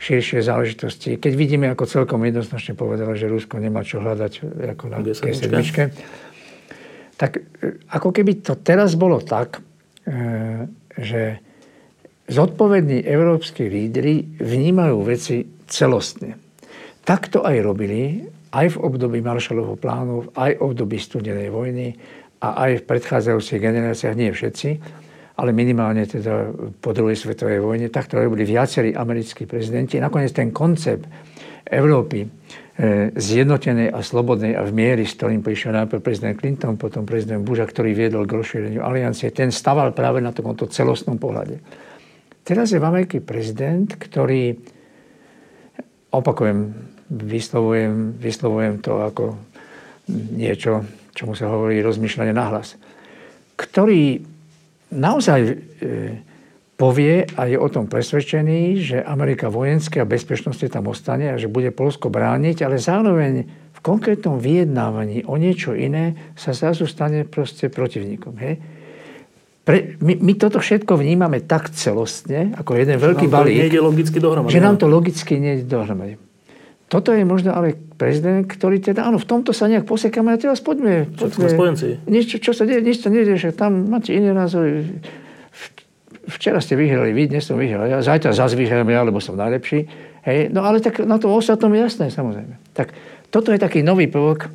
širšie 0.00 0.40
záležitosti. 0.40 1.20
Keď 1.20 1.32
vidíme, 1.36 1.68
ako 1.68 1.84
celkom 1.84 2.24
jednoznačne 2.24 2.72
povedala, 2.72 3.12
že 3.12 3.28
Rusko 3.28 3.60
nemá 3.60 3.84
čo 3.84 4.00
hľadať 4.00 4.32
ako 4.76 4.84
na 4.88 4.98
G7, 5.04 5.52
tak 7.20 7.36
e, 7.36 7.84
ako 7.92 8.08
keby 8.08 8.40
to 8.40 8.56
teraz 8.56 8.96
bolo 8.96 9.20
tak, 9.20 9.60
e, 10.08 10.64
že 10.96 11.44
zodpovední 12.32 13.04
európsky 13.04 13.68
lídry 13.68 14.40
vnímajú 14.40 14.96
veci 15.04 15.44
celostne. 15.68 16.40
Tak 17.04 17.28
to 17.28 17.44
aj 17.44 17.60
robili, 17.60 18.24
aj 18.56 18.72
v 18.72 18.80
období 18.80 19.20
Marshallovho 19.20 19.76
plánu, 19.76 20.32
aj 20.32 20.56
v 20.56 20.62
období 20.64 20.96
studenej 20.96 21.52
vojny 21.52 21.92
a 22.40 22.70
aj 22.70 22.82
v 22.82 22.86
predchádzajúcich 22.88 23.60
generáciách, 23.60 24.16
nie 24.16 24.32
všetci, 24.32 24.70
ale 25.40 25.56
minimálne 25.56 26.04
teda 26.04 26.52
po 26.84 26.92
druhej 26.92 27.16
svetovej 27.16 27.64
vojne. 27.64 27.88
Takto 27.88 28.20
robili 28.20 28.44
viacerí 28.44 28.92
americkí 28.92 29.48
prezidenti. 29.48 29.96
Nakoniec 29.96 30.36
ten 30.36 30.52
koncept 30.52 31.08
Európy 31.64 32.20
e, 32.20 32.28
zjednotenej 33.16 33.88
a 33.88 34.04
slobodnej 34.04 34.52
a 34.52 34.68
v 34.68 34.72
miery, 34.76 35.08
s 35.08 35.16
ktorým 35.16 35.40
prišiel 35.40 35.72
najprv 35.80 36.04
prezident 36.04 36.36
Clinton, 36.36 36.76
potom 36.76 37.08
prezident 37.08 37.40
Bush, 37.40 37.64
ktorý 37.64 37.96
viedol 37.96 38.28
k 38.28 38.36
rozšíreniu 38.36 38.84
aliancie, 38.84 39.32
ten 39.32 39.48
staval 39.48 39.96
práve 39.96 40.20
na 40.20 40.28
takomto 40.28 40.68
celostnom 40.68 41.16
pohľade. 41.16 41.56
Teraz 42.44 42.76
je 42.76 42.82
v 42.82 42.88
Amerike 42.88 43.24
prezident, 43.24 43.88
ktorý, 43.96 44.60
opakujem, 46.12 46.58
vyslovujem, 47.08 48.20
vyslovujem 48.20 48.74
to 48.84 48.92
ako 49.00 49.24
niečo, 50.36 50.84
čomu 51.16 51.32
sa 51.32 51.48
hovorí 51.48 51.80
rozmýšľanie 51.80 52.34
nahlas, 52.34 52.76
ktorý 53.56 54.29
naozaj 54.90 55.40
e, 55.42 55.54
povie 56.80 57.28
a 57.36 57.44
je 57.44 57.60
o 57.60 57.68
tom 57.68 57.86
presvedčený, 57.86 58.60
že 58.80 58.96
Amerika 59.04 59.52
vojenské 59.52 60.00
a 60.00 60.08
bezpečnosti 60.08 60.64
tam 60.72 60.88
ostane 60.88 61.28
a 61.28 61.36
že 61.36 61.52
bude 61.52 61.68
Polsko 61.76 62.08
brániť, 62.08 62.64
ale 62.64 62.80
zároveň 62.80 63.32
v 63.76 63.80
konkrétnom 63.84 64.40
vyjednávaní 64.40 65.28
o 65.28 65.36
niečo 65.36 65.76
iné 65.76 66.32
sa 66.36 66.56
zrazu 66.56 66.88
stane 66.88 67.28
proste 67.28 67.68
protivníkom. 67.68 68.34
Hej? 68.40 68.54
Pre, 69.60 69.78
my, 70.00 70.24
my 70.24 70.32
toto 70.40 70.56
všetko 70.56 70.96
vnímame 70.96 71.44
tak 71.44 71.68
celostne, 71.76 72.56
ako 72.56 72.80
jeden 72.80 72.96
veľký 72.96 73.28
balík, 73.28 73.68
že 74.48 74.60
nám 74.64 74.80
to 74.80 74.88
logicky 74.88 75.36
nejde 75.36 75.68
dohromady. 75.68 76.29
Toto 76.90 77.14
je 77.14 77.22
možno 77.22 77.54
ale 77.54 77.78
prezident, 77.94 78.42
ktorý 78.42 78.82
teda, 78.82 79.06
áno, 79.06 79.22
v 79.22 79.28
tomto 79.30 79.54
sa 79.54 79.70
nejak 79.70 79.86
posekáme 79.86 80.34
a 80.34 80.38
teraz 80.42 80.58
poďme. 80.58 81.06
poďme 81.14 81.46
spojenci. 81.46 82.02
Čo 82.42 82.50
sa 82.50 82.66
deje, 82.66 82.82
nič 82.82 83.06
sa 83.06 83.14
nedie, 83.14 83.38
že 83.38 83.54
tam 83.54 83.86
máte 83.86 84.10
iné 84.10 84.34
názory. 84.34 84.98
Včera 86.26 86.58
ste 86.58 86.74
vyhrali 86.74 87.14
vy, 87.14 87.30
dnes 87.30 87.46
som 87.46 87.54
vyhral 87.54 87.86
ja, 87.86 88.02
zajtra 88.02 88.34
zase 88.34 88.58
vyhrám 88.58 88.90
ja, 88.90 89.06
lebo 89.06 89.22
som 89.22 89.38
najlepší. 89.38 89.86
Hej, 90.26 90.50
no 90.50 90.66
ale 90.66 90.82
tak 90.82 90.98
na 91.06 91.14
to 91.22 91.30
ostatnom 91.30 91.70
je 91.78 91.80
jasné, 91.86 92.10
samozrejme. 92.10 92.58
Tak 92.74 92.90
toto 93.30 93.54
je 93.54 93.62
taký 93.62 93.86
nový 93.86 94.10
prvok, 94.10 94.46
e, 94.46 94.48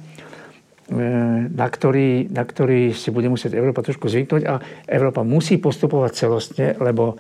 na 1.48 1.68
ktorý, 1.72 2.28
na 2.36 2.44
ktorý 2.44 2.92
si 2.92 3.16
bude 3.16 3.32
musieť 3.32 3.56
Európa 3.56 3.80
trošku 3.80 4.12
zvyknúť 4.12 4.44
a 4.44 4.60
Európa 4.92 5.24
musí 5.24 5.56
postupovať 5.56 6.12
celostne, 6.12 6.76
lebo, 6.84 7.16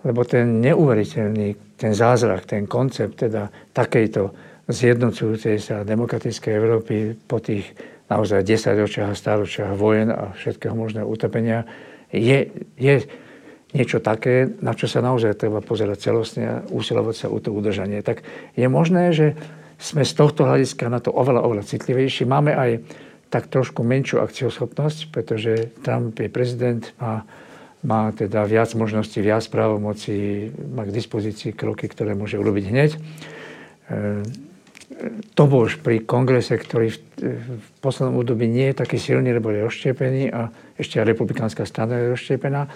lebo 0.00 0.20
ten 0.24 0.64
neuveriteľný, 0.64 1.76
ten 1.76 1.92
zázrak, 1.92 2.48
ten 2.48 2.64
koncept 2.64 3.28
teda 3.28 3.52
takejto 3.76 4.53
zjednocujúcej 4.68 5.60
sa 5.60 5.84
demokratickej 5.84 6.52
Európy 6.52 6.96
po 7.28 7.40
tých 7.40 7.68
naozaj 8.08 8.44
10 8.44 8.80
ročiach 8.80 9.12
a 9.12 9.16
stáročiach 9.16 9.72
vojen 9.76 10.12
a 10.12 10.32
všetkého 10.36 10.76
možného 10.76 11.08
utrpenia 11.08 11.64
je, 12.12 12.52
je 12.76 13.04
niečo 13.74 13.98
také, 13.98 14.46
na 14.62 14.72
čo 14.72 14.86
sa 14.86 15.02
naozaj 15.02 15.34
treba 15.34 15.58
pozerať 15.58 15.98
celostne 16.12 16.44
a 16.46 16.56
usilovať 16.70 17.14
sa 17.16 17.26
o 17.28 17.38
to 17.42 17.50
udržanie. 17.50 18.00
Tak 18.06 18.22
je 18.54 18.66
možné, 18.70 19.10
že 19.10 19.34
sme 19.82 20.06
z 20.06 20.14
tohto 20.14 20.46
hľadiska 20.46 20.86
na 20.86 21.02
to 21.02 21.10
oveľa, 21.10 21.42
oveľa 21.42 21.64
citlivejší. 21.66 22.24
Máme 22.24 22.54
aj 22.54 22.70
tak 23.28 23.50
trošku 23.50 23.82
menšiu 23.82 24.22
akcioschopnosť, 24.22 25.10
pretože 25.10 25.74
Trump 25.82 26.14
je 26.14 26.30
prezident, 26.30 26.86
má, 27.02 27.26
má 27.82 28.14
teda 28.14 28.46
viac 28.46 28.70
možností, 28.78 29.18
viac 29.18 29.42
právomocí, 29.50 30.54
má 30.70 30.86
k 30.86 30.94
dispozícii 30.94 31.50
kroky, 31.50 31.90
ktoré 31.90 32.14
môže 32.14 32.38
urobiť 32.38 32.64
hneď. 32.70 32.90
To 35.34 35.42
bol 35.50 35.66
už 35.66 35.82
pri 35.82 36.06
kongrese, 36.06 36.54
ktorý 36.54 36.94
v, 36.94 36.98
v 37.20 37.68
poslednom 37.82 38.22
období 38.22 38.46
nie 38.46 38.70
je 38.70 38.80
taký 38.80 38.96
silný, 38.96 39.34
lebo 39.34 39.50
je 39.50 39.66
rozštiepený 39.66 40.30
a 40.30 40.48
ešte 40.78 41.02
aj 41.02 41.10
republikánska 41.10 41.66
strana 41.66 41.98
je 41.98 42.12
rozštiepená. 42.14 42.70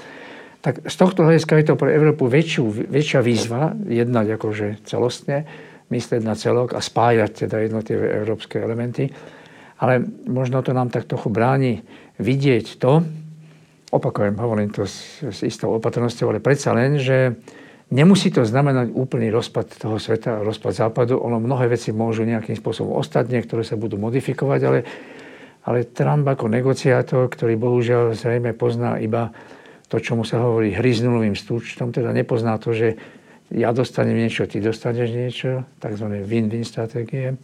Tak 0.58 0.90
z 0.90 0.94
tohto 0.98 1.22
hľadiska 1.22 1.54
je 1.62 1.66
to 1.70 1.74
pre 1.78 1.94
Európu 1.94 2.26
väčšiu, 2.26 2.90
väčšia 2.90 3.22
výzva 3.22 3.70
jednať 3.86 4.34
akože 4.34 4.66
celostne, 4.82 5.46
myslieť 5.88 6.22
na 6.26 6.34
celok 6.34 6.74
a 6.74 6.82
spájať 6.82 7.46
teda 7.46 7.62
jednotlivé 7.62 8.18
európske 8.18 8.58
elementy. 8.58 9.14
Ale 9.78 10.02
možno 10.26 10.58
to 10.66 10.74
nám 10.74 10.90
tak 10.90 11.06
trochu 11.06 11.30
bráni 11.30 11.86
vidieť 12.18 12.82
to, 12.82 13.06
opakujem, 13.94 14.36
hovorím 14.36 14.74
to 14.74 14.84
s, 14.84 15.22
s 15.22 15.40
istou 15.46 15.78
opatrnosťou, 15.78 16.34
ale 16.34 16.44
predsa 16.44 16.74
len, 16.74 16.98
že 16.98 17.38
Nemusí 17.89 18.28
to 18.28 18.45
znamenať 18.45 18.93
úplný 18.93 19.32
rozpad 19.32 19.80
toho 19.80 19.97
sveta, 19.97 20.45
rozpad 20.45 20.76
západu. 20.76 21.16
Ono 21.24 21.41
mnohé 21.41 21.72
veci 21.72 21.89
môžu 21.89 22.28
nejakým 22.28 22.53
spôsobom 22.53 22.93
ostať, 23.01 23.32
niektoré 23.32 23.64
sa 23.64 23.80
budú 23.80 23.97
modifikovať, 23.97 24.61
ale, 24.68 24.80
ale 25.64 25.89
Trump 25.89 26.28
ako 26.28 26.53
negociátor, 26.53 27.32
ktorý 27.32 27.57
bohužiaľ 27.57 28.12
zrejme 28.12 28.53
pozná 28.53 29.01
iba 29.01 29.32
to, 29.89 29.97
čo 29.97 30.20
mu 30.20 30.24
sa 30.28 30.45
hovorí 30.45 30.76
hry 30.76 30.93
s 30.93 31.01
stúčtom, 31.41 31.89
teda 31.97 32.12
nepozná 32.12 32.61
to, 32.61 32.76
že 32.76 33.01
ja 33.49 33.72
dostanem 33.72 34.20
niečo, 34.20 34.45
ty 34.45 34.61
dostaneš 34.61 35.09
niečo, 35.09 35.64
tzv. 35.80 36.07
win-win 36.28 36.68
stratégie, 36.68 37.41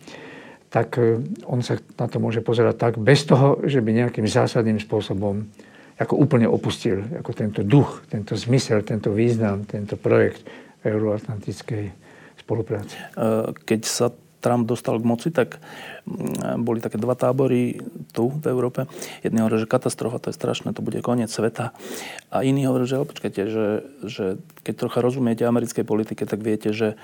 tak 0.69 1.01
eh, 1.01 1.25
on 1.49 1.65
sa 1.65 1.81
na 1.97 2.05
to 2.05 2.21
môže 2.21 2.45
pozerať 2.45 2.77
tak, 2.77 2.95
bez 3.01 3.25
toho, 3.25 3.65
že 3.65 3.81
by 3.81 4.05
nejakým 4.05 4.29
zásadným 4.29 4.77
spôsobom 4.77 5.49
ako 5.95 6.15
úplne 6.19 6.51
opustil 6.51 7.07
ako 7.23 7.31
tento 7.35 7.61
duch, 7.63 8.03
tento 8.11 8.35
zmysel, 8.35 8.83
tento 8.83 9.15
význam, 9.15 9.63
tento 9.63 9.95
projekt 9.95 10.43
euroatlantickej 10.83 11.95
spolupráce. 12.39 12.97
E, 13.15 13.55
keď 13.65 13.81
sa 13.87 14.07
Trump 14.45 14.69
dostal 14.69 15.01
k 15.01 15.09
moci, 15.09 15.33
tak 15.33 15.57
mm, 16.05 16.61
boli 16.61 16.85
také 16.85 17.01
dva 17.01 17.17
tábory 17.17 17.81
tu 18.13 18.29
v 18.29 18.45
Európe. 18.53 18.85
Jedni 19.25 19.41
hovorili, 19.41 19.65
že 19.65 19.73
katastrofa, 19.73 20.21
to 20.21 20.29
je 20.29 20.37
strašné, 20.37 20.77
to 20.77 20.85
bude 20.85 21.01
koniec 21.01 21.33
sveta. 21.33 21.73
A 22.29 22.45
iní 22.45 22.69
hovorili, 22.69 22.93
že 22.93 23.01
počkajte, 23.01 23.43
že, 23.49 23.67
že 24.05 24.25
keď 24.61 24.75
trocha 24.77 25.01
rozumiete 25.01 25.49
americkej 25.49 25.89
politike, 25.89 26.29
tak 26.29 26.45
viete, 26.45 26.77
že 26.77 27.01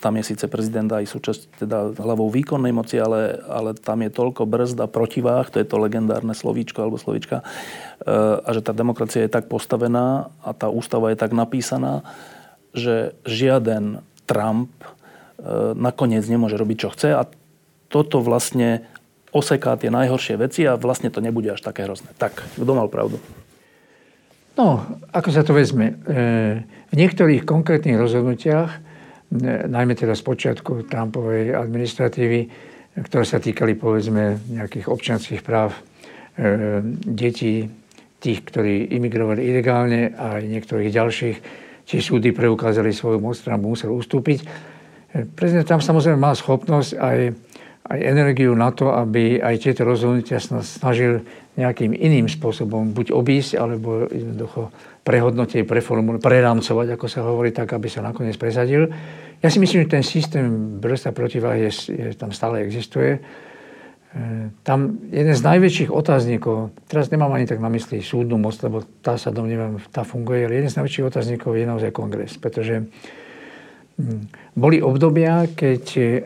tam 0.00 0.16
je 0.16 0.32
síce 0.32 0.48
prezident 0.48 0.88
aj 0.88 1.04
súčasť 1.04 1.60
teda 1.60 1.92
hlavou 2.00 2.32
výkonnej 2.32 2.72
moci, 2.72 2.96
ale, 2.96 3.36
ale 3.44 3.76
tam 3.76 4.00
je 4.00 4.08
toľko 4.08 4.48
brzda 4.48 4.88
protiváh, 4.88 5.52
to 5.52 5.60
je 5.60 5.68
to 5.68 5.76
legendárne 5.76 6.32
slovíčko 6.32 6.80
alebo 6.80 6.96
slovíčka, 6.96 7.44
e, 7.44 7.44
a 8.40 8.48
že 8.56 8.64
tá 8.64 8.72
demokracia 8.72 9.28
je 9.28 9.30
tak 9.30 9.52
postavená 9.52 10.32
a 10.40 10.50
tá 10.56 10.72
ústava 10.72 11.12
je 11.12 11.20
tak 11.20 11.36
napísaná, 11.36 12.00
že 12.72 13.12
žiaden 13.28 14.00
Trump 14.24 14.72
e, 14.80 14.88
nakoniec 15.76 16.24
nemôže 16.24 16.56
robiť, 16.56 16.76
čo 16.80 16.88
chce 16.96 17.08
a 17.12 17.28
toto 17.92 18.24
vlastne 18.24 18.88
oseká 19.36 19.76
tie 19.76 19.92
najhoršie 19.92 20.40
veci 20.40 20.64
a 20.64 20.80
vlastne 20.80 21.12
to 21.12 21.20
nebude 21.20 21.52
až 21.52 21.60
také 21.60 21.84
hrozné. 21.84 22.10
Tak, 22.16 22.40
kto 22.56 22.72
mal 22.72 22.88
pravdu? 22.88 23.20
No, 24.56 24.82
ako 25.12 25.28
sa 25.28 25.44
to 25.44 25.52
vezme? 25.52 26.00
E, 26.08 26.64
v 26.88 26.94
niektorých 26.96 27.44
konkrétnych 27.44 28.00
rozhodnutiach 28.00 28.89
najmä 29.70 29.94
teda 29.94 30.18
z 30.18 30.22
počiatku 30.26 30.90
Trumpovej 30.90 31.54
administratívy, 31.54 32.40
ktoré 33.06 33.24
sa 33.24 33.38
týkali 33.38 33.78
povedzme 33.78 34.42
nejakých 34.50 34.90
občianských 34.90 35.40
práv 35.46 35.70
e, 35.72 36.82
detí, 37.06 37.70
tých, 38.20 38.42
ktorí 38.42 38.90
imigrovali 38.98 39.46
ilegálne 39.46 40.12
a 40.18 40.42
aj 40.42 40.50
niektorých 40.50 40.90
ďalších, 40.90 41.36
či 41.86 41.96
súdy 42.02 42.34
preukázali 42.34 42.90
svoju 42.90 43.22
moc, 43.22 43.38
Trump 43.38 43.62
musel 43.62 43.94
ustúpiť. 43.94 44.38
E, 44.42 44.46
prezident 45.30 45.78
tam 45.78 45.80
samozrejme 45.80 46.18
mal 46.18 46.34
schopnosť 46.34 46.90
aj 46.98 47.18
aj 47.88 47.98
energiu 47.98 48.52
na 48.52 48.68
to, 48.70 48.92
aby 48.92 49.40
aj 49.40 49.64
tieto 49.64 49.88
rozhodnutia 49.88 50.36
sa 50.36 50.60
snažil 50.60 51.24
nejakým 51.56 51.96
iným 51.96 52.28
spôsobom 52.28 52.92
buď 52.92 53.12
obísť, 53.12 53.56
alebo 53.56 54.06
jednoducho 54.08 54.68
prehodnotiť, 55.00 55.64
preformulovať, 55.64 56.20
prerámcovať, 56.20 56.86
ako 56.94 57.06
sa 57.08 57.20
hovorí, 57.24 57.50
tak, 57.50 57.72
aby 57.72 57.88
sa 57.88 58.04
nakoniec 58.04 58.36
presadil. 58.36 58.92
Ja 59.40 59.48
si 59.48 59.56
myslím, 59.56 59.88
že 59.88 59.96
ten 59.96 60.04
systém 60.04 60.76
brzda 60.78 61.16
protiváhy 61.16 61.72
je, 61.72 61.72
je, 61.88 62.06
tam 62.12 62.30
stále 62.36 62.60
existuje. 62.60 63.16
E, 63.16 63.20
tam 64.60 65.00
jeden 65.08 65.32
z 65.32 65.40
najväčších 65.40 65.90
otáznikov, 65.90 66.76
teraz 66.84 67.08
nemám 67.08 67.32
ani 67.32 67.48
tak 67.48 67.64
na 67.64 67.72
mysli 67.72 68.04
súdnu 68.04 68.36
moc, 68.36 68.60
lebo 68.60 68.84
tá 69.00 69.16
sa 69.16 69.32
domnievam, 69.32 69.80
tá 69.88 70.04
funguje, 70.04 70.44
ale 70.44 70.60
jeden 70.60 70.70
z 70.70 70.76
najväčších 70.76 71.08
otáznikov 71.08 71.56
je 71.56 71.64
naozaj 71.64 71.90
kongres, 71.96 72.36
pretože 72.36 72.84
boli 74.54 74.82
obdobia, 74.82 75.48
keď 75.50 75.84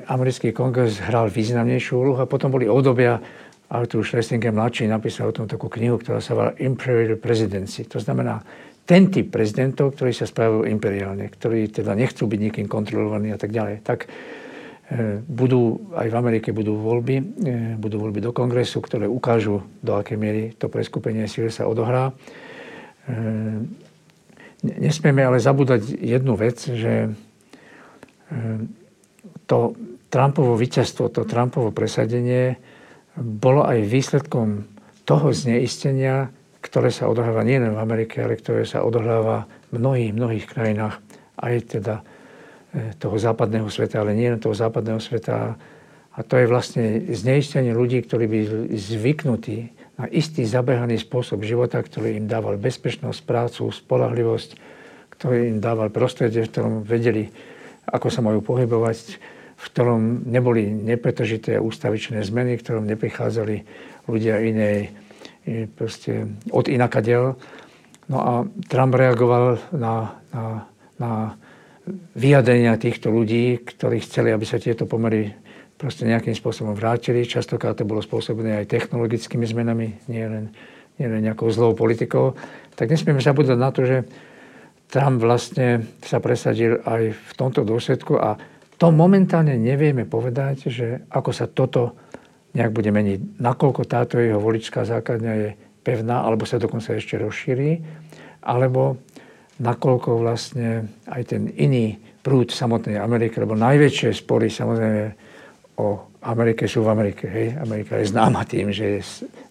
americký 0.08 0.50
kongres 0.50 1.00
hral 1.02 1.30
významnejšiu 1.30 1.92
úlohu 1.94 2.20
a 2.22 2.30
potom 2.30 2.50
boli 2.50 2.66
obdobia, 2.66 3.20
Arthur 3.74 4.04
Schlesinger 4.04 4.52
mladší 4.52 4.86
napísal 4.86 5.32
o 5.32 5.36
tom 5.36 5.50
takú 5.50 5.66
knihu, 5.66 5.98
ktorá 5.98 6.20
sa 6.22 6.36
volá 6.36 6.52
Imperial 6.60 7.18
Presidency. 7.18 7.88
To 7.90 7.98
znamená 7.98 8.44
ten 8.84 9.08
typ 9.08 9.32
prezidentov, 9.32 9.96
ktorí 9.96 10.12
sa 10.12 10.28
správajú 10.28 10.68
imperiálne, 10.68 11.26
ktorí 11.32 11.72
teda 11.72 11.96
nechcú 11.96 12.28
byť 12.28 12.40
nikým 12.40 12.66
kontrolovaní 12.68 13.32
a 13.32 13.40
tak 13.40 13.48
ďalej. 13.50 13.80
Tak 13.80 14.04
e, 14.04 14.08
budú, 15.24 15.88
aj 15.96 16.12
v 16.12 16.18
Amerike 16.20 16.52
budú 16.52 16.76
voľby, 16.76 17.16
e, 17.16 17.24
budú 17.80 17.96
voľby 18.04 18.20
do 18.20 18.36
kongresu, 18.36 18.84
ktoré 18.84 19.08
ukážu, 19.08 19.64
do 19.80 19.96
akej 19.96 20.20
miery 20.20 20.42
to 20.60 20.68
preskupenie 20.68 21.24
síl 21.24 21.48
sa 21.48 21.64
odohrá. 21.64 22.12
Nesmieme 24.64 25.20
ale 25.28 25.36
zabúdať 25.44 25.92
jednu 26.00 26.40
vec, 26.40 26.56
že 26.56 27.12
to 29.46 29.58
Trumpovo 30.08 30.54
víťazstvo, 30.54 31.10
to 31.10 31.26
Trumpovo 31.26 31.74
presadenie 31.74 32.58
bolo 33.18 33.66
aj 33.66 33.82
výsledkom 33.86 34.66
toho 35.04 35.30
zneistenia, 35.30 36.32
ktoré 36.64 36.88
sa 36.88 37.12
odohráva 37.12 37.44
nielen 37.44 37.76
v 37.76 37.82
Amerike, 37.82 38.24
ale 38.24 38.40
ktoré 38.40 38.64
sa 38.64 38.82
odohráva 38.82 39.44
v 39.68 39.76
mnohých, 39.78 40.12
mnohých 40.16 40.46
krajinách, 40.48 40.96
aj 41.36 41.54
teda 41.76 41.94
e, 42.00 42.04
toho 42.96 43.16
západného 43.20 43.68
sveta, 43.68 44.00
ale 44.00 44.16
nie 44.16 44.32
toho 44.40 44.56
západného 44.56 44.98
sveta. 44.98 45.60
A 46.14 46.18
to 46.22 46.40
je 46.40 46.46
vlastne 46.48 47.10
zneistenie 47.10 47.74
ľudí, 47.74 48.00
ktorí 48.06 48.24
by 48.30 48.38
zvyknutí 48.70 49.58
na 49.98 50.06
istý 50.10 50.46
zabehaný 50.46 50.98
spôsob 51.02 51.42
života, 51.42 51.82
ktorý 51.82 52.18
im 52.18 52.26
dával 52.26 52.56
bezpečnosť, 52.56 53.20
prácu, 53.26 53.68
spolahlivosť, 53.70 54.50
ktorý 55.14 55.54
im 55.54 55.58
dával 55.62 55.90
prostredie, 55.90 56.46
v 56.46 56.50
ktorom 56.50 56.74
vedeli, 56.82 57.30
ako 57.88 58.08
sa 58.08 58.20
majú 58.24 58.40
pohybovať, 58.40 58.98
v 59.54 59.64
ktorom 59.70 60.26
neboli 60.28 60.68
nepretržité 60.68 61.62
ústavičné 61.62 62.20
zmeny, 62.26 62.58
v 62.58 62.64
ktorom 62.64 62.84
neprichádzali 62.90 63.56
ľudia 64.10 64.42
inej, 64.42 64.92
proste 65.76 66.28
od 66.50 66.66
inakadiel. 66.68 67.36
No 68.08 68.18
a 68.20 68.32
Trump 68.68 68.92
reagoval 68.96 69.60
na, 69.72 70.20
na, 70.32 70.44
na 71.00 71.12
vyjadrenia 72.16 72.76
týchto 72.76 73.12
ľudí, 73.12 73.60
ktorí 73.60 74.00
chceli, 74.04 74.32
aby 74.32 74.44
sa 74.44 74.60
tieto 74.60 74.84
pomery 74.88 75.32
proste 75.76 76.08
nejakým 76.08 76.32
spôsobom 76.32 76.72
vrátili. 76.72 77.28
Častokrát 77.28 77.76
to 77.76 77.88
bolo 77.88 78.00
spôsobené 78.00 78.64
aj 78.64 78.72
technologickými 78.72 79.44
zmenami, 79.44 80.00
nie 80.08 80.24
len, 80.24 80.44
nie 80.96 81.06
len 81.08 81.20
nejakou 81.24 81.48
zlou 81.52 81.76
politikou. 81.76 82.36
Tak 82.76 82.88
nesmieme 82.88 83.20
zabúdať 83.20 83.58
na 83.58 83.70
to, 83.72 83.84
že 83.84 83.96
Trump 84.88 85.18
vlastne 85.18 85.96
sa 86.04 86.22
presadil 86.22 86.78
aj 86.84 87.02
v 87.12 87.32
tomto 87.34 87.66
dôsledku 87.66 88.14
a 88.20 88.38
to 88.78 88.90
momentálne 88.90 89.54
nevieme 89.54 90.04
povedať, 90.06 90.68
že 90.70 90.86
ako 91.10 91.30
sa 91.30 91.46
toto 91.46 91.94
nejak 92.54 92.70
bude 92.70 92.90
meniť. 92.90 93.38
Nakoľko 93.42 93.82
táto 93.86 94.18
jeho 94.18 94.38
voličská 94.38 94.86
základňa 94.86 95.32
je 95.34 95.50
pevná, 95.82 96.22
alebo 96.22 96.46
sa 96.46 96.58
dokonca 96.58 96.94
ešte 96.94 97.18
rozšíri, 97.18 97.82
alebo 98.46 98.98
nakoľko 99.58 100.18
vlastne 100.18 100.90
aj 101.06 101.22
ten 101.34 101.50
iný 101.54 101.98
prúd 102.24 102.50
samotnej 102.50 102.98
Ameriky, 102.98 103.38
lebo 103.38 103.54
najväčšie 103.54 104.10
spory 104.16 104.48
samozrejme 104.50 105.04
o 105.78 106.14
Amerike 106.24 106.64
sú 106.64 106.80
v 106.82 106.92
Amerike. 106.94 107.28
Hej? 107.28 107.60
Amerika 107.60 108.00
je 108.00 108.08
známa 108.08 108.48
tým, 108.48 108.72
že 108.72 108.84
je 108.98 109.00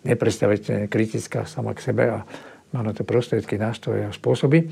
nepredstaviteľne 0.10 0.90
kritická 0.90 1.46
sama 1.46 1.78
k 1.78 1.86
sebe 1.86 2.04
a 2.10 2.26
má 2.74 2.82
na 2.82 2.92
to 2.92 3.06
prostriedky, 3.06 3.62
nástroje 3.62 4.10
a 4.10 4.12
spôsoby. 4.12 4.66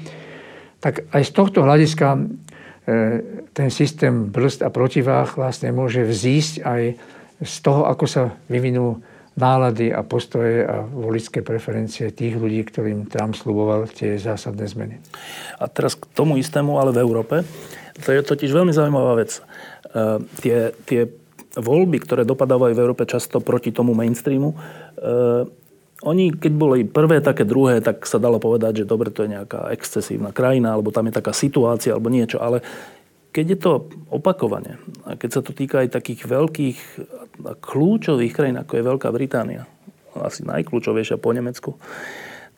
Tak 0.82 1.13
aj 1.13 1.23
z 1.23 1.32
tohto 1.32 1.61
hľadiska 1.61 2.17
E, 2.82 3.21
ten 3.53 3.69
systém 3.69 4.34
brzd 4.34 4.65
a 4.65 4.73
protiváh 4.73 5.29
vlastne 5.38 5.69
môže 5.69 6.01
vzísť 6.01 6.65
aj 6.65 6.82
z 7.41 7.55
toho, 7.61 7.86
ako 7.86 8.05
sa 8.09 8.23
vyvinú 8.49 9.05
nálady 9.38 9.93
a 9.93 10.01
postoje 10.01 10.65
a 10.65 10.82
volické 10.82 11.45
preferencie 11.45 12.09
tých 12.09 12.36
ľudí, 12.36 12.65
ktorým 12.65 13.05
Trump 13.05 13.38
sluboval 13.38 13.86
tie 13.86 14.17
zásadné 14.17 14.65
zmeny. 14.65 14.95
A 15.61 15.69
teraz 15.69 15.93
k 15.93 16.09
tomu 16.11 16.41
istému, 16.41 16.82
ale 16.82 16.89
v 16.89 17.01
Európe. 17.05 17.36
To 18.01 18.09
je 18.09 18.25
totiž 18.25 18.49
veľmi 18.49 18.73
zaujímavá 18.73 19.21
vec. 19.21 19.38
E, 19.38 19.41
tie, 20.41 20.73
tie 20.89 21.01
voľby, 21.61 22.01
ktoré 22.01 22.25
dopadávajú 22.25 22.73
v 22.73 22.82
Európe 22.82 23.05
často 23.05 23.45
proti 23.45 23.69
tomu 23.69 23.93
mainstreamu, 23.93 24.51
e, 24.51 24.57
oni, 26.01 26.33
keď 26.33 26.53
boli 26.57 26.79
prvé, 26.81 27.21
také 27.21 27.45
druhé, 27.45 27.77
tak 27.77 28.09
sa 28.09 28.17
dalo 28.17 28.41
povedať, 28.41 28.83
že 28.83 28.89
dobre, 28.89 29.13
to 29.13 29.25
je 29.25 29.37
nejaká 29.37 29.69
excesívna 29.69 30.33
krajina, 30.33 30.73
alebo 30.73 30.89
tam 30.89 31.05
je 31.05 31.17
taká 31.17 31.33
situácia, 31.33 31.93
alebo 31.93 32.09
niečo. 32.09 32.41
Ale 32.41 32.65
keď 33.31 33.45
je 33.53 33.57
to 33.61 33.71
opakovane, 34.09 34.81
a 35.05 35.13
keď 35.13 35.29
sa 35.29 35.41
to 35.45 35.53
týka 35.53 35.85
aj 35.85 35.93
takých 35.93 36.25
veľkých 36.25 36.79
a 37.41 37.53
kľúčových 37.57 38.33
krajín, 38.33 38.57
ako 38.57 38.73
je 38.77 38.87
Veľká 38.89 39.09
Británia, 39.13 39.69
asi 40.17 40.43
najkľúčovejšia 40.43 41.21
po 41.21 41.31
Nemecku, 41.31 41.77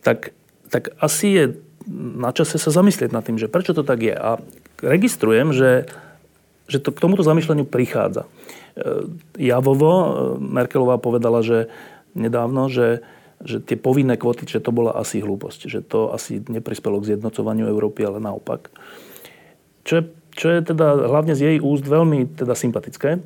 tak, 0.02 0.34
tak 0.72 0.96
asi 1.00 1.28
je 1.36 1.46
na 1.88 2.32
čase 2.32 2.56
sa 2.56 2.72
zamyslieť 2.72 3.12
nad 3.12 3.24
tým, 3.28 3.36
že 3.36 3.52
prečo 3.52 3.76
to 3.76 3.84
tak 3.84 4.00
je. 4.00 4.16
A 4.16 4.40
registrujem, 4.80 5.52
že, 5.52 5.88
že 6.72 6.80
to 6.80 6.96
k 6.96 7.02
tomuto 7.04 7.28
zamýšľaniu 7.28 7.68
prichádza. 7.68 8.24
E, 8.24 8.30
javovo 9.36 9.92
e, 9.92 10.08
Merkelová 10.40 10.96
povedala, 10.96 11.44
že 11.44 11.68
nedávno, 12.16 12.72
že 12.72 13.04
že 13.44 13.60
tie 13.60 13.76
povinné 13.76 14.16
kvoty, 14.16 14.48
že 14.48 14.64
to 14.64 14.72
bola 14.72 14.96
asi 14.96 15.20
hlúposť, 15.20 15.68
že 15.68 15.80
to 15.84 16.16
asi 16.16 16.40
neprispelo 16.40 17.00
k 17.04 17.14
zjednocovaniu 17.14 17.68
Európy, 17.68 18.08
ale 18.08 18.24
naopak. 18.24 18.72
Čo 19.84 19.94
je, 20.00 20.04
čo 20.34 20.48
je 20.50 20.60
teda 20.64 21.12
hlavne 21.12 21.36
z 21.36 21.42
jej 21.44 21.58
úst 21.60 21.84
veľmi 21.84 22.40
teda 22.40 22.56
sympatické. 22.56 23.20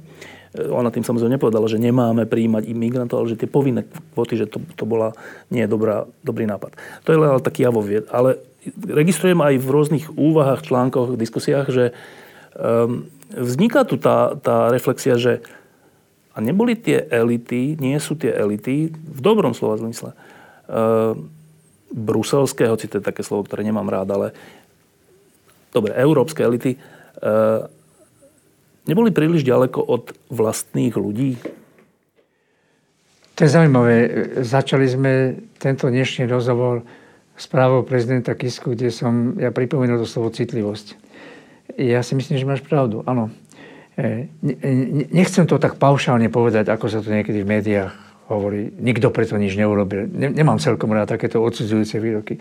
Ona 0.58 0.90
tým 0.90 1.06
samozrejme 1.06 1.38
nepovedala, 1.38 1.70
že 1.70 1.78
nemáme 1.78 2.26
príjmať 2.26 2.66
imigrantov, 2.66 3.22
ale 3.22 3.30
že 3.30 3.40
tie 3.46 3.50
povinné 3.52 3.86
kvoty, 4.18 4.42
že 4.42 4.50
to, 4.50 4.58
to 4.74 4.90
bola 4.90 5.14
nie 5.54 5.62
dobrá, 5.70 6.10
dobrý 6.26 6.50
nápad. 6.50 6.74
To 7.06 7.14
je 7.14 7.18
ale 7.22 7.46
taký 7.46 7.62
javovied. 7.70 8.10
Ale 8.10 8.42
registrujem 8.74 9.38
aj 9.38 9.54
v 9.62 9.68
rôznych 9.70 10.06
úvahách, 10.18 10.66
článkoch, 10.66 11.14
diskusiách, 11.14 11.68
že 11.70 11.86
um, 12.58 13.06
vzniká 13.32 13.86
tu 13.86 14.02
tá, 14.02 14.34
tá 14.40 14.74
reflexia, 14.74 15.20
že 15.20 15.46
a 16.38 16.42
neboli 16.42 16.78
tie 16.78 17.02
elity, 17.10 17.74
nie 17.82 17.98
sú 17.98 18.14
tie 18.14 18.30
elity, 18.30 18.94
v 18.94 19.20
dobrom 19.26 19.58
slova 19.58 19.82
zmysle, 19.82 20.14
uh, 20.14 21.18
bruselské, 21.90 22.70
hoci 22.70 22.86
to 22.86 23.02
je 23.02 23.10
také 23.10 23.26
slovo, 23.26 23.42
ktoré 23.50 23.66
nemám 23.66 23.90
rád, 23.90 24.14
ale 24.14 24.28
dobre, 25.74 25.98
európske 25.98 26.46
elity, 26.46 26.78
uh, 26.78 27.66
neboli 28.86 29.10
príliš 29.10 29.42
ďaleko 29.42 29.82
od 29.82 30.14
vlastných 30.30 30.94
ľudí? 30.94 31.42
To 33.34 33.40
je 33.42 33.50
zaujímavé. 33.50 33.96
Začali 34.46 34.86
sme 34.86 35.14
tento 35.58 35.90
dnešný 35.90 36.30
rozhovor 36.30 36.86
správou 37.34 37.82
prezidenta 37.82 38.38
Kisku, 38.38 38.78
kde 38.78 38.94
som 38.94 39.38
ja 39.42 39.50
pripomenul 39.50 40.02
to 40.02 40.10
slovo 40.10 40.30
citlivosť. 40.30 40.98
Ja 41.82 42.02
si 42.06 42.14
myslím, 42.18 42.38
že 42.38 42.50
máš 42.50 42.66
pravdu. 42.66 43.06
Áno, 43.06 43.30
E, 43.30 43.47
nechcem 45.10 45.50
to 45.50 45.58
tak 45.58 45.82
paušálne 45.82 46.30
povedať, 46.30 46.70
ako 46.70 46.86
sa 46.86 47.02
to 47.02 47.10
niekedy 47.10 47.42
v 47.42 47.50
médiách 47.50 47.94
hovorí. 48.30 48.70
Nikto 48.78 49.10
preto 49.10 49.40
nič 49.40 49.58
neurobil. 49.58 50.06
Nemám 50.12 50.62
celkom 50.62 50.94
rád 50.94 51.18
takéto 51.18 51.42
odsudzujúce 51.42 51.98
výroky. 51.98 52.38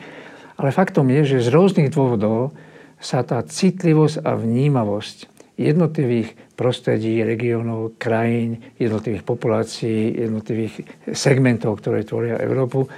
Ale 0.61 0.73
faktom 0.73 1.09
je, 1.13 1.37
že 1.37 1.49
z 1.49 1.53
rôznych 1.53 1.93
dôvodov 1.93 2.53
sa 3.01 3.25
tá 3.25 3.41
citlivosť 3.45 4.25
a 4.25 4.37
vnímavosť 4.37 5.33
jednotlivých 5.57 6.37
prostredí, 6.57 7.25
regiónov, 7.25 7.97
krajín, 7.97 8.61
jednotlivých 8.77 9.25
populácií, 9.25 10.17
jednotlivých 10.29 10.85
segmentov, 11.13 11.81
ktoré 11.81 12.05
tvoria 12.05 12.37
Európu, 12.41 12.89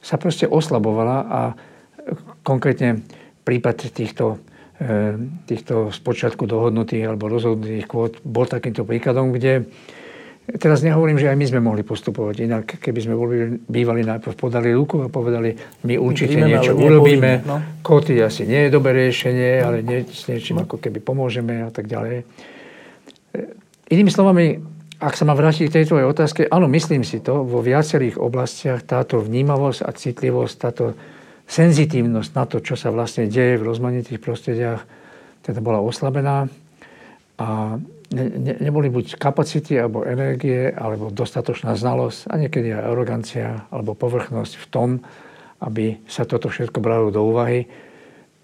sa 0.00 0.16
proste 0.16 0.48
oslabovala 0.48 1.16
a 1.28 1.40
konkrétne 2.40 3.04
prípad 3.44 3.92
týchto 3.92 4.40
týchto 5.44 5.92
spočiatku 5.92 6.48
dohodnutých 6.48 7.12
alebo 7.12 7.28
rozhodnutých 7.28 7.84
kvót 7.84 8.24
bol 8.24 8.48
takýmto 8.48 8.88
príkladom, 8.88 9.36
kde 9.36 9.68
teraz 10.56 10.80
nehovorím, 10.80 11.20
že 11.20 11.28
aj 11.28 11.36
my 11.36 11.46
sme 11.46 11.60
mohli 11.60 11.82
postupovať 11.84 12.36
inak, 12.42 12.64
keby 12.80 13.00
sme 13.04 13.14
boli, 13.14 13.60
bývali 13.60 14.02
najprv 14.02 14.34
podali 14.34 14.72
ruku 14.72 15.04
a 15.04 15.12
povedali, 15.12 15.54
my 15.84 15.94
určite 16.00 16.40
Víme, 16.40 16.48
niečo 16.48 16.72
urobíme, 16.74 17.44
no. 17.44 17.56
kvóty 17.84 18.18
asi 18.18 18.48
nie 18.48 18.66
je 18.66 18.70
dobré 18.72 18.96
riešenie, 19.06 19.60
no. 19.60 19.64
ale 19.68 19.76
nie, 19.84 20.08
s 20.08 20.26
niečím 20.26 20.58
no. 20.58 20.64
ako 20.64 20.80
keby 20.80 20.98
pomôžeme 21.04 21.60
a 21.60 21.70
tak 21.70 21.86
ďalej. 21.86 22.24
Eh, 22.24 23.92
inými 23.92 24.10
slovami, 24.10 24.58
ak 24.96 25.14
sa 25.14 25.28
ma 25.28 25.36
vrátiť 25.36 25.68
k 25.68 25.76
tejto 25.84 26.00
otázke, 26.00 26.48
áno, 26.48 26.66
myslím 26.72 27.04
si 27.04 27.20
to, 27.20 27.44
vo 27.44 27.60
viacerých 27.60 28.16
oblastiach 28.16 28.80
táto 28.84 29.20
vnímavosť 29.20 29.80
a 29.84 29.90
citlivosť, 29.92 30.54
táto 30.56 30.84
senzitívnosť 31.50 32.30
na 32.38 32.44
to, 32.46 32.62
čo 32.62 32.78
sa 32.78 32.94
vlastne 32.94 33.26
deje 33.26 33.58
v 33.58 33.66
rozmanitých 33.66 34.22
prostrediach, 34.22 34.86
teda 35.42 35.58
bola 35.58 35.82
oslabená 35.82 36.46
a 37.42 37.74
ne, 38.14 38.24
ne, 38.38 38.54
neboli 38.62 38.86
buď 38.86 39.18
kapacity 39.18 39.74
alebo 39.74 40.06
energie, 40.06 40.70
alebo 40.70 41.10
dostatočná 41.10 41.74
znalosť 41.74 42.30
a 42.30 42.34
niekedy 42.38 42.70
aj 42.70 42.86
arogancia 42.86 43.46
alebo 43.74 43.98
povrchnosť 43.98 44.52
v 44.62 44.66
tom, 44.70 44.88
aby 45.58 45.98
sa 46.06 46.22
toto 46.22 46.46
všetko 46.46 46.78
bralo 46.78 47.10
do 47.10 47.26
úvahy 47.26 47.66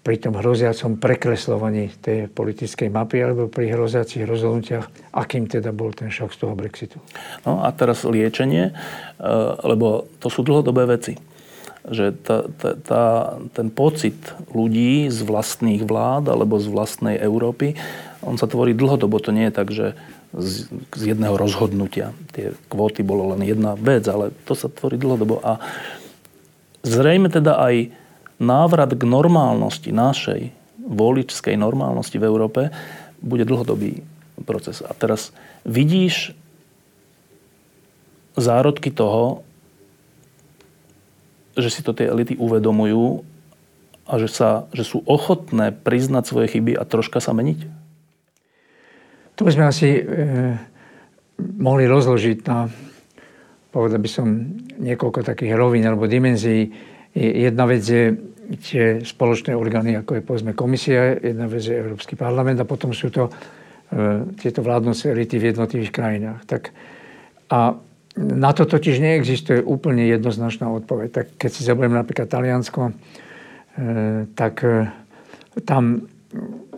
pri 0.03 0.23
tom 0.23 0.39
hroziacom 0.39 1.03
prekreslovaní 1.03 1.91
tej 1.99 2.31
politickej 2.31 2.87
mapy 2.87 3.23
alebo 3.23 3.51
pri 3.51 3.75
hroziacich 3.75 4.23
rozhodnutiach, 4.23 5.11
akým 5.11 5.51
teda 5.51 5.75
bol 5.75 5.91
ten 5.91 6.07
šok 6.07 6.31
z 6.31 6.37
toho 6.43 6.55
Brexitu. 6.55 6.99
No 7.43 7.63
a 7.63 7.71
teraz 7.75 8.07
liečenie, 8.07 8.71
e, 8.71 8.73
lebo 9.67 10.07
to 10.23 10.31
sú 10.31 10.47
dlhodobé 10.47 10.87
veci 10.87 11.36
že 11.87 12.11
tá, 12.19 12.47
tá, 12.59 12.71
tá, 12.75 13.03
ten 13.55 13.71
pocit 13.71 14.15
ľudí 14.51 15.07
z 15.07 15.19
vlastných 15.23 15.87
vlád 15.87 16.27
alebo 16.31 16.59
z 16.59 16.67
vlastnej 16.67 17.15
Európy, 17.15 17.79
on 18.21 18.35
sa 18.35 18.49
tvorí 18.49 18.75
dlhodobo. 18.75 19.23
To 19.23 19.31
nie 19.31 19.47
je 19.47 19.55
tak, 19.55 19.67
že 19.71 19.95
z, 20.35 20.67
z 20.91 21.03
jedného 21.15 21.39
rozhodnutia. 21.39 22.11
Tie 22.35 22.51
kvóty 22.67 23.01
bolo 23.07 23.31
len 23.31 23.47
jedna 23.47 23.79
vec, 23.79 24.03
ale 24.11 24.35
to 24.43 24.51
sa 24.51 24.67
tvorí 24.67 24.99
dlhodobo. 24.99 25.39
A 25.39 25.63
zrejme 26.83 27.31
teda 27.31 27.55
aj 27.55 27.95
návrat 28.37 28.91
k 28.91 29.03
normálnosti 29.07 29.95
našej 29.95 30.51
voličskej 30.87 31.59
normálnosti 31.59 32.15
v 32.15 32.27
Európe 32.27 32.61
bude 33.19 33.43
dlhodobý 33.43 34.03
proces. 34.47 34.79
A 34.85 34.95
teraz 34.95 35.35
vidíš 35.67 36.31
zárodky 38.37 38.93
toho, 38.93 39.46
že 41.57 41.69
si 41.73 41.81
to 41.81 41.91
tie 41.91 42.07
elity 42.07 42.37
uvedomujú 42.37 43.25
a 44.07 44.13
že, 44.21 44.29
sa, 44.31 44.49
že 44.71 44.87
sú 44.87 45.03
ochotné 45.03 45.75
priznať 45.75 46.23
svoje 46.23 46.47
chyby 46.55 46.77
a 46.77 46.87
troška 46.87 47.19
sa 47.19 47.35
meniť? 47.35 47.59
To 49.37 49.45
by 49.45 49.51
sme 49.53 49.65
asi 49.69 49.99
e, 49.99 50.03
mohli 51.59 51.85
rozložiť 51.85 52.37
na, 52.47 52.71
povedal 53.69 53.99
by 54.01 54.09
som, 54.09 54.27
niekoľko 54.77 55.27
takých 55.27 55.53
rovín 55.53 55.85
alebo 55.85 56.09
dimenzií. 56.09 56.71
Jedna 57.13 57.65
vec 57.65 57.83
je 57.83 58.13
tie 58.55 59.03
spoločné 59.03 59.51
orgány, 59.51 59.99
ako 59.99 60.17
je 60.17 60.23
povedzme 60.23 60.51
komisia, 60.55 61.19
jedna 61.19 61.51
vec 61.51 61.65
je 61.65 61.75
Európsky 61.75 62.15
parlament 62.15 62.63
a 62.63 62.69
potom 62.69 62.95
sú 62.95 63.11
to 63.11 63.27
e, 63.27 63.31
tieto 64.39 64.63
vládnoce 64.63 65.11
elity 65.11 65.35
v 65.35 65.47
jednotlivých 65.51 65.91
krajinách. 65.91 66.41
Tak, 66.47 66.71
a 67.51 67.75
na 68.17 68.51
to 68.51 68.65
totiž 68.65 68.97
neexistuje 68.97 69.61
úplne 69.61 70.09
jednoznačná 70.09 70.67
odpoveď. 70.73 71.09
Tak 71.13 71.25
keď 71.37 71.49
si 71.53 71.61
zoberiem 71.61 71.93
napríklad 71.93 72.25
Taliansko, 72.25 72.89
e, 72.89 72.93
tak 74.33 74.65
e, 74.65 74.89
tam 75.61 76.09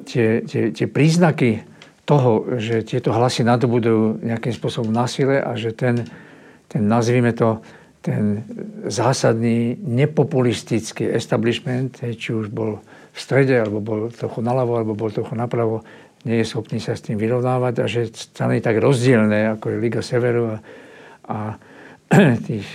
tie, 0.04 0.44
tie, 0.44 0.76
tie 0.76 0.88
príznaky 0.88 1.64
toho, 2.04 2.60
že 2.60 2.84
tieto 2.84 3.16
hlasy 3.16 3.48
nadobudú 3.48 4.20
nejakým 4.20 4.52
spôsobom 4.52 4.92
na 4.92 5.08
sile 5.08 5.40
a 5.40 5.56
že 5.56 5.72
ten, 5.72 6.04
ten 6.68 6.84
nazvime 6.90 7.32
to, 7.32 7.62
ten 8.02 8.44
zásadný 8.90 9.78
nepopulistický 9.80 11.06
establishment, 11.06 12.02
či 12.02 12.34
už 12.34 12.50
bol 12.50 12.82
v 13.14 13.20
strede, 13.20 13.62
alebo 13.62 13.80
bol 13.80 14.02
trochu 14.10 14.40
naľavo, 14.42 14.74
alebo 14.80 14.94
bol 14.98 15.12
trochu 15.14 15.38
napravo, 15.38 15.86
nie 16.28 16.42
je 16.44 16.50
schopný 16.52 16.84
sa 16.84 17.00
s 17.00 17.06
tým 17.06 17.16
vyrovnávať 17.16 17.74
a 17.80 17.86
že 17.88 18.12
strany 18.12 18.60
tak 18.60 18.82
rozdielne, 18.82 19.56
ako 19.56 19.72
je 19.72 19.78
Liga 19.80 20.02
Severu 20.04 20.58
a 20.58 20.64
a 21.30 21.62
tých 22.50 22.68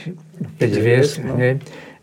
5 0.62 0.80
hviezd, 0.80 1.14
no. 1.26 1.34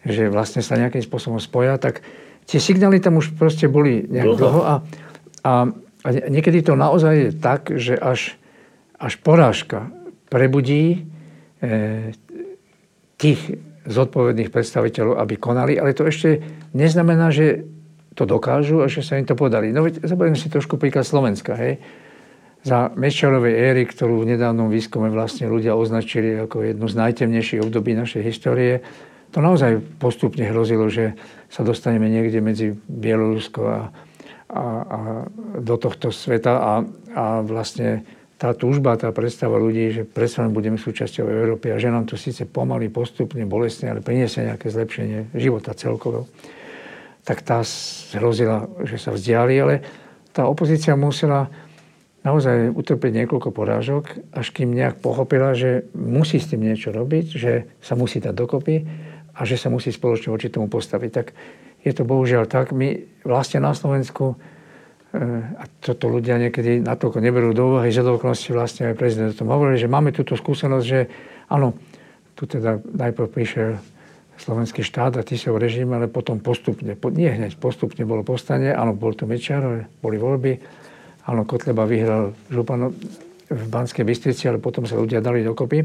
že 0.04 0.28
vlastne 0.28 0.60
sa 0.60 0.76
nejakým 0.76 1.02
spôsobom 1.02 1.40
spoja, 1.40 1.80
tak 1.80 2.04
tie 2.44 2.60
signály 2.60 3.00
tam 3.00 3.18
už 3.18 3.34
proste 3.40 3.72
boli 3.72 4.04
nejak 4.04 4.28
dlho, 4.28 4.38
dlho 4.38 4.62
a, 4.62 4.74
a, 5.48 5.54
a 6.04 6.08
niekedy 6.28 6.60
to 6.62 6.76
naozaj 6.76 7.14
je 7.16 7.30
tak, 7.32 7.72
že 7.72 7.96
až, 7.96 8.36
až 9.00 9.16
porážka 9.24 9.88
prebudí 10.28 11.08
e, 11.64 12.12
tých 13.16 13.40
zodpovedných 13.88 14.54
predstaviteľov, 14.54 15.18
aby 15.18 15.34
konali, 15.40 15.74
ale 15.80 15.98
to 15.98 16.06
ešte 16.06 16.44
neznamená, 16.76 17.34
že 17.34 17.66
to 18.14 18.28
dokážu 18.28 18.84
a 18.84 18.92
že 18.92 19.02
sa 19.02 19.18
im 19.18 19.26
to 19.26 19.40
podali. 19.40 19.72
No 19.72 19.88
veď 19.88 20.04
zoberiem 20.04 20.36
si 20.36 20.52
trošku 20.52 20.76
príklad 20.76 21.08
Slovenska. 21.08 21.56
Hej 21.56 21.80
za 22.62 22.94
Meščarovej 22.94 23.54
éry, 23.58 23.84
ktorú 23.90 24.22
v 24.22 24.38
nedávnom 24.38 24.70
výskume 24.70 25.10
vlastne 25.10 25.50
ľudia 25.50 25.74
označili 25.74 26.38
ako 26.46 26.62
jednu 26.62 26.86
z 26.86 26.96
najtemnejších 26.98 27.64
období 27.66 27.98
našej 27.98 28.22
histórie, 28.22 28.86
to 29.32 29.40
naozaj 29.40 29.80
postupne 29.98 30.44
hrozilo, 30.44 30.92
že 30.92 31.16
sa 31.48 31.64
dostaneme 31.64 32.12
niekde 32.12 32.44
medzi 32.44 32.76
Bielorusko 32.76 33.62
a, 33.64 33.80
a, 34.52 34.64
a 34.84 35.00
do 35.56 35.76
tohto 35.80 36.12
sveta. 36.12 36.60
A, 36.60 36.72
a 37.16 37.24
vlastne 37.40 38.04
tá 38.36 38.52
túžba, 38.52 39.00
tá 39.00 39.08
predstava 39.16 39.56
ľudí, 39.56 39.96
že 39.96 40.04
predsa 40.04 40.44
budeme 40.52 40.76
súčasťou 40.76 41.32
Európy 41.32 41.72
a 41.72 41.80
že 41.80 41.88
nám 41.88 42.12
to 42.12 42.20
síce 42.20 42.44
pomaly, 42.44 42.92
postupne, 42.92 43.48
bolestne, 43.48 43.88
ale 43.88 44.04
priniesie 44.04 44.52
nejaké 44.52 44.68
zlepšenie 44.68 45.32
života 45.32 45.72
celkovo, 45.80 46.28
tak 47.24 47.40
tá 47.46 47.64
hrozila, 48.20 48.68
že 48.84 49.00
sa 49.00 49.16
vzdiali, 49.16 49.54
ale 49.62 49.76
tá 50.36 50.44
opozícia 50.44 50.98
musela 51.00 51.48
naozaj 52.22 52.74
utrpieť 52.78 53.26
niekoľko 53.26 53.50
porážok, 53.50 54.04
až 54.34 54.48
kým 54.54 54.78
nejak 54.78 55.02
pochopila, 55.02 55.58
že 55.58 55.90
musí 55.98 56.38
s 56.38 56.54
tým 56.54 56.62
niečo 56.62 56.94
robiť, 56.94 57.26
že 57.34 57.54
sa 57.82 57.98
musí 57.98 58.22
dať 58.22 58.34
dokopy 58.34 58.76
a 59.34 59.42
že 59.42 59.58
sa 59.58 59.74
musí 59.74 59.90
spoločne 59.90 60.30
voči 60.30 60.54
tomu 60.54 60.70
postaviť. 60.70 61.10
Tak 61.12 61.28
je 61.82 61.92
to 61.98 62.06
bohužiaľ 62.06 62.46
tak. 62.46 62.78
My 62.78 63.02
vlastne 63.26 63.58
na 63.58 63.74
Slovensku, 63.74 64.38
eh, 64.38 65.58
a 65.58 65.66
toto 65.82 66.14
ľudia 66.14 66.38
niekedy 66.38 66.86
natoľko 66.86 67.18
neberú 67.18 67.58
do 67.58 67.74
úvahy, 67.78 67.90
že 67.90 68.06
do 68.06 68.22
vlastne 68.22 68.94
aj 68.94 68.96
prezident 69.02 69.34
o 69.34 69.40
tom 69.42 69.50
hovorili, 69.50 69.82
že 69.82 69.90
máme 69.90 70.14
túto 70.14 70.38
skúsenosť, 70.38 70.86
že 70.86 71.10
áno, 71.50 71.74
tu 72.38 72.46
teda 72.46 72.78
najprv 72.86 73.28
prišiel 73.34 73.82
slovenský 74.42 74.82
štát 74.82 75.22
a 75.22 75.26
Tisov 75.26 75.62
režim, 75.62 75.90
ale 75.94 76.10
potom 76.10 76.42
postupne, 76.42 76.98
nie 77.14 77.30
hneď, 77.30 77.62
postupne 77.62 78.02
bolo 78.10 78.26
povstanie, 78.26 78.74
áno, 78.74 78.98
bol 78.98 79.14
to 79.14 79.30
Mečar, 79.30 79.86
boli 80.02 80.18
voľby, 80.18 80.58
Áno, 81.32 81.48
Kotleba 81.48 81.88
vyhral 81.88 82.36
župan 82.52 82.92
v 83.48 83.64
Banskej 83.72 84.04
Bystrici, 84.04 84.52
ale 84.52 84.60
potom 84.60 84.84
sa 84.84 85.00
ľudia 85.00 85.24
dali 85.24 85.48
dokopy. 85.48 85.80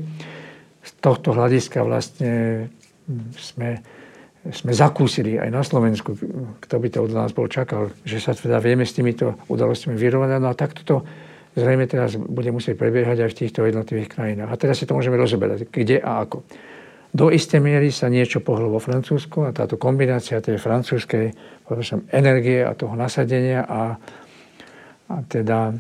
Z 0.83 0.91
tohto 0.99 1.35
hľadiska 1.39 1.87
vlastne 1.87 2.67
sme, 3.39 3.79
sme 4.51 4.73
zakúsili 4.75 5.39
aj 5.39 5.51
na 5.55 5.63
Slovensku, 5.63 6.19
kto 6.59 6.75
by 6.83 6.89
to 6.91 6.99
od 7.07 7.13
nás 7.15 7.31
bol 7.31 7.47
čakal, 7.47 7.95
že 8.03 8.19
sa 8.19 8.35
teda 8.35 8.59
vieme 8.59 8.83
s 8.83 8.99
týmito 8.99 9.39
udalostiami 9.47 9.95
vyrovnať. 9.95 10.39
No 10.43 10.51
a 10.51 10.59
takto 10.59 10.83
to 10.83 10.97
zrejme 11.55 11.87
teraz 11.87 12.19
bude 12.19 12.51
musieť 12.51 12.75
prebiehať 12.75 13.27
aj 13.27 13.31
v 13.31 13.39
týchto 13.47 13.61
jednotlivých 13.67 14.11
krajinách. 14.19 14.51
A 14.51 14.59
teraz 14.59 14.83
si 14.83 14.87
to 14.87 14.99
môžeme 14.99 15.15
rozoberať, 15.15 15.71
kde 15.71 16.03
a 16.03 16.27
ako. 16.27 16.43
Do 17.17 17.33
istej 17.33 17.65
miery 17.65 17.95
sa 17.95 18.13
niečo 18.13 18.45
pohlo 18.45 18.69
vo 18.69 18.83
Francúzsku 18.83 19.47
a 19.47 19.55
táto 19.55 19.81
kombinácia 19.81 20.43
tej 20.43 20.61
francúzskej 20.61 21.33
energie 22.13 22.61
a 22.61 22.77
toho 22.77 22.93
nasadenia 22.93 23.65
a 23.65 23.97
a 25.07 25.23
teda 25.27 25.75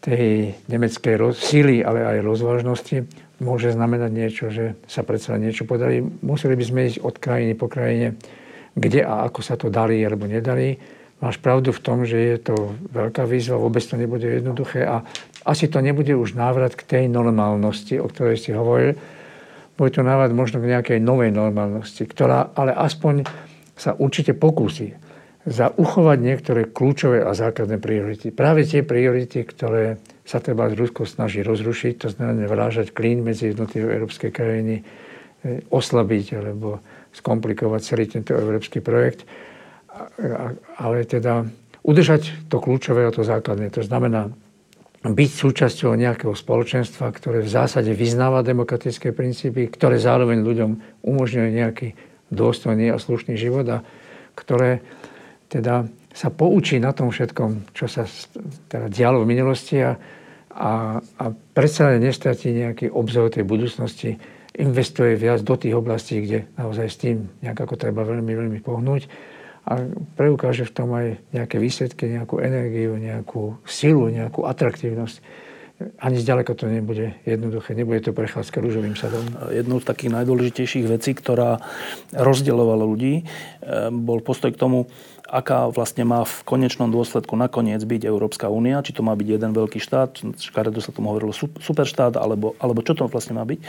tej 0.00 0.56
nemeckej 0.68 1.36
síly, 1.36 1.84
ale 1.84 2.00
aj 2.04 2.24
rozvážnosti 2.24 3.04
môže 3.40 3.72
znamenať 3.72 4.10
niečo, 4.12 4.44
že 4.48 4.76
sa 4.88 5.04
predsa 5.04 5.36
niečo 5.36 5.68
podali. 5.68 6.00
Museli 6.00 6.56
by 6.56 6.64
sme 6.64 6.80
ísť 6.88 6.98
od 7.04 7.16
krajiny 7.20 7.52
po 7.56 7.68
krajine, 7.68 8.16
kde 8.76 9.04
a 9.04 9.28
ako 9.28 9.40
sa 9.40 9.60
to 9.60 9.68
dali 9.68 10.00
alebo 10.00 10.24
nedali. 10.24 10.76
Máš 11.20 11.36
pravdu 11.36 11.68
v 11.68 11.84
tom, 11.84 12.08
že 12.08 12.16
je 12.16 12.36
to 12.40 12.56
veľká 12.96 13.28
výzva, 13.28 13.60
vôbec 13.60 13.84
to 13.84 14.00
nebude 14.00 14.24
jednoduché 14.24 14.88
a 14.88 15.04
asi 15.44 15.68
to 15.68 15.84
nebude 15.84 16.12
už 16.16 16.32
návrat 16.32 16.72
k 16.72 16.84
tej 16.84 17.04
normálnosti, 17.12 18.00
o 18.00 18.08
ktorej 18.08 18.40
si 18.40 18.56
hovoril. 18.56 18.96
Bude 19.76 19.92
to 19.92 20.00
návrat 20.00 20.32
možno 20.32 20.64
k 20.64 20.72
nejakej 20.76 20.98
novej 21.00 21.32
normálnosti, 21.32 22.08
ktorá 22.08 22.56
ale 22.56 22.72
aspoň 22.72 23.28
sa 23.76 23.96
určite 23.96 24.32
pokúsi 24.36 24.96
za 25.48 25.72
uchovať 25.72 26.18
niektoré 26.20 26.62
kľúčové 26.68 27.24
a 27.24 27.32
základné 27.32 27.80
priority. 27.80 28.28
Práve 28.28 28.68
tie 28.68 28.84
priority, 28.84 29.40
ktoré 29.48 29.96
sa 30.28 30.38
treba 30.38 30.68
z 30.68 30.76
Rusko 30.76 31.08
snaží 31.08 31.40
rozrušiť, 31.40 31.92
to 31.96 32.08
znamená 32.12 32.44
vrážať 32.44 32.92
klín 32.92 33.24
medzi 33.24 33.50
jednotlivé 33.50 33.96
európske 33.96 34.28
krajiny, 34.28 34.84
e, 35.40 35.64
oslabiť 35.72 36.26
alebo 36.36 36.84
skomplikovať 37.16 37.80
celý 37.80 38.04
tento 38.06 38.36
európsky 38.36 38.78
projekt. 38.84 39.26
Ale 40.78 41.02
teda 41.02 41.42
udržať 41.82 42.46
to 42.46 42.62
kľúčové 42.62 43.08
a 43.08 43.10
to 43.10 43.26
základné. 43.26 43.72
To 43.74 43.82
znamená 43.82 44.30
byť 45.00 45.30
súčasťou 45.32 45.96
nejakého 45.96 46.36
spoločenstva, 46.36 47.08
ktoré 47.16 47.40
v 47.40 47.50
zásade 47.50 47.90
vyznáva 47.96 48.44
demokratické 48.44 49.16
princípy, 49.16 49.72
ktoré 49.72 49.96
zároveň 49.96 50.44
ľuďom 50.44 50.70
umožňuje 51.02 51.50
nejaký 51.56 51.88
dôstojný 52.28 52.92
a 52.92 53.00
slušný 53.00 53.34
život 53.34 53.66
a 53.66 53.78
ktoré 54.36 54.84
teda 55.50 55.90
sa 56.14 56.30
poučí 56.30 56.78
na 56.78 56.94
tom 56.94 57.10
všetkom, 57.10 57.74
čo 57.74 57.90
sa 57.90 58.06
teda 58.70 58.86
dialo 58.86 59.26
v 59.26 59.30
minulosti 59.34 59.82
a 59.82 59.98
a, 60.50 60.98
a 60.98 61.24
predsa 61.54 61.94
nestratí 61.94 62.50
nejaký 62.50 62.90
obzor 62.90 63.30
tej 63.30 63.46
budúcnosti, 63.46 64.18
investuje 64.58 65.14
viac 65.14 65.46
do 65.46 65.54
tých 65.54 65.78
oblastí, 65.78 66.26
kde 66.26 66.50
naozaj 66.58 66.86
s 66.90 66.96
tým 66.98 67.16
nejak 67.38 67.64
ako 67.64 67.74
treba 67.78 68.02
veľmi, 68.02 68.32
veľmi 68.34 68.60
pohnúť. 68.60 69.06
A 69.70 69.78
preukáže 70.18 70.66
v 70.66 70.74
tom 70.74 70.90
aj 70.96 71.22
nejaké 71.30 71.62
výsledky, 71.62 72.10
nejakú 72.10 72.42
energiu, 72.42 72.98
nejakú 72.98 73.62
silu, 73.62 74.10
nejakú 74.10 74.42
atraktívnosť 74.42 75.48
ani 75.80 76.20
zďaleko 76.20 76.52
to 76.52 76.68
nebude 76.68 77.16
jednoduché, 77.24 77.72
nebude 77.72 78.04
to 78.04 78.12
prechádzka 78.12 78.60
rúžovým 78.60 78.92
sadom. 79.00 79.24
Jednou 79.48 79.80
z 79.80 79.88
takých 79.88 80.12
najdôležitejších 80.12 80.84
vecí, 80.84 81.16
ktorá 81.16 81.56
rozdielovala 82.12 82.84
ľudí, 82.84 83.24
eh, 83.24 83.88
bol 83.88 84.20
postoj 84.20 84.52
k 84.52 84.60
tomu, 84.60 84.92
aká 85.30 85.70
vlastne 85.70 86.02
má 86.02 86.26
v 86.26 86.42
konečnom 86.42 86.90
dôsledku 86.90 87.38
nakoniec 87.38 87.78
byť 87.86 88.02
Európska 88.02 88.50
únia, 88.50 88.82
či 88.82 88.90
to 88.90 89.06
má 89.06 89.14
byť 89.14 89.28
jeden 89.30 89.54
veľký 89.54 89.78
štát, 89.78 90.26
škaredo 90.42 90.82
sa 90.82 90.90
tomu 90.90 91.14
hovorilo 91.14 91.30
superštát, 91.62 92.18
alebo, 92.18 92.58
alebo 92.58 92.82
čo 92.82 92.98
to 92.98 93.06
vlastne 93.06 93.38
má 93.38 93.46
byť. 93.46 93.62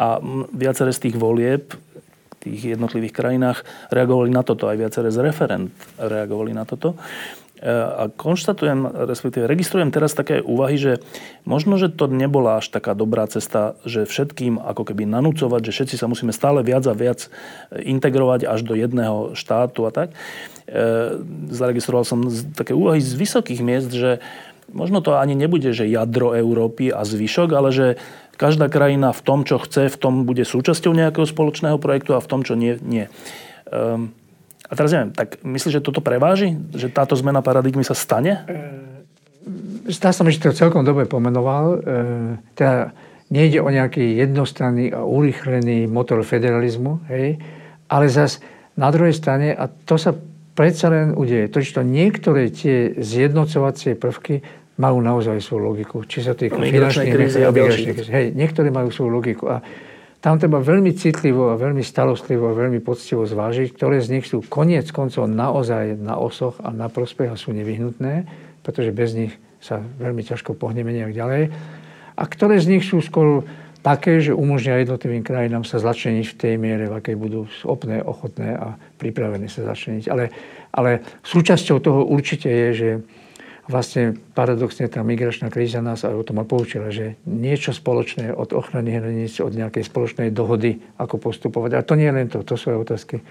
A 0.00 0.18
viaceré 0.56 0.96
z 0.96 1.08
tých 1.08 1.16
volieb 1.20 1.76
v 1.76 2.34
tých 2.40 2.78
jednotlivých 2.78 3.12
krajinách 3.12 3.58
reagovali 3.92 4.32
na 4.32 4.40
toto, 4.40 4.72
aj 4.72 4.80
viaceré 4.80 5.12
z 5.12 5.20
referent 5.20 5.68
reagovali 6.00 6.56
na 6.56 6.64
toto. 6.64 6.96
E, 7.56 7.72
a 7.72 8.12
konštatujem, 8.12 9.08
respektíve 9.08 9.48
registrujem 9.48 9.88
teraz 9.88 10.12
také 10.12 10.44
úvahy, 10.44 10.76
že 10.76 10.92
možno, 11.48 11.80
že 11.80 11.88
to 11.88 12.04
nebola 12.04 12.60
až 12.60 12.68
taká 12.68 12.92
dobrá 12.92 13.24
cesta, 13.24 13.80
že 13.88 14.04
všetkým 14.04 14.60
ako 14.60 14.92
keby 14.92 15.08
nanúcovať, 15.08 15.60
že 15.64 15.72
všetci 15.72 15.96
sa 15.96 16.04
musíme 16.04 16.36
stále 16.36 16.60
viac 16.60 16.84
a 16.84 16.92
viac 16.92 17.32
integrovať 17.72 18.44
až 18.44 18.60
do 18.60 18.76
jedného 18.76 19.32
štátu 19.32 19.88
a 19.88 19.90
tak. 19.90 20.12
E, 20.12 20.16
zaregistroval 21.48 22.04
som 22.04 22.28
také 22.52 22.76
úvahy 22.76 23.00
z 23.00 23.16
vysokých 23.16 23.64
miest, 23.64 23.88
že 23.88 24.20
možno 24.68 25.00
to 25.00 25.16
ani 25.16 25.32
nebude, 25.32 25.72
že 25.72 25.88
jadro 25.88 26.36
Európy 26.36 26.92
a 26.92 27.08
zvyšok, 27.08 27.48
ale 27.56 27.72
že 27.72 27.86
každá 28.36 28.68
krajina 28.68 29.16
v 29.16 29.24
tom, 29.24 29.48
čo 29.48 29.56
chce, 29.56 29.88
v 29.88 29.96
tom 29.96 30.28
bude 30.28 30.44
súčasťou 30.44 30.92
nejakého 30.92 31.24
spoločného 31.24 31.80
projektu 31.80 32.12
a 32.12 32.20
v 32.20 32.28
tom, 32.28 32.44
čo 32.44 32.52
nie, 32.52 32.76
nie. 32.84 33.08
Um, 33.72 34.12
a 34.66 34.72
teraz 34.74 34.90
neviem, 34.90 35.14
tak 35.14 35.38
myslíš, 35.46 35.78
že 35.78 35.84
toto 35.84 36.02
preváži? 36.02 36.58
Že 36.74 36.90
táto 36.90 37.14
zmena 37.14 37.38
paradigmy 37.40 37.86
sa 37.86 37.94
stane? 37.94 38.42
E, 38.46 39.90
zdá 39.94 40.10
sa 40.10 40.26
mi, 40.26 40.34
že 40.34 40.42
to 40.42 40.54
celkom 40.54 40.82
dobre 40.82 41.06
pomenoval. 41.06 41.78
E, 41.78 41.78
teda 42.58 42.90
nejde 43.30 43.62
o 43.62 43.68
nejaký 43.70 44.18
jednostranný 44.18 44.94
a 44.94 45.02
urýchlený 45.02 45.90
motor 45.90 46.22
federalizmu, 46.22 47.02
hej, 47.10 47.38
ale 47.90 48.06
zas 48.06 48.38
na 48.78 48.90
druhej 48.94 49.14
strane, 49.14 49.50
a 49.54 49.66
to 49.66 49.98
sa 49.98 50.14
predsa 50.56 50.88
len 50.88 51.12
udeje, 51.14 51.50
totiž 51.50 51.70
to 51.74 51.82
niektoré 51.82 52.48
tie 52.54 52.94
zjednocovacie 52.96 53.98
prvky 53.98 54.40
majú 54.76 55.00
naozaj 55.00 55.40
svoju 55.40 55.62
logiku. 55.72 55.96
Či 56.04 56.18
sa 56.22 56.36
týka 56.36 56.60
finančných 56.60 57.12
krízy 57.12 57.40
a 57.40 57.50
Hej, 58.12 58.36
niektoré 58.36 58.68
majú 58.68 58.92
svoju 58.92 59.10
logiku. 59.10 59.44
A 59.48 59.64
tam 60.26 60.42
treba 60.42 60.58
veľmi 60.58 60.90
citlivo 60.90 61.54
a 61.54 61.60
veľmi 61.60 61.86
starostlivo 61.86 62.50
a 62.50 62.58
veľmi 62.58 62.82
poctivo 62.82 63.22
zvážiť, 63.22 63.70
ktoré 63.70 64.02
z 64.02 64.18
nich 64.18 64.26
sú 64.26 64.42
koniec 64.42 64.90
koncov 64.90 65.30
naozaj 65.30 65.94
na 66.02 66.18
osoch 66.18 66.58
a 66.66 66.74
na 66.74 66.90
prospech 66.90 67.30
a 67.30 67.38
sú 67.38 67.54
nevyhnutné, 67.54 68.26
pretože 68.66 68.90
bez 68.90 69.14
nich 69.14 69.30
sa 69.62 69.78
veľmi 69.78 70.26
ťažko 70.26 70.58
pohneme 70.58 70.90
nejak 70.90 71.14
ďalej. 71.14 71.54
A 72.18 72.22
ktoré 72.26 72.58
z 72.58 72.74
nich 72.74 72.82
sú 72.82 72.98
skôr 72.98 73.46
také, 73.86 74.18
že 74.18 74.34
umožnia 74.34 74.82
jednotlivým 74.82 75.22
krajinám 75.22 75.62
sa 75.62 75.78
začleniť 75.78 76.26
v 76.26 76.38
tej 76.42 76.54
miere, 76.58 76.90
v 76.90 76.98
akej 76.98 77.14
budú 77.14 77.46
schopné, 77.62 78.02
ochotné 78.02 78.58
a 78.58 78.74
pripravené 78.98 79.46
sa 79.46 79.62
začleniť. 79.62 80.10
Ale, 80.10 80.34
ale 80.74 81.06
súčasťou 81.22 81.78
toho 81.78 82.02
určite 82.02 82.50
je, 82.50 82.68
že 82.74 82.90
vlastne 83.66 84.14
paradoxne 84.34 84.86
tá 84.86 85.02
migračná 85.02 85.50
kríza 85.50 85.82
nás 85.82 86.06
aj 86.06 86.14
o 86.14 86.26
tom 86.26 86.38
poučila, 86.46 86.94
že 86.94 87.18
niečo 87.26 87.74
spoločné 87.74 88.30
od 88.30 88.54
ochrany 88.54 88.94
hraníc, 88.94 89.42
od 89.42 89.54
nejakej 89.54 89.82
spoločnej 89.86 90.30
dohody, 90.30 90.78
ako 90.98 91.18
postupovať. 91.18 91.70
A 91.74 91.86
to 91.86 91.98
nie 91.98 92.06
je 92.06 92.14
len 92.14 92.26
to, 92.30 92.46
to 92.46 92.54
sú 92.54 92.70
aj 92.70 92.78
otázky 92.86 93.22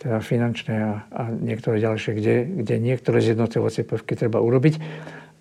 teda 0.00 0.24
finančné 0.24 0.76
a, 0.80 0.92
a 1.12 1.22
niektoré 1.28 1.76
ďalšie, 1.76 2.16
kde, 2.16 2.34
kde 2.64 2.74
niektoré 2.80 3.20
zjednocovacie 3.20 3.84
prvky 3.84 4.16
treba 4.16 4.40
urobiť. 4.40 4.80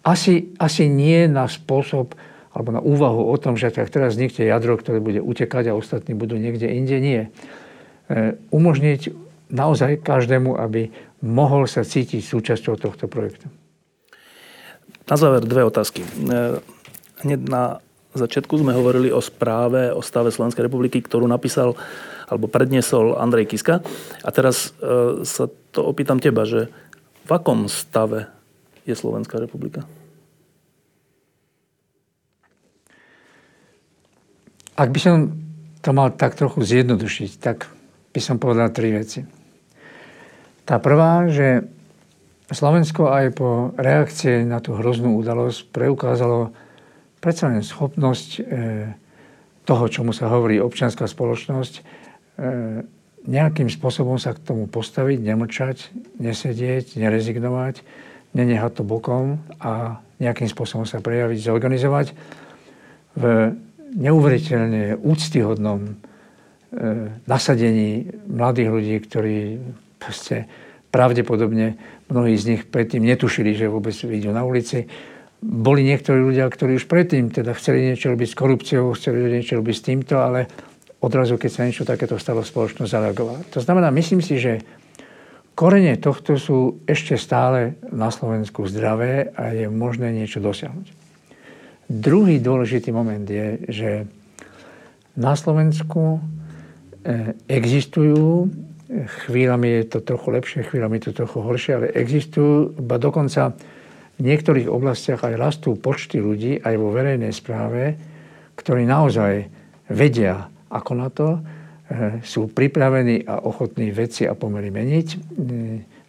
Asi, 0.03 0.51
asi 0.59 0.91
nie 0.91 1.31
na 1.31 1.47
spôsob 1.47 2.13
alebo 2.51 2.75
na 2.75 2.81
úvahu 2.83 3.29
o 3.29 3.35
tom, 3.39 3.55
že 3.55 3.71
tak 3.71 3.87
teraz 3.87 4.19
vznikne 4.19 4.51
jadro, 4.51 4.75
ktoré 4.75 4.99
bude 4.99 5.23
utekať 5.23 5.71
a 5.71 5.77
ostatní 5.77 6.11
budú 6.11 6.35
niekde 6.35 6.67
inde. 6.67 6.97
Nie. 6.99 7.21
E, 8.09 8.35
umožniť 8.51 9.15
naozaj 9.53 10.01
každému, 10.03 10.59
aby 10.59 10.91
mohol 11.23 11.69
sa 11.69 11.87
cítiť 11.87 12.19
súčasťou 12.19 12.75
tohto 12.75 13.07
projektu. 13.07 13.47
Na 15.09 15.17
záver 15.17 15.41
dve 15.41 15.65
otázky. 15.65 16.05
E, 16.05 16.09
hneď 17.25 17.39
na 17.49 17.81
začiatku 18.13 18.61
sme 18.61 18.77
hovorili 18.77 19.09
o 19.09 19.17
správe 19.17 19.89
o 19.89 20.05
stave 20.05 20.29
Slovenskej 20.29 20.69
republiky, 20.69 21.01
ktorú 21.01 21.25
napísal 21.25 21.73
alebo 22.29 22.45
predniesol 22.45 23.17
Andrej 23.17 23.49
Kiska. 23.49 23.81
A 24.21 24.29
teraz 24.29 24.69
e, 24.77 25.25
sa 25.25 25.49
to 25.73 25.81
opýtam 25.81 26.21
teba, 26.21 26.45
že 26.45 26.69
v 27.25 27.31
akom 27.33 27.65
stave 27.65 28.29
je 28.85 28.93
Slovenská 28.93 29.41
republika? 29.41 29.89
Ak 34.77 34.93
by 34.93 34.99
som 35.01 35.33
to 35.81 35.89
mal 35.89 36.13
tak 36.13 36.37
trochu 36.37 36.61
zjednodušiť, 36.61 37.31
tak 37.41 37.65
by 38.13 38.21
som 38.21 38.37
povedal 38.37 38.69
tri 38.69 38.93
veci. 38.93 39.25
Tá 40.69 40.77
prvá, 40.77 41.25
že 41.33 41.65
Slovensko 42.49 43.13
aj 43.13 43.25
po 43.37 43.49
reakcie 43.77 44.41
na 44.41 44.57
tú 44.57 44.73
hroznú 44.73 45.21
udalosť 45.21 45.69
preukázalo 45.69 46.49
predsa 47.21 47.51
len 47.51 47.61
schopnosť 47.61 48.29
e, 48.39 48.41
toho, 49.69 49.85
čomu 49.85 50.15
sa 50.15 50.31
hovorí 50.33 50.57
občianská 50.57 51.05
spoločnosť, 51.05 51.73
e, 51.77 51.81
nejakým 53.29 53.69
spôsobom 53.69 54.17
sa 54.17 54.33
k 54.33 54.41
tomu 54.41 54.65
postaviť, 54.65 55.19
nemlčať, 55.21 55.77
nesedieť, 56.17 56.97
nerezignovať, 56.97 57.85
nenehať 58.33 58.81
to 58.81 58.83
bokom 58.87 59.43
a 59.61 60.01
nejakým 60.17 60.49
spôsobom 60.49 60.89
sa 60.89 61.03
prejaviť, 61.03 61.37
zorganizovať 61.37 62.07
v 63.13 63.23
neuveriteľne 63.93 64.97
úctyhodnom 64.97 65.79
e, 65.85 65.91
nasadení 67.29 68.09
mladých 68.25 68.69
ľudí, 68.73 68.95
ktorí 69.05 69.37
proste 69.99 70.49
pravdepodobne 70.89 71.77
mnohí 72.09 72.33
z 72.37 72.55
nich 72.55 72.61
predtým 72.65 73.05
netušili, 73.05 73.53
že 73.53 73.69
vôbec 73.69 73.93
vidú 74.05 74.33
na 74.33 74.41
ulici. 74.41 74.89
Boli 75.39 75.87
niektorí 75.87 76.19
ľudia, 76.19 76.49
ktorí 76.49 76.75
už 76.75 76.89
predtým 76.89 77.31
teda 77.31 77.55
chceli 77.55 77.93
niečo 77.93 78.11
robiť 78.11 78.27
s 78.27 78.35
korupciou, 78.35 78.91
chceli 78.97 79.29
niečo 79.29 79.61
robiť 79.61 79.75
s 79.77 79.85
týmto, 79.85 80.19
ale 80.19 80.49
odrazu, 80.99 81.39
keď 81.39 81.51
sa 81.51 81.65
niečo 81.65 81.87
takéto 81.87 82.19
stalo, 82.19 82.43
spoločnosť 82.43 82.91
zareagovala. 82.91 83.39
To 83.55 83.63
znamená, 83.63 83.87
myslím 83.95 84.19
si, 84.19 84.35
že 84.35 84.59
korene 85.55 85.95
tohto 85.95 86.35
sú 86.35 86.83
ešte 86.83 87.15
stále 87.15 87.79
na 87.87 88.11
Slovensku 88.11 88.67
zdravé 88.67 89.31
a 89.31 89.55
je 89.55 89.71
možné 89.71 90.11
niečo 90.11 90.43
dosiahnuť. 90.43 90.91
Druhý 91.89 92.37
dôležitý 92.43 92.91
moment 92.91 93.25
je, 93.25 93.47
že 93.71 93.91
na 95.15 95.33
Slovensku 95.39 96.19
eh, 96.19 97.33
existujú 97.47 98.51
Chvíľami 98.89 99.69
je 99.69 99.83
to 99.85 99.99
trochu 100.01 100.27
lepšie, 100.33 100.65
chvíľami 100.65 100.97
je 100.97 101.13
to 101.13 101.21
trochu 101.21 101.45
horšie, 101.45 101.71
ale 101.77 101.87
existujú, 101.93 102.73
ba 102.81 102.97
dokonca 102.97 103.53
v 104.17 104.21
niektorých 104.25 104.65
oblastiach 104.65 105.21
aj 105.21 105.37
rastú 105.37 105.77
počty 105.77 106.17
ľudí 106.17 106.57
aj 106.57 106.73
vo 106.73 106.89
verejnej 106.89 107.29
správe, 107.29 107.93
ktorí 108.57 108.89
naozaj 108.89 109.45
vedia, 109.93 110.49
ako 110.73 110.91
na 110.97 111.07
to, 111.13 111.37
e, 111.37 111.39
sú 112.25 112.49
pripravení 112.49 113.29
a 113.29 113.45
ochotní 113.45 113.93
veci 113.93 114.25
a 114.25 114.33
pomery 114.33 114.73
meniť, 114.73 115.07
e, 115.13 115.17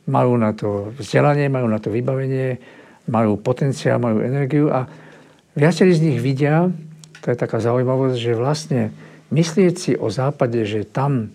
majú 0.08 0.40
na 0.40 0.56
to 0.56 0.96
vzdelanie, 0.96 1.52
majú 1.52 1.68
na 1.68 1.78
to 1.78 1.92
vybavenie, 1.92 2.56
majú 3.12 3.36
potenciál, 3.36 4.00
majú 4.00 4.24
energiu 4.24 4.72
a 4.72 4.88
viacerí 5.52 5.92
z 5.92 6.04
nich 6.08 6.18
vidia, 6.18 6.72
to 7.20 7.26
je 7.28 7.36
taká 7.36 7.60
zaujímavosť, 7.60 8.16
že 8.16 8.32
vlastne 8.32 8.82
myslieť 9.28 9.74
si 9.76 9.92
o 10.00 10.08
západe, 10.08 10.64
že 10.64 10.88
tam 10.88 11.28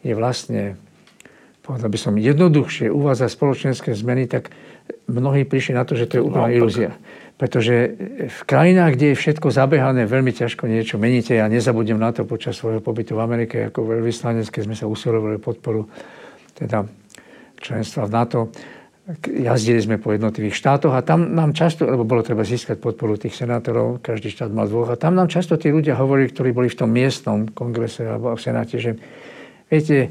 je 0.00 0.14
vlastne, 0.16 0.80
povedal 1.60 1.88
by 1.92 1.98
som, 2.00 2.14
jednoduchšie 2.16 2.88
uvádzať 2.88 3.28
spoločenské 3.30 3.90
zmeny, 3.92 4.26
tak 4.26 4.52
mnohí 5.06 5.44
prišli 5.44 5.76
na 5.76 5.84
to, 5.84 5.94
že 5.98 6.08
to 6.10 6.18
je 6.18 6.22
úplná 6.24 6.48
no, 6.50 6.54
ilúzia. 6.54 6.96
Pretože 7.40 7.96
v 8.28 8.40
krajinách, 8.44 9.00
kde 9.00 9.06
je 9.12 9.20
všetko 9.20 9.48
zabehané, 9.48 10.04
veľmi 10.04 10.28
ťažko 10.36 10.68
niečo 10.68 11.00
meníte. 11.00 11.32
Ja 11.32 11.48
nezabudnem 11.48 11.96
na 11.96 12.12
to 12.12 12.28
počas 12.28 12.60
svojho 12.60 12.84
pobytu 12.84 13.16
v 13.16 13.24
Amerike 13.24 13.72
ako 13.72 13.96
veľvyslanec, 13.96 14.44
keď 14.52 14.62
sme 14.68 14.76
sa 14.76 14.84
usilovali 14.84 15.40
podporu 15.40 15.88
teda 16.52 16.84
členstva 17.56 18.04
v 18.04 18.12
NATO. 18.12 18.40
Jazdili 19.24 19.80
sme 19.80 19.96
po 19.96 20.12
jednotlivých 20.12 20.54
štátoch 20.54 20.92
a 20.92 21.00
tam 21.00 21.32
nám 21.32 21.56
často, 21.56 21.88
lebo 21.88 22.04
bolo 22.04 22.20
treba 22.20 22.44
získať 22.44 22.76
podporu 22.76 23.16
tých 23.16 23.34
senátorov, 23.34 24.04
každý 24.04 24.28
štát 24.30 24.52
mal 24.52 24.68
dvoch, 24.68 24.92
a 24.92 25.00
tam 25.00 25.16
nám 25.16 25.32
často 25.32 25.56
tí 25.56 25.72
ľudia 25.72 25.98
hovorili, 25.98 26.30
ktorí 26.30 26.52
boli 26.52 26.68
v 26.70 26.78
tom 26.78 26.92
miestnom 26.92 27.48
kongrese 27.50 28.06
alebo 28.06 28.36
v 28.36 28.44
senáte, 28.44 28.76
že 28.78 29.00
Viete, 29.70 30.10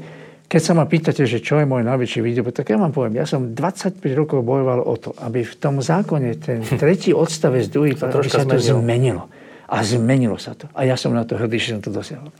keď 0.50 0.60
sa 0.64 0.72
ma 0.74 0.88
pýtate, 0.88 1.22
že 1.28 1.38
čo 1.38 1.62
je 1.62 1.68
môj 1.68 1.86
najväčší 1.86 2.24
video, 2.24 2.42
tak 2.50 2.74
ja 2.74 2.80
vám 2.80 2.90
poviem, 2.90 3.20
ja 3.20 3.28
som 3.28 3.54
25 3.54 4.02
rokov 4.18 4.42
bojoval 4.42 4.82
o 4.82 4.94
to, 4.98 5.14
aby 5.22 5.46
v 5.46 5.54
tom 5.60 5.78
zákone 5.78 6.34
ten 6.40 6.64
tretí 6.82 7.14
odstavec 7.14 7.70
druhý, 7.70 7.94
aby 7.94 8.26
sa 8.26 8.42
to 8.42 8.58
zmenilo. 8.58 9.30
A 9.70 9.86
zmenilo 9.86 10.34
sa 10.34 10.58
to. 10.58 10.66
A 10.74 10.82
ja 10.82 10.98
som 10.98 11.14
na 11.14 11.22
to 11.22 11.38
hrdý, 11.38 11.62
že 11.62 11.78
som 11.78 11.84
to 11.84 11.94
dosiahol. 11.94 12.34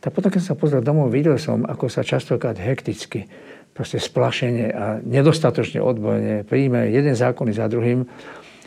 Tak 0.00 0.16
potom, 0.16 0.32
keď 0.32 0.40
som 0.40 0.56
pozrel 0.56 0.80
domov, 0.80 1.12
videl 1.12 1.36
som, 1.36 1.68
ako 1.68 1.92
sa 1.92 2.00
častokrát 2.00 2.56
hekticky, 2.56 3.28
proste 3.72 4.00
splašenie 4.00 4.68
a 4.72 4.84
nedostatočne 5.00 5.80
odbojne 5.80 6.44
príjme 6.44 6.92
jeden 6.92 7.16
zákon 7.16 7.48
za 7.52 7.68
druhým, 7.68 8.04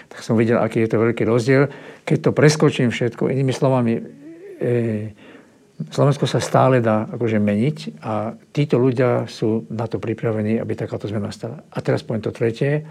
tak 0.09 0.19
som 0.21 0.37
videl, 0.37 0.61
aký 0.61 0.85
je 0.85 0.89
to 0.93 0.97
veľký 1.01 1.23
rozdiel. 1.25 1.69
Keď 2.05 2.17
to 2.29 2.31
preskočím 2.33 2.89
všetko, 2.93 3.29
inými 3.29 3.53
slovami, 3.53 3.93
e, 3.97 4.01
Slovensko 5.75 6.23
sa 6.23 6.39
stále 6.39 6.79
dá 6.79 7.03
akože 7.11 7.35
meniť 7.35 7.99
a 7.99 8.31
títo 8.55 8.79
ľudia 8.79 9.27
sú 9.27 9.67
na 9.67 9.91
to 9.91 9.99
pripravení, 9.99 10.55
aby 10.55 10.71
takáto 10.71 11.11
zmena 11.11 11.35
stala. 11.35 11.67
A 11.67 11.83
teraz 11.83 11.99
poviem 11.99 12.23
to 12.23 12.31
tretie. 12.31 12.87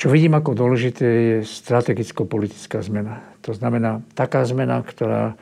Čo 0.00 0.08
vidím 0.08 0.34
ako 0.34 0.56
dôležité 0.56 1.04
je 1.04 1.36
strategicko-politická 1.44 2.80
zmena. 2.80 3.20
To 3.44 3.52
znamená 3.52 4.00
taká 4.16 4.42
zmena, 4.48 4.80
ktorá 4.80 5.36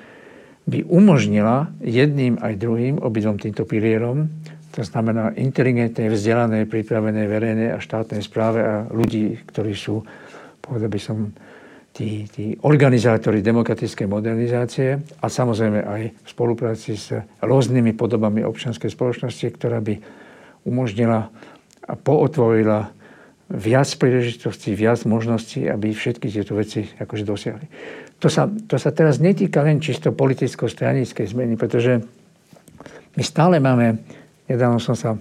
by 0.66 0.86
umožnila 0.86 1.70
jedným 1.82 2.38
aj 2.38 2.54
druhým, 2.58 2.98
obidvom 2.98 3.38
týmto 3.38 3.66
pilierom, 3.66 4.30
to 4.72 4.80
znamená 4.80 5.36
inteligentné, 5.36 6.08
vzdelané, 6.08 6.64
pripravené 6.64 7.28
verejné 7.28 7.76
a 7.76 7.78
štátnej 7.78 8.24
správe 8.24 8.64
a 8.64 8.74
ľudí, 8.88 9.36
ktorí 9.44 9.76
sú, 9.76 10.00
povedal 10.64 10.88
by 10.88 11.00
som, 11.00 11.28
tí, 11.92 12.26
tí 12.32 12.56
organizátori 12.64 13.44
demokratickej 13.44 14.08
modernizácie 14.08 15.00
a 15.20 15.26
samozrejme 15.28 15.80
aj 15.84 16.02
v 16.10 16.28
spolupráci 16.28 16.96
s 16.96 17.12
rôznymi 17.44 17.92
podobami 17.92 18.40
občianskej 18.42 18.88
spoločnosti, 18.88 19.46
ktorá 19.52 19.78
by 19.84 20.00
umožnila 20.64 21.28
a 21.84 21.92
pootvorila 21.94 22.90
viac 23.52 23.88
príležitostí, 24.00 24.72
viac 24.72 25.04
možností, 25.04 25.68
aby 25.68 25.92
všetky 25.92 26.32
tieto 26.32 26.56
veci 26.56 26.88
akože 26.88 27.24
dosiahli. 27.28 27.66
To 28.24 28.32
sa, 28.32 28.48
to 28.48 28.80
sa 28.80 28.94
teraz 28.94 29.20
netýka 29.20 29.60
len 29.60 29.82
čisto 29.82 30.14
politicko-stranickej 30.14 31.26
zmeny, 31.28 31.60
pretože 31.60 32.00
my 33.12 33.22
stále 33.22 33.60
máme, 33.60 34.00
nedávno 34.48 34.80
som 34.80 34.96
sa 34.96 35.20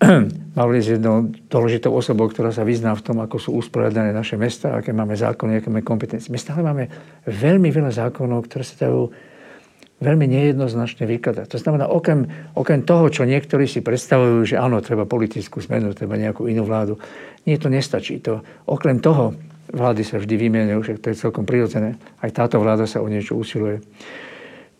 mali 0.58 0.80
s 0.80 0.96
jednou 0.96 1.28
dôležitou 1.52 1.92
osobou, 1.92 2.26
ktorá 2.32 2.50
sa 2.50 2.64
vyzná 2.64 2.96
v 2.96 3.04
tom, 3.04 3.20
ako 3.20 3.36
sú 3.36 3.50
usporiadané 3.56 4.16
naše 4.16 4.40
mesta, 4.40 4.80
aké 4.80 4.96
máme 4.96 5.12
zákony, 5.12 5.60
aké 5.60 5.68
máme 5.68 5.84
kompetencie. 5.84 6.32
My 6.32 6.40
stále 6.40 6.64
máme 6.64 6.88
veľmi 7.28 7.68
veľa 7.68 7.92
zákonov, 7.92 8.48
ktoré 8.48 8.64
sa 8.64 8.88
dajú 8.88 9.12
veľmi 10.00 10.24
nejednoznačne 10.24 11.04
vykladať. 11.04 11.46
To 11.52 11.58
znamená, 11.60 11.84
okrem, 11.92 12.24
okrem 12.56 12.80
toho, 12.80 13.12
čo 13.12 13.28
niektorí 13.28 13.68
si 13.68 13.84
predstavujú, 13.84 14.48
že 14.48 14.56
áno, 14.56 14.80
treba 14.80 15.04
politickú 15.04 15.60
zmenu, 15.68 15.92
treba 15.92 16.16
nejakú 16.16 16.48
inú 16.48 16.64
vládu, 16.64 16.96
nie, 17.44 17.60
to 17.60 17.68
nestačí. 17.68 18.16
To, 18.24 18.40
okrem 18.64 19.04
toho, 19.04 19.36
vlády 19.68 20.02
sa 20.02 20.16
vždy 20.16 20.34
vymieňajú, 20.40 20.80
však 20.80 21.00
to 21.04 21.08
je 21.12 21.20
celkom 21.20 21.44
prirodzené. 21.44 22.00
Aj 22.24 22.32
táto 22.32 22.56
vláda 22.56 22.88
sa 22.88 23.04
o 23.04 23.08
niečo 23.12 23.36
usiluje. 23.36 23.84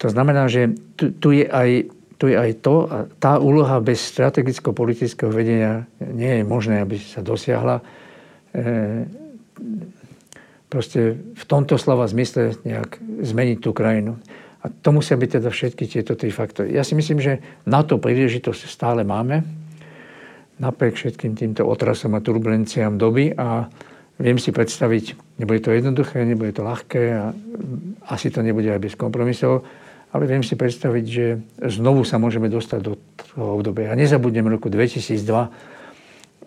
To 0.01 0.09
znamená, 0.09 0.49
že 0.49 0.73
tu, 0.97 1.13
tu 1.13 1.37
je 1.37 1.45
aj 1.45 2.00
tu 2.21 2.29
je 2.29 2.37
aj 2.37 2.61
to, 2.61 2.85
a 2.85 3.09
tá 3.17 3.41
úloha 3.41 3.81
bez 3.81 4.05
strategicko-politického 4.13 5.33
vedenia 5.33 5.89
nie 6.05 6.29
je 6.29 6.45
možné, 6.45 6.85
aby 6.85 7.01
sa 7.01 7.25
dosiahla. 7.25 7.81
E, 7.81 8.65
proste 10.69 11.17
v 11.17 11.45
tomto 11.49 11.81
slova 11.81 12.05
zmysle 12.05 12.61
nejak 12.61 13.01
zmeniť 13.25 13.59
tú 13.65 13.73
krajinu. 13.73 14.21
A 14.61 14.69
to 14.69 14.93
musia 14.93 15.17
byť 15.17 15.41
teda 15.41 15.49
všetky 15.49 15.89
tieto 15.89 16.13
tri 16.13 16.29
faktory. 16.29 16.77
Ja 16.77 16.85
si 16.85 16.93
myslím, 16.93 17.25
že 17.25 17.41
na 17.65 17.81
to 17.81 17.97
príležitosť 17.97 18.69
stále 18.69 19.01
máme, 19.01 19.41
napriek 20.61 21.01
všetkým 21.01 21.33
týmto 21.33 21.65
otrasom 21.65 22.13
a 22.13 22.21
turbulenciám 22.21 23.01
doby 23.01 23.33
a 23.33 23.65
viem 24.21 24.37
si 24.37 24.53
predstaviť, 24.53 25.41
nebude 25.41 25.65
to 25.65 25.73
jednoduché, 25.73 26.21
nebude 26.29 26.53
to 26.53 26.61
ľahké 26.61 27.03
a 27.17 27.33
asi 28.13 28.29
to 28.29 28.45
nebude 28.45 28.69
aj 28.69 28.85
bez 28.85 28.93
kompromisov, 28.93 29.65
ale 30.11 30.25
viem 30.27 30.43
si 30.43 30.59
predstaviť, 30.59 31.05
že 31.07 31.27
znovu 31.71 32.03
sa 32.03 32.19
môžeme 32.19 32.51
dostať 32.51 32.81
do 32.83 32.99
toho 33.35 33.63
obdobia. 33.63 33.95
Ja 33.95 33.95
nezabudnem 33.95 34.51
roku 34.51 34.67
2002, 34.67 35.15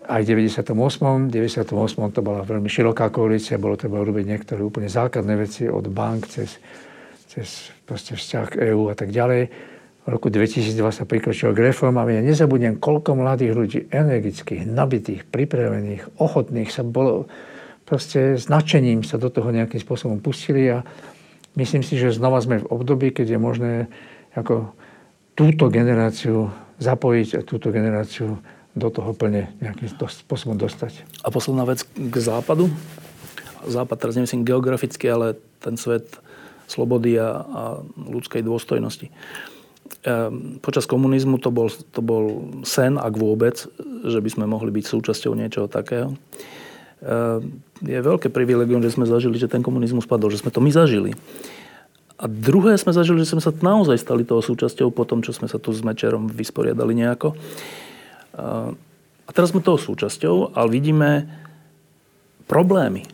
aj 0.04 0.20
v 0.20 0.26
98. 0.52 1.32
98. 1.32 1.72
to 2.12 2.20
bola 2.20 2.44
veľmi 2.44 2.68
široká 2.68 3.08
koalícia, 3.08 3.56
bolo 3.56 3.80
treba 3.80 4.04
urobiť 4.04 4.24
niektoré 4.28 4.60
úplne 4.60 4.92
základné 4.92 5.34
veci 5.40 5.64
od 5.64 5.88
bank 5.88 6.28
cez, 6.28 6.60
cez 7.32 7.72
vzťah 7.88 8.60
EÚ 8.60 8.92
a 8.92 8.96
tak 8.96 9.08
ďalej. 9.08 9.48
V 10.04 10.08
roku 10.12 10.28
2002 10.28 10.76
sa 10.92 11.08
prikročilo 11.08 11.56
k 11.56 11.72
reformám. 11.72 12.12
Ja 12.12 12.20
nezabudnem, 12.20 12.76
koľko 12.76 13.16
mladých 13.16 13.52
ľudí, 13.56 13.80
energických, 13.88 14.68
nabitých, 14.68 15.24
pripravených, 15.24 16.20
ochotných 16.20 16.68
sa 16.68 16.84
bolo 16.84 17.24
proste 17.88 18.36
značením 18.36 19.00
sa 19.04 19.16
do 19.16 19.32
toho 19.32 19.48
nejakým 19.48 19.80
spôsobom 19.80 20.20
pustili 20.20 20.68
a 20.68 20.84
myslím 21.58 21.82
si, 21.82 21.98
že 21.98 22.14
znova 22.14 22.42
sme 22.42 22.62
v 22.62 22.70
období, 22.70 23.10
keď 23.10 23.36
je 23.36 23.40
možné 23.40 23.72
ako 24.34 24.74
túto 25.34 25.70
generáciu 25.70 26.50
zapojiť 26.78 27.28
a 27.38 27.46
túto 27.46 27.70
generáciu 27.70 28.38
do 28.74 28.88
toho 28.90 29.14
plne 29.14 29.54
nejakým 29.62 29.86
spôsobom 30.10 30.58
dostať. 30.58 31.06
A 31.22 31.30
posledná 31.30 31.62
vec 31.62 31.86
k 31.86 32.14
západu. 32.18 32.66
Západ 33.64 33.96
teraz 33.96 34.18
nemyslím 34.18 34.42
geograficky, 34.42 35.06
ale 35.06 35.38
ten 35.62 35.78
svet 35.78 36.18
slobody 36.66 37.16
a, 37.16 37.46
a 37.46 37.62
ľudskej 37.96 38.42
dôstojnosti. 38.42 39.14
Ehm, 40.04 40.58
počas 40.60 40.84
komunizmu 40.84 41.38
to 41.40 41.48
bol, 41.54 41.70
to 41.70 42.00
bol 42.04 42.52
sen, 42.66 42.98
ak 43.00 43.14
vôbec, 43.16 43.56
že 44.04 44.18
by 44.20 44.28
sme 44.28 44.44
mohli 44.44 44.68
byť 44.74 44.84
súčasťou 44.84 45.32
niečoho 45.32 45.70
takého. 45.70 46.12
Je 47.84 47.98
veľké 47.98 48.30
privilegium, 48.30 48.80
že 48.84 48.94
sme 48.94 49.08
zažili, 49.08 49.36
že 49.40 49.50
ten 49.50 49.64
komunizmus 49.64 50.06
padol, 50.06 50.30
že 50.30 50.40
sme 50.40 50.54
to 50.54 50.62
my 50.62 50.70
zažili. 50.70 51.12
A 52.14 52.30
druhé 52.30 52.78
sme 52.78 52.94
zažili, 52.94 53.26
že 53.26 53.34
sme 53.34 53.42
sa 53.42 53.50
naozaj 53.50 53.98
stali 53.98 54.22
toho 54.22 54.38
súčasťou 54.38 54.94
po 54.94 55.02
tom, 55.02 55.20
čo 55.20 55.34
sme 55.34 55.50
sa 55.50 55.58
tu 55.58 55.74
s 55.74 55.82
Mečerom 55.82 56.30
vysporiadali 56.30 56.94
nejako. 56.94 57.34
Ehm, 57.34 58.78
a 59.24 59.30
teraz 59.34 59.50
sme 59.50 59.64
toho 59.64 59.80
súčasťou, 59.80 60.54
ale 60.54 60.68
vidíme 60.70 61.10
problémy. 62.44 63.08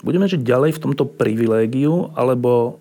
Budeme 0.00 0.24
žiť 0.28 0.40
ďalej 0.40 0.76
v 0.76 0.82
tomto 0.88 1.04
privilégiu, 1.04 2.12
alebo 2.16 2.80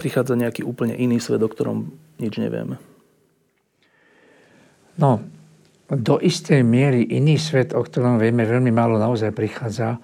prichádza 0.00 0.32
nejaký 0.32 0.64
úplne 0.64 0.96
iný 0.96 1.20
svet, 1.20 1.44
o 1.44 1.48
ktorom 1.52 1.92
nič 2.16 2.40
nevieme? 2.40 2.80
No, 4.98 5.22
do 5.88 6.20
istej 6.20 6.60
miery 6.66 7.06
iný 7.06 7.40
svet, 7.40 7.72
o 7.72 7.80
ktorom 7.80 8.20
vieme 8.20 8.44
veľmi 8.44 8.68
málo 8.74 9.00
naozaj 9.00 9.32
prichádza, 9.32 9.96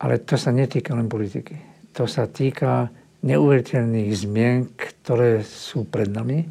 ale 0.00 0.24
to 0.24 0.34
sa 0.34 0.50
netýka 0.50 0.96
len 0.96 1.06
politiky. 1.06 1.54
To 1.94 2.08
sa 2.08 2.26
týka 2.26 2.88
neuveriteľných 3.20 4.10
zmien, 4.16 4.72
ktoré 4.74 5.44
sú 5.44 5.84
pred 5.84 6.08
nami. 6.08 6.48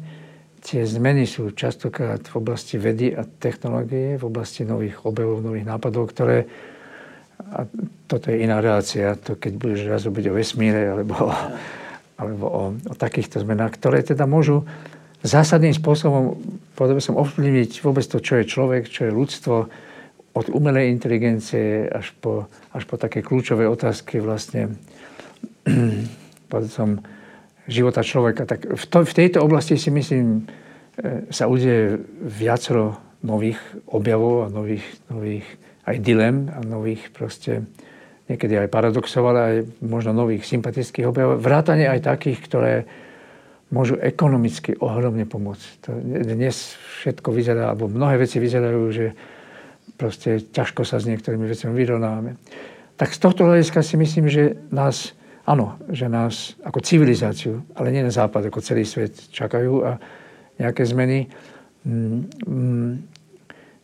Tie 0.62 0.86
zmeny 0.86 1.26
sú 1.26 1.50
častokrát 1.50 2.22
v 2.22 2.34
oblasti 2.38 2.78
vedy 2.78 3.10
a 3.10 3.26
technológie, 3.26 4.16
v 4.16 4.24
oblasti 4.24 4.62
nových 4.62 5.02
objavov, 5.02 5.42
nových 5.42 5.66
nápadov, 5.66 6.14
ktoré 6.14 6.46
a 7.50 7.64
toto 8.06 8.28
je 8.28 8.44
iná 8.44 8.60
relácia, 8.60 9.16
to 9.16 9.34
keď 9.34 9.52
budeš 9.56 9.80
raz 9.88 10.02
robiť 10.04 10.24
o 10.28 10.36
vesmíre 10.36 10.92
alebo, 10.92 11.32
alebo 12.20 12.46
o, 12.46 12.64
o 12.76 12.94
takýchto 12.94 13.40
zmenách, 13.40 13.80
ktoré 13.80 14.04
teda 14.04 14.28
môžu 14.28 14.68
zásadným 15.22 15.76
spôsobom, 15.76 16.40
povedal 16.76 17.00
som, 17.00 17.20
ovplyvniť 17.20 17.84
vôbec 17.84 18.04
to, 18.04 18.18
čo 18.20 18.40
je 18.40 18.48
človek, 18.48 18.88
čo 18.88 19.08
je 19.08 19.16
ľudstvo, 19.16 19.56
od 20.30 20.46
umelej 20.54 20.94
inteligencie 20.94 21.90
až 21.90 22.14
po, 22.22 22.46
až 22.70 22.86
po 22.86 22.94
také 22.94 23.18
kľúčové 23.20 23.66
otázky 23.66 24.22
vlastne, 24.22 24.78
som, 26.70 27.02
života 27.70 28.02
človeka. 28.02 28.46
Tak 28.46 28.74
v, 28.74 28.84
to, 28.86 28.98
v 29.06 29.16
tejto 29.16 29.38
oblasti 29.42 29.78
si 29.78 29.90
myslím, 29.90 30.46
e, 30.98 31.30
sa 31.30 31.46
udeje 31.46 31.98
viacero 32.22 32.98
nových 33.22 33.58
objavov 33.90 34.46
a 34.46 34.52
nových, 34.52 34.86
nových 35.10 35.46
aj 35.86 35.96
dilem 36.02 36.50
a 36.50 36.62
nových 36.62 37.10
proste 37.14 37.66
niekedy 38.30 38.54
aj 38.54 38.68
paradoxov, 38.70 39.22
ale 39.26 39.40
aj 39.40 39.56
možno 39.82 40.14
nových 40.14 40.46
sympatických 40.46 41.06
objavov. 41.10 41.42
Vrátane 41.42 41.90
aj 41.90 42.06
takých, 42.06 42.38
ktoré 42.46 42.74
môžu 43.70 43.96
ekonomicky 44.02 44.74
ohromne 44.82 45.24
pomôcť. 45.24 45.94
Dnes 46.26 46.74
všetko 47.02 47.30
vyzerá, 47.30 47.70
alebo 47.70 47.86
mnohé 47.86 48.18
veci 48.18 48.42
vyzerajú, 48.42 48.82
že 48.90 49.06
proste 49.94 50.42
ťažko 50.42 50.82
sa 50.82 50.98
s 50.98 51.06
niektorými 51.06 51.46
vecami 51.46 51.72
vyrovnávame. 51.74 52.34
Tak 52.98 53.14
z 53.14 53.18
tohto 53.22 53.46
hľadiska 53.46 53.80
si 53.80 53.96
myslím, 53.96 54.26
že 54.28 54.58
nás, 54.74 55.16
áno, 55.46 55.78
že 55.88 56.10
nás 56.10 56.58
ako 56.66 56.82
civilizáciu, 56.84 57.62
ale 57.78 57.94
nie 57.94 58.04
na 58.04 58.12
západ, 58.12 58.50
ako 58.50 58.60
celý 58.60 58.84
svet 58.84 59.16
čakajú 59.32 59.86
a 59.86 59.96
nejaké 60.60 60.84
zmeny. 60.84 61.30
Mm, 61.86 62.28
mm, 62.44 62.92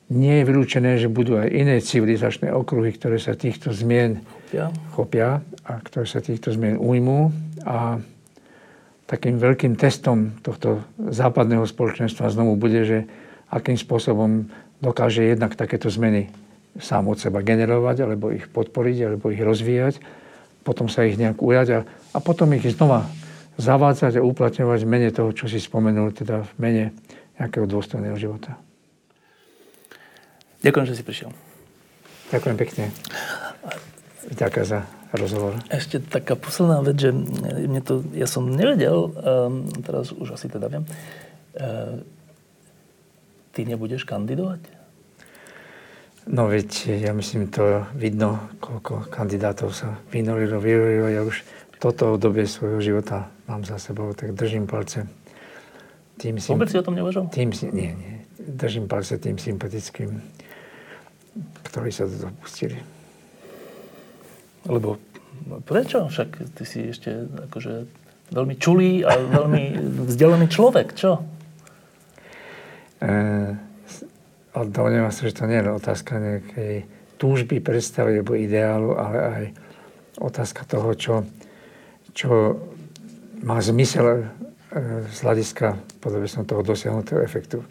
nie 0.07 0.35
je 0.39 0.45
vylúčené, 0.47 1.03
že 1.03 1.11
budú 1.11 1.35
aj 1.41 1.51
iné 1.51 1.83
civilizačné 1.83 2.53
okruhy, 2.55 2.95
ktoré 2.95 3.19
sa 3.19 3.35
týchto 3.35 3.75
zmien 3.75 4.23
chopia, 4.23 4.67
chopia 4.95 5.29
a 5.67 5.73
ktoré 5.83 6.07
sa 6.07 6.23
týchto 6.23 6.55
zmien 6.55 6.79
ujmú. 6.79 7.35
A 7.67 7.99
takým 9.07 9.39
veľkým 9.39 9.79
testom 9.79 10.35
tohto 10.43 10.83
západného 10.99 11.63
spoločenstva 11.63 12.31
znovu 12.31 12.59
bude, 12.59 12.83
že 12.83 12.99
akým 13.51 13.79
spôsobom 13.79 14.51
dokáže 14.83 15.23
jednak 15.23 15.55
takéto 15.55 15.87
zmeny 15.87 16.29
sám 16.77 17.09
od 17.09 17.17
seba 17.17 17.41
generovať, 17.41 17.97
alebo 18.05 18.35
ich 18.35 18.51
podporiť, 18.51 18.97
alebo 19.07 19.33
ich 19.33 19.41
rozvíjať, 19.41 20.03
potom 20.67 20.91
sa 20.91 21.07
ich 21.07 21.17
nejak 21.17 21.39
ujať 21.41 21.69
a, 21.73 21.81
a 21.87 22.19
potom 22.19 22.53
ich 22.53 22.67
znova 22.67 23.07
zavádzať 23.57 24.21
a 24.21 24.27
uplatňovať 24.27 24.81
v 24.85 24.91
mene 24.91 25.09
toho, 25.15 25.33
čo 25.33 25.49
si 25.49 25.63
spomenul, 25.63 26.13
teda 26.13 26.45
v 26.45 26.53
mene 26.61 26.85
nejakého 27.41 27.65
dôstojného 27.65 28.17
života. 28.19 28.59
Ďakujem, 30.61 30.87
že 30.91 30.97
si 30.99 31.07
prišiel. 31.07 31.31
Ďakujem 32.35 32.57
pekne. 32.59 32.85
Ďakujem 34.35 34.67
za 34.67 34.81
rozhovor. 35.17 35.59
Ešte 35.73 35.99
taká 35.99 36.37
posledná 36.37 36.81
vec, 36.85 36.97
že 37.01 37.11
mne 37.13 37.81
to, 37.83 38.05
ja 38.13 38.29
som 38.29 38.47
nevedel, 38.47 39.11
um, 39.11 39.67
teraz 39.83 40.13
už 40.13 40.37
asi 40.37 40.47
teda 40.47 40.69
viem, 40.69 40.85
uh, 40.85 42.01
ty 43.57 43.65
nebudeš 43.65 44.05
kandidovať? 44.05 44.77
No 46.27 46.51
veď, 46.51 46.99
ja 47.07 47.15
myslím, 47.15 47.47
to 47.49 47.87
vidno, 47.95 48.51
koľko 48.59 49.07
kandidátov 49.15 49.71
sa 49.71 49.95
vynorilo, 50.11 50.59
vyrojilo. 50.59 51.07
Ja 51.07 51.23
už 51.23 51.47
toto 51.79 52.19
obdobie 52.19 52.51
svojho 52.51 52.83
života 52.83 53.31
mám 53.47 53.63
za 53.63 53.79
sebou, 53.79 54.11
tak 54.11 54.35
držím 54.35 54.67
palce. 54.67 55.07
Tým 56.19 56.43
sim, 56.43 56.59
Vôbec 56.59 56.73
si 56.73 56.81
o 56.81 56.83
tom 56.83 56.99
neuvažoval? 56.99 57.31
Tým, 57.31 57.55
nie, 57.71 57.95
nie. 57.95 58.17
Držím 58.43 58.91
palce 58.91 59.23
tým 59.23 59.39
sympatickým, 59.39 60.19
ktorí 61.71 61.95
sa 61.95 62.11
to 62.11 62.27
dopustili. 62.27 62.96
Lebo 64.67 64.99
prečo? 65.63 66.11
Však 66.11 66.55
ty 66.59 66.63
si 66.67 66.91
ešte 66.91 67.27
akože 67.51 67.87
veľmi 68.35 68.55
čulý 68.59 69.07
a 69.07 69.15
veľmi 69.15 69.65
vzdelený 70.11 70.47
človek, 70.51 70.89
čo? 70.99 71.23
E, 72.99 73.15
domnievam 74.67 75.15
sa, 75.15 75.31
že 75.31 75.37
to 75.37 75.47
nie 75.47 75.63
je 75.63 75.71
otázka 75.71 76.13
nejakej 76.19 76.75
túžby, 77.17 77.63
predstavy 77.63 78.21
alebo 78.21 78.35
ideálu, 78.35 78.99
ale 78.99 79.19
aj 79.21 79.45
otázka 80.19 80.67
toho, 80.67 80.91
čo, 80.99 81.15
čo 82.13 82.59
má 83.47 83.63
zmysel 83.63 84.07
e, 84.11 84.25
z 85.07 85.19
hľadiska, 85.23 85.79
podobne 86.03 86.27
som 86.27 86.49
toho 86.49 86.67
dosiahnutého 86.67 87.23
efektu. 87.23 87.63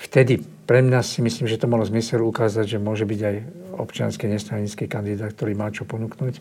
Vtedy 0.00 0.42
pre 0.66 0.78
mňa 0.82 1.00
si 1.02 1.20
myslím, 1.22 1.50
že 1.50 1.58
to 1.58 1.70
malo 1.70 1.82
zmysel 1.82 2.22
ukázať, 2.22 2.76
že 2.76 2.78
môže 2.78 3.02
byť 3.02 3.20
aj 3.20 3.36
občianský 3.76 4.30
nestranický 4.30 4.86
kandidát, 4.86 5.34
ktorý 5.34 5.58
má 5.58 5.68
čo 5.74 5.82
ponúknuť. 5.82 6.38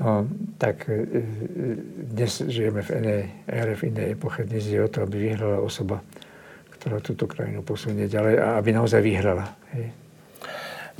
No, 0.00 0.24
tak 0.56 0.88
e, 0.88 0.92
e, 0.92 1.20
dnes 2.16 2.40
žijeme 2.48 2.80
v 2.80 2.90
inej 2.96 3.22
ére, 3.44 3.72
v 3.76 3.82
inej 3.92 4.06
epoche. 4.16 4.48
Dnes 4.48 4.64
je 4.64 4.80
o 4.80 4.88
to, 4.88 5.04
aby 5.04 5.30
vyhrala 5.30 5.60
osoba, 5.60 6.00
ktorá 6.76 6.98
túto 7.04 7.28
krajinu 7.28 7.60
posunie 7.60 8.08
ďalej 8.08 8.40
a 8.40 8.56
aby 8.56 8.72
naozaj 8.72 9.04
vyhrala. 9.04 9.52
Hej. 9.76 9.92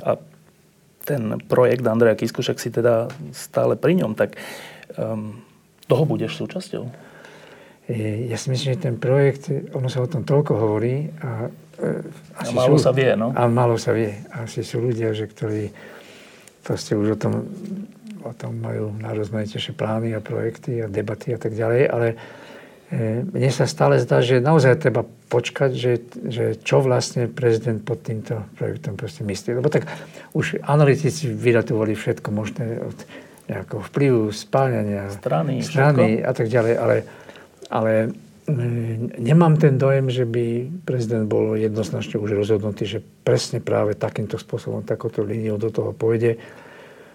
A 0.05 0.09
ten 1.03 1.35
projekt 1.51 1.83
Andreja 1.83 2.15
Kiskušek 2.15 2.57
si 2.61 2.71
teda 2.71 3.11
stále 3.35 3.75
pri 3.75 3.99
ňom, 3.99 4.15
tak 4.15 4.39
um, 4.95 5.35
toho 5.85 6.03
budeš 6.07 6.39
súčasťou? 6.39 7.12
E, 7.93 8.25
ja 8.33 8.37
si 8.41 8.49
myslím, 8.49 8.73
že 8.73 8.79
ten 8.81 8.97
projekt, 8.97 9.53
ono 9.77 9.85
sa 9.85 10.01
o 10.01 10.09
tom 10.09 10.25
toľko 10.25 10.57
hovorí 10.57 11.13
a, 11.21 11.45
e, 11.77 12.41
asi 12.41 12.57
a 12.57 12.65
málo 12.65 12.81
sú, 12.81 12.89
sa 12.89 12.91
vie, 12.91 13.13
no? 13.13 13.29
A 13.37 13.45
málo 13.45 13.77
sa 13.77 13.93
vie. 13.93 14.17
Asi 14.33 14.65
sú 14.65 14.81
ľudia, 14.81 15.13
že 15.13 15.29
ktorí 15.29 15.69
proste 16.65 16.97
už 16.97 17.13
o 17.13 17.17
tom, 17.21 17.45
o 18.25 18.33
tom 18.33 18.57
majú 18.57 18.97
najrozmanitejšie 18.97 19.77
plány 19.77 20.17
a 20.17 20.25
projekty 20.25 20.81
a 20.81 20.89
debaty 20.89 21.37
a 21.37 21.39
tak 21.39 21.53
ďalej, 21.53 21.81
ale 21.85 22.07
E, 22.93 23.25
mne 23.25 23.49
sa 23.49 23.65
stále 23.65 23.97
zdá, 23.97 24.21
že 24.21 24.37
naozaj 24.37 24.77
treba 24.77 25.01
počkať, 25.33 25.71
že, 25.73 25.93
že 26.29 26.45
čo 26.61 26.77
vlastne 26.85 27.25
prezident 27.25 27.81
pod 27.81 28.05
týmto 28.05 28.45
projektom 28.53 28.93
proste 28.93 29.25
myslí. 29.25 29.57
Lebo 29.57 29.73
tak 29.73 29.89
už 30.37 30.61
analytici 30.61 31.25
vyratovali 31.25 31.97
všetko 31.97 32.29
možné 32.29 32.85
od 32.85 32.97
nejakého 33.49 33.81
vplyvu, 33.89 34.29
spáľania, 34.29 35.09
strany, 35.09 35.65
strany 35.65 36.21
a 36.21 36.31
tak 36.37 36.53
ďalej, 36.53 36.73
ale, 36.77 36.95
ale 37.69 38.11
nemám 39.19 39.55
ten 39.55 39.79
dojem, 39.79 40.11
že 40.11 40.27
by 40.27 40.67
prezident 40.83 41.31
bol 41.31 41.55
jednoznačne 41.55 42.19
už 42.19 42.35
rozhodnutý, 42.35 42.83
že 42.83 42.99
presne 43.23 43.63
práve 43.63 43.95
takýmto 43.95 44.35
spôsobom, 44.35 44.83
takouto 44.83 45.23
líniou 45.23 45.55
do 45.55 45.71
toho 45.71 45.95
pôjde. 45.95 46.35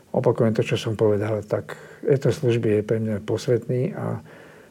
Opakujem 0.09 0.57
to, 0.57 0.65
čo 0.65 0.81
som 0.81 0.97
povedal, 0.97 1.45
tak 1.45 1.77
eto 2.01 2.33
služby 2.33 2.81
je 2.81 2.83
pre 2.87 2.97
mňa 2.97 3.21
posvetný 3.29 3.93
a 3.93 4.25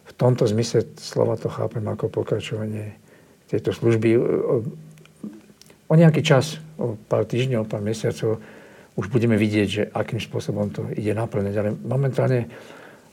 v 0.08 0.12
tomto 0.18 0.50
zmysle 0.50 0.88
slova 0.98 1.38
to 1.38 1.52
chápem 1.52 1.86
ako 1.86 2.10
pokračovanie 2.10 2.98
tejto 3.52 3.76
služby. 3.76 4.18
O 5.88 5.94
nejaký 5.94 6.26
čas, 6.26 6.58
o 6.82 6.98
pár 7.08 7.30
týždňov, 7.30 7.70
pár 7.70 7.86
mesiacov, 7.86 8.42
už 8.98 9.14
budeme 9.14 9.38
vidieť, 9.38 9.68
že 9.70 9.84
akým 9.94 10.18
spôsobom 10.18 10.74
to 10.74 10.90
ide 10.98 11.14
naplňať. 11.14 11.54
Ale 11.54 11.70
momentálne, 11.86 12.50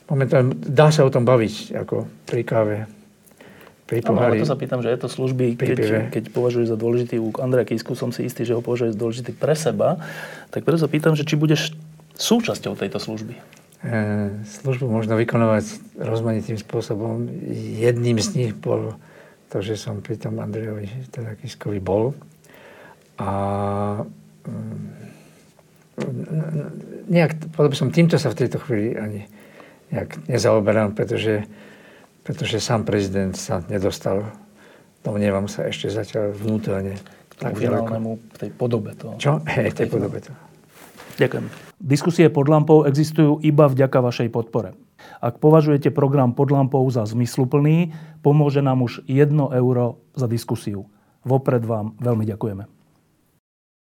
momentálne 0.09 0.53
dá 0.55 0.93
sa 0.93 1.05
o 1.05 1.11
tom 1.13 1.25
baviť, 1.25 1.77
ako 1.85 2.05
pri 2.29 2.41
káve, 2.45 2.77
pri 3.89 4.01
pohári. 4.01 4.41
No, 4.41 4.45
to 4.45 4.51
sa 4.53 4.59
pýtam, 4.59 4.81
že 4.81 4.93
je 4.93 4.99
to 5.01 5.09
služby, 5.09 5.57
keď, 5.57 6.09
keď 6.13 6.23
považuješ 6.33 6.67
za 6.73 6.77
dôležitý 6.77 7.15
u 7.21 7.29
Andreja 7.41 7.65
Kisku, 7.65 7.97
som 7.97 8.13
si 8.13 8.25
istý, 8.25 8.45
že 8.45 8.53
ho 8.53 8.61
považuje 8.61 8.93
za 8.93 8.99
dôležitý 8.99 9.31
pre 9.33 9.53
seba, 9.57 10.01
tak 10.53 10.65
preto 10.65 10.81
sa 10.81 10.89
pýtam, 10.89 11.13
že 11.17 11.25
či 11.25 11.37
budeš 11.37 11.73
súčasťou 12.17 12.77
tejto 12.77 12.97
služby. 13.01 13.35
E, 13.85 14.33
službu 14.61 14.89
možno 14.89 15.13
vykonovať 15.13 15.97
rozmanitým 16.01 16.57
spôsobom. 16.57 17.29
Jedným 17.77 18.17
z 18.17 18.29
nich 18.33 18.53
bol 18.57 18.97
to, 19.53 19.61
že 19.61 19.77
som 19.77 20.01
pri 20.01 20.17
tom 20.17 20.41
Andrejovi 20.41 20.89
teda 21.13 21.37
Kiskovi 21.37 21.77
bol. 21.77 22.17
A 23.21 23.29
mm, 24.49 25.05
nejak, 27.07 27.53
podobne 27.53 27.77
som 27.77 27.93
týmto 27.93 28.17
sa 28.17 28.33
v 28.33 28.39
tejto 28.41 28.57
chvíli 28.65 28.97
ani 28.97 29.29
nejak 29.95 30.27
nezaoberám, 30.27 30.91
pretože, 30.91 31.47
pretože 32.27 32.59
sám 32.59 32.83
prezident 32.83 33.31
sa 33.31 33.63
nedostal, 33.71 34.27
domnievam 35.07 35.47
sa 35.47 35.63
ešte 35.71 35.87
zatiaľ 35.87 36.35
vnútorne. 36.35 36.99
K 37.31 37.33
tomu 37.39 37.55
finálnemu, 37.55 38.11
tej 38.35 38.51
podobe 38.51 38.91
toho. 38.95 39.15
Čo? 39.15 39.39
Hej, 39.47 39.75
tej 39.75 39.87
podobe 39.87 40.19
toho. 40.19 40.35
Ďakujem. 41.15 41.45
Diskusie 41.79 42.27
pod 42.27 42.47
lampou 42.51 42.83
existujú 42.83 43.39
iba 43.39 43.71
vďaka 43.71 44.03
vašej 44.03 44.29
podpore. 44.31 44.75
Ak 45.23 45.39
považujete 45.39 45.91
program 45.91 46.35
pod 46.35 46.51
lampou 46.51 46.83
za 46.91 47.07
zmysluplný, 47.07 47.95
pomôže 48.19 48.59
nám 48.59 48.83
už 48.83 49.03
1 49.07 49.31
euro 49.35 49.99
za 50.15 50.27
diskusiu. 50.27 50.87
Vopred 51.23 51.63
vám 51.63 51.95
veľmi 51.99 52.27
ďakujeme. 52.27 52.74